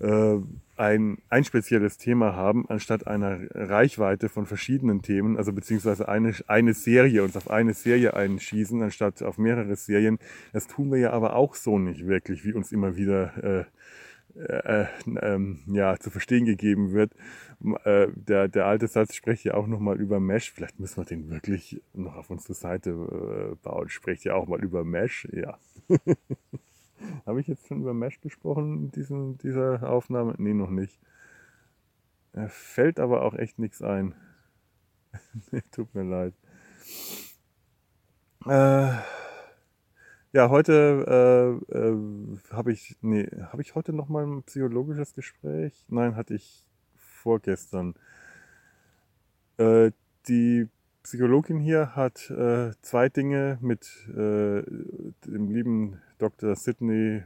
äh, 0.00 0.38
ein, 0.76 1.18
ein 1.30 1.44
spezielles 1.44 1.96
Thema 1.96 2.34
haben, 2.34 2.68
anstatt 2.68 3.06
einer 3.06 3.40
Reichweite 3.54 4.28
von 4.28 4.46
verschiedenen 4.46 5.02
Themen, 5.02 5.36
also 5.36 5.52
beziehungsweise 5.52 6.08
eine, 6.08 6.34
eine 6.46 6.74
Serie, 6.74 7.22
uns 7.22 7.36
auf 7.36 7.50
eine 7.50 7.72
Serie 7.72 8.14
einschießen, 8.14 8.82
anstatt 8.82 9.22
auf 9.22 9.38
mehrere 9.38 9.76
Serien. 9.76 10.18
Das 10.52 10.66
tun 10.66 10.90
wir 10.92 10.98
ja 10.98 11.10
aber 11.12 11.34
auch 11.34 11.54
so 11.54 11.78
nicht 11.78 12.06
wirklich, 12.06 12.44
wie 12.44 12.52
uns 12.52 12.72
immer 12.72 12.96
wieder 12.96 13.42
äh, 13.42 13.64
äh, 14.38 14.86
ähm, 15.22 15.60
ja, 15.66 15.98
zu 15.98 16.10
verstehen 16.10 16.44
gegeben 16.44 16.92
wird. 16.92 17.12
Äh, 17.84 18.08
der, 18.14 18.48
der 18.48 18.66
alte 18.66 18.86
Satz 18.86 19.14
spricht 19.14 19.44
ja 19.44 19.54
auch 19.54 19.66
nochmal 19.66 19.98
über 19.98 20.20
Mesh. 20.20 20.52
Vielleicht 20.52 20.78
müssen 20.78 20.98
wir 20.98 21.04
den 21.04 21.30
wirklich 21.30 21.80
noch 21.94 22.16
auf 22.16 22.28
unsere 22.28 22.54
Seite 22.54 22.90
äh, 22.90 23.54
bauen. 23.62 23.88
Spricht 23.88 24.24
ja 24.24 24.34
auch 24.34 24.46
mal 24.46 24.62
über 24.62 24.84
Mesh. 24.84 25.26
Ja. 25.32 25.58
Habe 27.26 27.40
ich 27.40 27.46
jetzt 27.46 27.66
schon 27.66 27.80
über 27.80 27.94
Mesh 27.94 28.20
gesprochen 28.20 28.84
in 28.84 28.90
diesem, 28.90 29.38
dieser 29.38 29.88
Aufnahme? 29.88 30.34
Nee, 30.38 30.54
noch 30.54 30.70
nicht. 30.70 31.00
Er 32.32 32.48
fällt 32.48 33.00
aber 33.00 33.22
auch 33.22 33.34
echt 33.34 33.58
nichts 33.58 33.82
ein. 33.82 34.14
Tut 35.72 35.94
mir 35.94 36.04
leid. 36.04 36.34
Äh, 38.46 38.92
ja, 40.32 40.50
heute 40.50 41.62
äh, 41.72 41.76
äh, 41.76 42.38
habe 42.50 42.72
ich, 42.72 42.96
nee, 43.00 43.26
habe 43.40 43.62
ich 43.62 43.74
heute 43.74 43.92
noch 43.92 44.08
mal 44.08 44.26
ein 44.26 44.42
psychologisches 44.42 45.14
Gespräch? 45.14 45.84
Nein, 45.88 46.14
hatte 46.14 46.34
ich 46.34 46.66
vorgestern. 46.94 47.94
Äh, 49.56 49.92
die 50.28 50.68
Psychologin 51.06 51.60
hier 51.60 51.94
hat 51.94 52.28
äh, 52.30 52.72
zwei 52.82 53.08
Dinge 53.08 53.58
mit 53.60 53.86
äh, 54.08 54.64
dem 55.24 55.52
lieben 55.52 56.02
Dr. 56.18 56.56
Sidney 56.56 57.22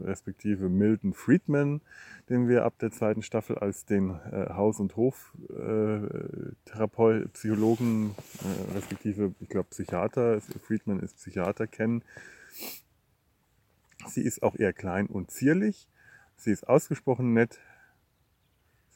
respektive 0.00 0.68
Milton 0.68 1.12
Friedman, 1.12 1.80
den 2.28 2.48
wir 2.48 2.64
ab 2.64 2.78
der 2.78 2.92
zweiten 2.92 3.22
Staffel 3.22 3.58
als 3.58 3.84
den 3.84 4.10
äh, 4.10 4.50
Haus- 4.50 4.78
und 4.78 4.94
Hof-Therapeut, 4.94 7.24
äh, 7.24 7.28
Psychologen, 7.30 8.14
äh, 8.44 8.74
respektive, 8.76 9.34
ich 9.40 9.48
glaube, 9.48 9.70
Psychiater, 9.70 10.40
Friedman 10.40 11.00
ist 11.00 11.16
Psychiater, 11.16 11.66
kennen. 11.66 12.04
Sie 14.06 14.22
ist 14.22 14.44
auch 14.44 14.54
eher 14.54 14.72
klein 14.72 15.08
und 15.08 15.32
zierlich. 15.32 15.88
Sie 16.36 16.52
ist 16.52 16.68
ausgesprochen 16.68 17.32
nett. 17.32 17.58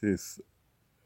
Sie 0.01 0.07
ist, 0.07 0.45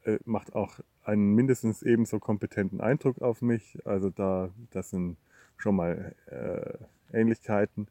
äh, 0.05 0.19
macht 0.27 0.55
auch 0.55 0.79
einen 1.07 1.35
mindestens 1.35 1.83
ebenso 1.83 2.19
kompetenten 2.19 2.81
Eindruck 2.81 3.23
auf 3.23 3.43
mich. 3.43 3.79
Also 3.85 4.11
da, 4.11 4.51
das 4.71 4.91
sind 4.91 5.17
schon 5.57 5.77
mal 5.77 6.15
äh, 6.27 7.17
Ähnlichkeiten. 7.17 7.89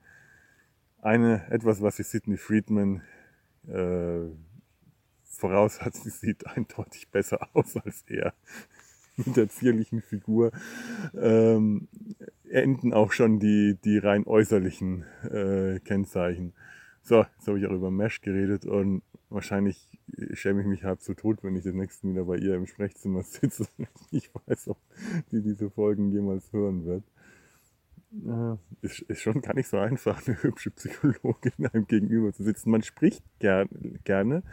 Eine, 1.01 1.47
etwas, 1.49 1.81
was 1.81 1.97
sich 1.97 2.07
Sidney 2.07 2.37
Friedman 2.37 3.01
äh, 3.67 4.29
voraus 5.23 5.81
hat, 5.81 5.93
sie 5.95 6.09
sieht 6.09 6.45
eindeutig 6.47 7.09
besser 7.09 7.49
aus 7.53 7.77
als 7.77 8.03
er. 8.07 8.33
Mit 9.17 9.37
der 9.37 9.47
zierlichen 9.47 10.01
Figur 10.01 10.51
ähm, 11.17 11.87
enden 12.49 12.93
auch 12.93 13.13
schon 13.13 13.39
die, 13.39 13.77
die 13.81 13.97
rein 13.97 14.27
äußerlichen 14.27 15.05
äh, 15.23 15.79
Kennzeichen. 15.79 16.53
So, 17.07 17.23
jetzt 17.37 17.47
habe 17.47 17.59
ich 17.59 17.67
auch 17.67 17.71
über 17.71 17.91
Mesh 17.91 18.21
geredet 18.21 18.65
und 18.65 19.03
wahrscheinlich 19.29 19.87
schäme 20.33 20.61
ich 20.61 20.67
mich 20.67 20.83
halb 20.83 21.01
zu 21.01 21.13
tot, 21.13 21.43
wenn 21.43 21.55
ich 21.55 21.63
das 21.63 21.73
nächste 21.73 22.09
wieder 22.09 22.25
bei 22.25 22.37
ihr 22.37 22.55
im 22.55 22.65
Sprechzimmer 22.65 23.23
sitze. 23.23 23.67
Ich 24.11 24.31
weiß, 24.33 24.69
ob 24.69 24.77
die 25.31 25.41
diese 25.41 25.69
Folgen 25.69 26.11
jemals 26.11 26.51
hören 26.51 26.85
wird 26.85 27.03
ist, 28.81 29.01
ist 29.01 29.21
schon 29.21 29.41
gar 29.41 29.55
nicht 29.55 29.67
so 29.67 29.77
einfach, 29.77 30.25
eine 30.25 30.41
hübsche 30.41 30.71
Psychologin 30.71 31.51
einem 31.73 31.87
gegenüber 31.87 32.33
zu 32.33 32.43
sitzen. 32.43 32.71
Man 32.71 32.83
spricht 32.83 33.23
gern, 33.39 33.69
gerne. 34.03 34.43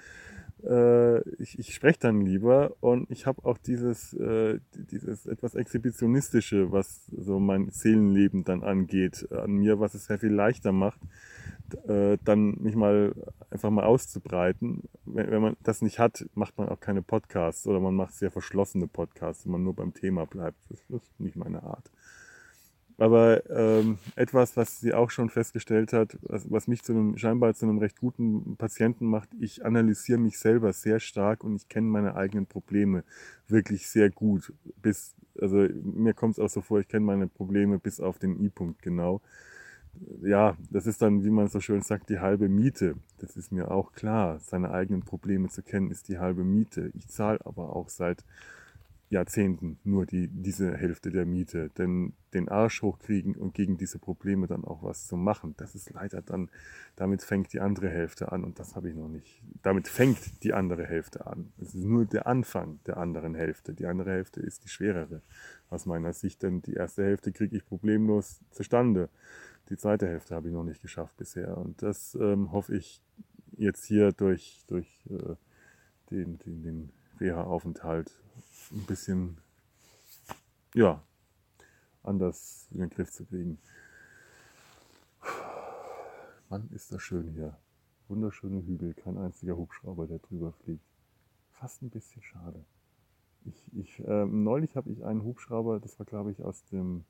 Äh, 0.65 1.21
ich, 1.43 1.59
ich 1.59 1.75
spreche 1.75 1.99
dann 2.01 2.21
lieber 2.21 2.77
und 2.81 3.11
ich 3.11 3.27
habe 3.27 3.45
auch 3.45 3.59
dieses, 3.59 4.15
äh, 4.15 4.59
dieses 4.75 5.27
etwas 5.27 5.55
Exhibitionistische, 5.55 6.73
was 6.73 7.07
so 7.07 7.39
mein 7.39 7.71
Seelenleben 7.71 8.45
dann 8.45 8.63
angeht, 8.63 9.31
an 9.31 9.53
mir, 9.53 9.81
was 9.81 9.95
es 9.95 10.07
sehr 10.07 10.19
viel 10.19 10.33
leichter 10.33 10.73
macht, 10.73 11.01
äh, 11.89 12.19
dann 12.25 12.57
mich 12.61 12.77
mal 12.77 13.15
einfach 13.51 13.71
mal 13.71 13.85
auszubreiten. 13.85 14.83
Wenn, 15.05 15.31
wenn 15.31 15.43
man 15.43 15.57
das 15.63 15.83
nicht 15.83 15.99
hat, 15.99 16.27
macht 16.35 16.57
man 16.59 16.69
auch 16.69 16.81
keine 16.81 17.03
Podcasts 17.03 17.67
oder 17.67 17.81
man 17.81 17.95
macht 17.95 18.15
sehr 18.15 18.31
verschlossene 18.31 18.87
Podcasts, 18.87 19.45
wenn 19.45 19.53
man 19.53 19.65
nur 19.65 19.75
beim 19.75 19.95
Thema 19.95 20.27
bleibt. 20.27 20.59
Das 20.71 20.81
ist 21.03 21.21
nicht 21.21 21.37
meine 21.37 21.63
Art. 21.63 21.91
Aber 22.99 23.49
ähm, 23.51 23.99
etwas, 24.17 24.57
was 24.57 24.81
sie 24.81 24.95
auch 24.95 25.11
schon 25.11 25.31
festgestellt 25.31 25.93
hat, 25.93 26.19
was, 26.23 26.51
was 26.51 26.69
mich 26.69 26.83
zu 26.83 26.93
einem 26.93 27.17
scheinbar 27.17 27.55
zu 27.55 27.67
einem 27.67 27.79
recht 27.79 27.99
guten 27.99 28.57
Patienten 28.57 29.07
macht, 29.07 29.29
ich 29.41 29.65
analysiere 29.65 30.19
mich 30.19 30.39
selber 30.39 30.73
sehr 30.73 31.01
stark 31.01 31.43
und 31.43 31.57
ich 31.57 31.69
kenne 31.69 31.89
meine 31.89 32.15
eigenen 32.15 32.47
Probleme 32.47 33.05
wirklich 33.49 33.89
sehr 33.89 34.11
gut. 34.11 34.53
Bis, 34.81 35.15
also 35.41 35.67
mir 35.83 36.15
kommt 36.15 36.35
es 36.35 36.39
auch 36.39 36.51
so 36.51 36.61
vor, 36.61 36.81
ich 36.81 36.89
kenne 36.89 37.05
meine 37.05 37.27
Probleme 37.27 37.79
bis 37.79 38.01
auf 38.01 38.19
den 38.19 38.39
I-Punkt 38.45 38.83
genau. 38.83 39.21
Ja, 40.23 40.57
das 40.71 40.87
ist 40.87 41.03
dann, 41.03 41.25
wie 41.25 41.31
man 41.31 41.49
so 41.49 41.61
schön 41.61 41.83
sagt, 41.83 42.09
die 42.09 42.19
halbe 42.19 42.49
Miete. 42.49 42.97
Das 43.19 43.37
ist 43.37 43.53
mir 43.53 43.71
auch 43.71 43.93
klar. 43.93 44.39
Seine 44.41 44.71
eigenen 44.71 45.03
Probleme 45.03 45.49
zu 45.49 45.63
kennen, 45.63 45.91
ist 45.91 46.09
die 46.09 46.19
halbe 46.19 46.45
Miete. 46.45 46.91
Ich 46.95 47.09
zahle 47.09 47.45
aber 47.45 47.77
auch 47.77 47.89
seit 47.89 48.25
Jahrzehnten 49.11 49.79
nur 49.85 50.07
die, 50.07 50.29
diese 50.29 50.75
Hälfte 50.75 51.11
der 51.11 51.27
Miete. 51.27 51.69
Denn 51.77 52.15
den 52.33 52.49
Arsch 52.49 52.81
hochkriegen 52.81 53.35
und 53.35 53.53
gegen 53.53 53.77
diese 53.77 53.99
Probleme 53.99 54.47
dann 54.47 54.65
auch 54.65 54.83
was 54.83 55.07
zu 55.07 55.17
machen, 55.17 55.55
das 55.59 55.75
ist 55.75 55.91
leider 55.91 56.23
dann, 56.23 56.51
damit 56.97 57.23
fängt 57.23 57.53
die 57.53 57.61
andere 57.61 57.91
Hälfte 57.91 58.33
an 58.33 58.43
und 58.43 58.59
das 58.59 58.75
habe 58.75 58.89
ich 58.89 58.95
noch 58.97 59.09
nicht. 59.09 59.43
Damit 59.63 59.87
fängt 59.89 60.43
die 60.43 60.55
andere 60.55 60.87
Hälfte 60.87 61.27
an. 61.27 61.53
Es 61.61 61.75
ist 61.75 61.85
nur 61.85 62.07
der 62.07 62.27
Anfang 62.27 62.81
der 62.87 62.97
anderen 62.97 63.35
Hälfte. 63.35 63.75
Die 63.75 63.85
andere 63.87 64.11
Hälfte 64.13 64.41
ist 64.41 64.65
die 64.65 64.71
schwerere 64.71 65.21
aus 65.69 65.85
meiner 65.85 66.15
Sicht, 66.15 66.43
denn 66.43 66.63
die 66.63 66.75
erste 66.75 67.05
Hälfte 67.05 67.33
kriege 67.33 67.55
ich 67.55 67.67
problemlos 67.67 68.41
zustande. 68.51 69.11
Die 69.73 69.79
zweite 69.79 70.07
Hälfte 70.07 70.35
habe 70.35 70.49
ich 70.49 70.55
noch 70.55 70.65
nicht 70.65 70.83
geschafft 70.83 71.17
bisher 71.17 71.57
und 71.57 71.81
das 71.81 72.15
ähm, 72.17 72.53
hoffe 72.53 72.77
ich 72.77 73.01
jetzt 73.53 73.87
hier 73.87 74.13
durch, 74.13 74.63
durch 74.67 75.07
äh, 75.09 75.35
den, 76.11 76.37
den, 76.41 76.63
den 76.63 76.93
Reha-Aufenthalt 77.19 78.13
ein 78.71 78.85
bisschen, 78.85 79.39
ja, 80.75 81.03
anders 82.03 82.69
in 82.71 82.81
den 82.81 82.91
Griff 82.91 83.13
zu 83.13 83.25
kriegen. 83.25 83.57
Mann, 86.51 86.69
ist 86.75 86.93
das 86.93 87.01
schön 87.01 87.31
hier. 87.31 87.57
Wunderschöne 88.09 88.61
Hügel, 88.67 88.93
kein 88.93 89.17
einziger 89.17 89.57
Hubschrauber, 89.57 90.07
der 90.07 90.19
drüber 90.19 90.53
fliegt. 90.53 90.85
Fast 91.51 91.81
ein 91.81 91.89
bisschen 91.89 92.21
schade. 92.21 92.63
Ich, 93.47 93.65
ich, 93.73 94.01
äh, 94.01 94.27
neulich 94.27 94.77
habe 94.77 94.91
ich 94.91 95.03
einen 95.03 95.23
Hubschrauber, 95.25 95.81
das 95.81 95.99
war 95.99 96.05
glaube 96.05 96.31
ich 96.31 96.43
aus 96.43 96.63
dem 96.67 97.07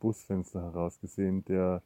Busfenster 0.00 0.60
heraus 0.60 0.98
gesehen, 0.98 1.44
der 1.44 1.84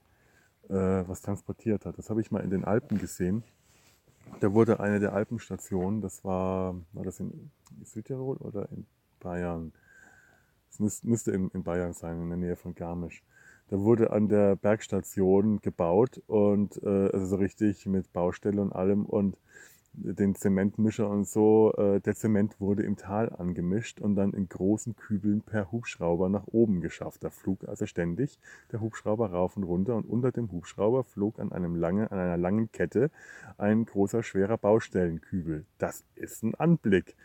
äh, 0.68 1.08
was 1.08 1.22
transportiert 1.22 1.86
hat. 1.86 1.98
Das 1.98 2.10
habe 2.10 2.20
ich 2.20 2.30
mal 2.30 2.40
in 2.40 2.50
den 2.50 2.64
Alpen 2.64 2.98
gesehen. 2.98 3.44
Da 4.40 4.52
wurde 4.52 4.80
eine 4.80 5.00
der 5.00 5.12
Alpenstationen, 5.12 6.00
das 6.00 6.24
war, 6.24 6.74
war 6.92 7.04
das 7.04 7.20
in 7.20 7.50
Südtirol 7.82 8.36
oder 8.38 8.68
in 8.70 8.86
Bayern. 9.20 9.72
Es 10.70 11.02
müsste 11.04 11.30
in, 11.30 11.50
in 11.50 11.62
Bayern 11.62 11.92
sein, 11.92 12.20
in 12.20 12.28
der 12.28 12.38
Nähe 12.38 12.56
von 12.56 12.74
Garmisch. 12.74 13.22
Da 13.68 13.80
wurde 13.80 14.10
an 14.10 14.28
der 14.28 14.56
Bergstation 14.56 15.60
gebaut 15.60 16.22
und 16.26 16.82
äh, 16.82 17.10
also 17.12 17.26
so 17.26 17.36
richtig 17.36 17.86
mit 17.86 18.12
Baustelle 18.12 18.60
und 18.60 18.72
allem 18.72 19.06
und 19.06 19.36
den 19.96 20.34
Zementmischer 20.34 21.08
und 21.08 21.26
so. 21.26 21.72
Äh, 21.76 22.00
der 22.00 22.14
Zement 22.14 22.60
wurde 22.60 22.82
im 22.82 22.96
Tal 22.96 23.30
angemischt 23.30 24.00
und 24.00 24.16
dann 24.16 24.32
in 24.32 24.48
großen 24.48 24.96
Kübeln 24.96 25.42
per 25.42 25.72
Hubschrauber 25.72 26.28
nach 26.28 26.46
oben 26.46 26.80
geschafft. 26.80 27.24
Da 27.24 27.30
flog 27.30 27.66
also 27.68 27.86
ständig 27.86 28.38
der 28.72 28.80
Hubschrauber 28.80 29.30
rauf 29.30 29.56
und 29.56 29.64
runter 29.64 29.96
und 29.96 30.04
unter 30.04 30.32
dem 30.32 30.50
Hubschrauber 30.50 31.04
flog 31.04 31.38
an, 31.38 31.52
einem 31.52 31.76
lange, 31.76 32.10
an 32.10 32.18
einer 32.18 32.36
langen 32.36 32.70
Kette 32.72 33.10
ein 33.58 33.84
großer, 33.84 34.22
schwerer 34.22 34.58
Baustellenkübel. 34.58 35.64
Das 35.78 36.04
ist 36.14 36.42
ein 36.42 36.54
Anblick 36.54 37.16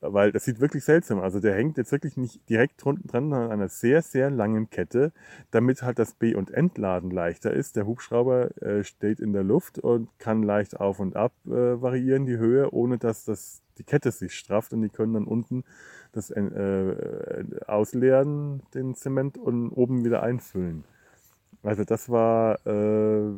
weil 0.00 0.32
das 0.32 0.44
sieht 0.44 0.60
wirklich 0.60 0.84
seltsam. 0.84 1.20
Also 1.20 1.40
der 1.40 1.54
hängt 1.54 1.78
jetzt 1.78 1.92
wirklich 1.92 2.16
nicht 2.16 2.48
direkt 2.48 2.84
unten 2.84 3.08
dran, 3.08 3.30
sondern 3.30 3.44
an 3.44 3.52
einer 3.52 3.68
sehr, 3.68 4.02
sehr 4.02 4.30
langen 4.30 4.70
Kette, 4.70 5.12
damit 5.50 5.82
halt 5.82 5.98
das 5.98 6.14
B- 6.14 6.34
und 6.34 6.50
Entladen 6.50 7.10
leichter 7.10 7.52
ist. 7.52 7.76
Der 7.76 7.86
Hubschrauber 7.86 8.56
äh, 8.62 8.84
steht 8.84 9.20
in 9.20 9.32
der 9.32 9.44
Luft 9.44 9.78
und 9.78 10.08
kann 10.18 10.42
leicht 10.42 10.78
auf 10.80 11.00
und 11.00 11.16
ab 11.16 11.32
äh, 11.46 11.50
variieren, 11.50 12.26
die 12.26 12.38
Höhe, 12.38 12.72
ohne 12.72 12.98
dass 12.98 13.24
das, 13.24 13.62
die 13.78 13.84
Kette 13.84 14.10
sich 14.10 14.34
strafft 14.34 14.72
und 14.72 14.82
die 14.82 14.88
können 14.88 15.14
dann 15.14 15.24
unten 15.24 15.64
das 16.12 16.30
äh, 16.30 17.44
ausleeren, 17.66 18.62
den 18.74 18.94
Zement, 18.94 19.36
und 19.36 19.70
oben 19.70 20.04
wieder 20.04 20.22
einfüllen. 20.22 20.84
Also 21.62 21.84
das 21.84 22.08
war, 22.08 22.64
äh, 22.66 23.32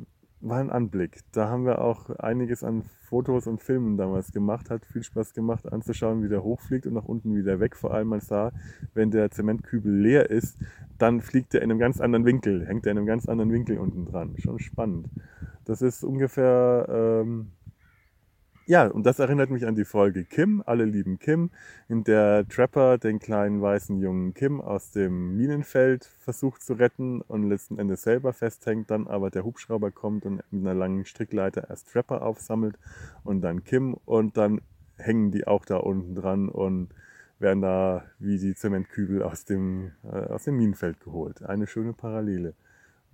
war 0.48 0.58
ein 0.58 0.70
Anblick. 0.70 1.20
Da 1.32 1.48
haben 1.48 1.64
wir 1.64 1.80
auch 1.80 2.10
einiges 2.10 2.62
an 2.62 2.82
Fotos 2.82 3.46
und 3.46 3.62
Filmen 3.62 3.96
damals 3.96 4.32
gemacht. 4.32 4.70
Hat 4.70 4.84
viel 4.86 5.02
Spaß 5.02 5.34
gemacht 5.34 5.70
anzuschauen, 5.72 6.22
wie 6.22 6.28
der 6.28 6.42
hochfliegt 6.42 6.86
und 6.86 6.94
nach 6.94 7.04
unten 7.04 7.34
wieder 7.34 7.60
weg. 7.60 7.76
Vor 7.76 7.92
allem 7.92 8.08
man 8.08 8.20
sah, 8.20 8.52
wenn 8.94 9.10
der 9.10 9.30
Zementkübel 9.30 9.92
leer 9.92 10.30
ist, 10.30 10.58
dann 10.98 11.20
fliegt 11.20 11.54
er 11.54 11.62
in 11.62 11.70
einem 11.70 11.78
ganz 11.78 12.00
anderen 12.00 12.24
Winkel, 12.24 12.66
hängt 12.66 12.86
er 12.86 12.92
in 12.92 12.98
einem 12.98 13.06
ganz 13.06 13.28
anderen 13.28 13.52
Winkel 13.52 13.78
unten 13.78 14.06
dran. 14.06 14.34
Schon 14.38 14.58
spannend. 14.58 15.08
Das 15.64 15.82
ist 15.82 16.04
ungefähr 16.04 16.86
ähm, 16.88 17.52
ja, 18.66 18.88
und 18.88 19.06
das 19.06 19.20
erinnert 19.20 19.50
mich 19.50 19.64
an 19.66 19.76
die 19.76 19.84
Folge 19.84 20.24
Kim, 20.24 20.62
alle 20.66 20.84
lieben 20.84 21.20
Kim, 21.20 21.50
in 21.88 22.02
der 22.02 22.46
Trapper 22.48 22.98
den 22.98 23.20
kleinen 23.20 23.62
weißen 23.62 24.00
jungen 24.00 24.34
Kim 24.34 24.60
aus 24.60 24.90
dem 24.90 25.36
Minenfeld 25.36 26.04
versucht 26.18 26.62
zu 26.62 26.74
retten 26.74 27.20
und 27.20 27.48
letzten 27.48 27.78
Endes 27.78 28.02
selber 28.02 28.32
festhängt, 28.32 28.90
dann 28.90 29.06
aber 29.06 29.30
der 29.30 29.44
Hubschrauber 29.44 29.92
kommt 29.92 30.26
und 30.26 30.42
mit 30.50 30.66
einer 30.66 30.74
langen 30.74 31.04
Strickleiter 31.04 31.70
erst 31.70 31.92
Trapper 31.92 32.22
aufsammelt 32.22 32.76
und 33.22 33.40
dann 33.40 33.62
Kim 33.62 33.94
und 34.04 34.36
dann 34.36 34.60
hängen 34.96 35.30
die 35.30 35.46
auch 35.46 35.64
da 35.64 35.76
unten 35.76 36.16
dran 36.16 36.48
und 36.48 36.88
werden 37.38 37.62
da 37.62 38.04
wie 38.18 38.38
die 38.38 38.54
Zementkübel 38.54 39.22
aus 39.22 39.44
dem, 39.44 39.92
äh, 40.02 40.08
aus 40.08 40.44
dem 40.44 40.56
Minenfeld 40.56 41.00
geholt. 41.00 41.42
Eine 41.42 41.66
schöne 41.68 41.92
Parallele 41.92 42.54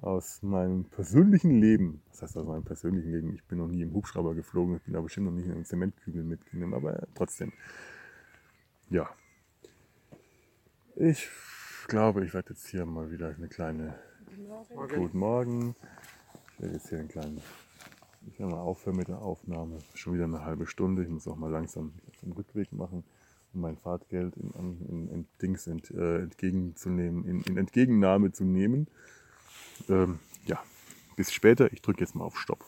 aus 0.03 0.43
meinem 0.43 0.85
persönlichen 0.85 1.61
Leben. 1.61 2.03
Was 2.11 2.23
heißt 2.23 2.37
aus 2.37 2.47
meinem 2.47 2.65
persönlichen 2.65 3.13
Leben? 3.13 3.35
Ich 3.35 3.45
bin 3.45 3.59
noch 3.59 3.69
nie 3.69 3.83
im 3.83 3.95
Hubschrauber 3.95 4.35
geflogen, 4.35 4.77
ich 4.77 4.83
bin 4.83 4.95
da 4.95 5.01
bestimmt 5.01 5.27
noch 5.27 5.33
nicht 5.33 5.47
in 5.47 5.53
einem 5.53 5.65
Zementkübel 5.65 6.25
mitgenommen, 6.25 6.75
aber 6.75 7.07
trotzdem. 7.15 7.53
Ja. 8.91 9.09
Ich 10.97 11.29
glaube, 11.87 12.25
ich 12.25 12.35
werde 12.35 12.51
jetzt 12.51 12.67
hier 12.67 12.85
mal 12.85 13.11
wieder 13.11 13.29
eine 13.29 13.49
kleine. 13.49 13.95
Morgen. 14.75 14.97
Guten 14.97 15.19
Morgen. 15.19 15.77
Ich 16.55 16.63
werde 16.63 16.75
jetzt 16.75 16.89
hier 16.89 16.99
einen 16.99 17.09
kleinen. 17.09 17.41
Ich 18.27 18.39
werde 18.39 18.53
mal 18.53 18.61
aufhören 18.61 18.97
mit 18.97 19.09
der 19.09 19.23
Aufnahme. 19.23 19.79
Schon 19.95 20.15
wieder 20.15 20.25
eine 20.25 20.45
halbe 20.45 20.67
Stunde. 20.67 21.05
Ich 21.05 21.09
muss 21.09 21.29
auch 21.29 21.37
mal 21.37 21.51
langsam 21.51 21.93
den 22.23 22.33
Rückweg 22.33 22.73
machen, 22.73 23.05
um 23.55 23.61
mein 23.61 23.77
Fahrtgeld 23.77 24.37
in, 24.37 24.51
in, 24.89 25.09
in 25.09 25.29
Dings 25.41 25.67
ent, 25.67 25.91
äh, 25.93 26.23
entgegenzunehmen, 26.23 27.25
in, 27.25 27.43
in 27.43 27.57
Entgegennahme 27.57 28.33
zu 28.33 28.45
nehmen. 28.45 28.89
Ähm, 29.89 30.19
ja, 30.47 30.63
bis 31.17 31.33
später. 31.33 31.73
Ich 31.73 31.83
drücke 31.83 32.01
jetzt 32.01 32.15
mal 32.15 32.25
auf 32.25 32.39
Stopp. 32.39 32.65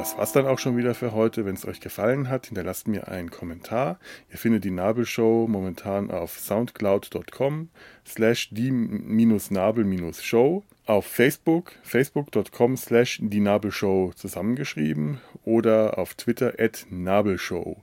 Das 0.00 0.16
war's 0.16 0.32
dann 0.32 0.46
auch 0.46 0.58
schon 0.58 0.78
wieder 0.78 0.94
für 0.94 1.12
heute. 1.12 1.44
Wenn 1.44 1.56
es 1.56 1.66
euch 1.66 1.78
gefallen 1.78 2.30
hat, 2.30 2.46
hinterlasst 2.46 2.88
mir 2.88 3.08
einen 3.08 3.30
Kommentar. 3.30 3.98
Ihr 4.30 4.38
findet 4.38 4.64
die 4.64 4.70
Nabelshow 4.70 5.46
momentan 5.46 6.10
auf 6.10 6.38
soundcloud.com 6.38 7.68
slash 8.06 8.48
die-nabel-show 8.50 10.64
auf 10.86 11.04
Facebook, 11.04 11.72
facebook.com 11.82 12.78
slash 12.78 13.20
die 13.22 13.40
Nabelshow 13.40 14.12
zusammengeschrieben 14.16 15.20
oder 15.44 15.98
auf 15.98 16.14
Twitter 16.14 16.54
at 16.58 16.86
Nabelshow. 16.88 17.76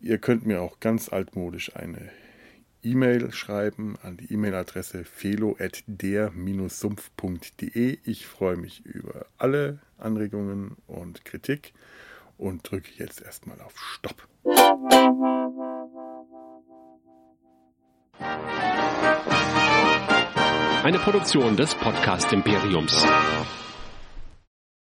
Ihr 0.00 0.18
könnt 0.18 0.44
mir 0.44 0.60
auch 0.60 0.80
ganz 0.80 1.08
altmodisch 1.08 1.76
eine 1.76 2.10
E-Mail 2.82 3.32
schreiben 3.32 3.96
an 4.02 4.16
die 4.16 4.32
E-Mail-Adresse 4.32 5.04
felo 5.04 5.56
at 5.58 5.82
der-sumpf.de. 5.86 7.98
Ich 8.04 8.26
freue 8.26 8.56
mich 8.56 8.86
über 8.86 9.26
alle 9.36 9.80
Anregungen 9.98 10.76
und 10.86 11.24
Kritik 11.24 11.74
und 12.36 12.70
drücke 12.70 12.90
jetzt 12.96 13.20
erstmal 13.20 13.60
auf 13.60 13.76
Stopp. 13.76 14.28
Eine 20.84 21.00
Produktion 21.00 21.56
des 21.56 21.74
Podcast 21.74 22.32
Imperiums. 22.32 23.04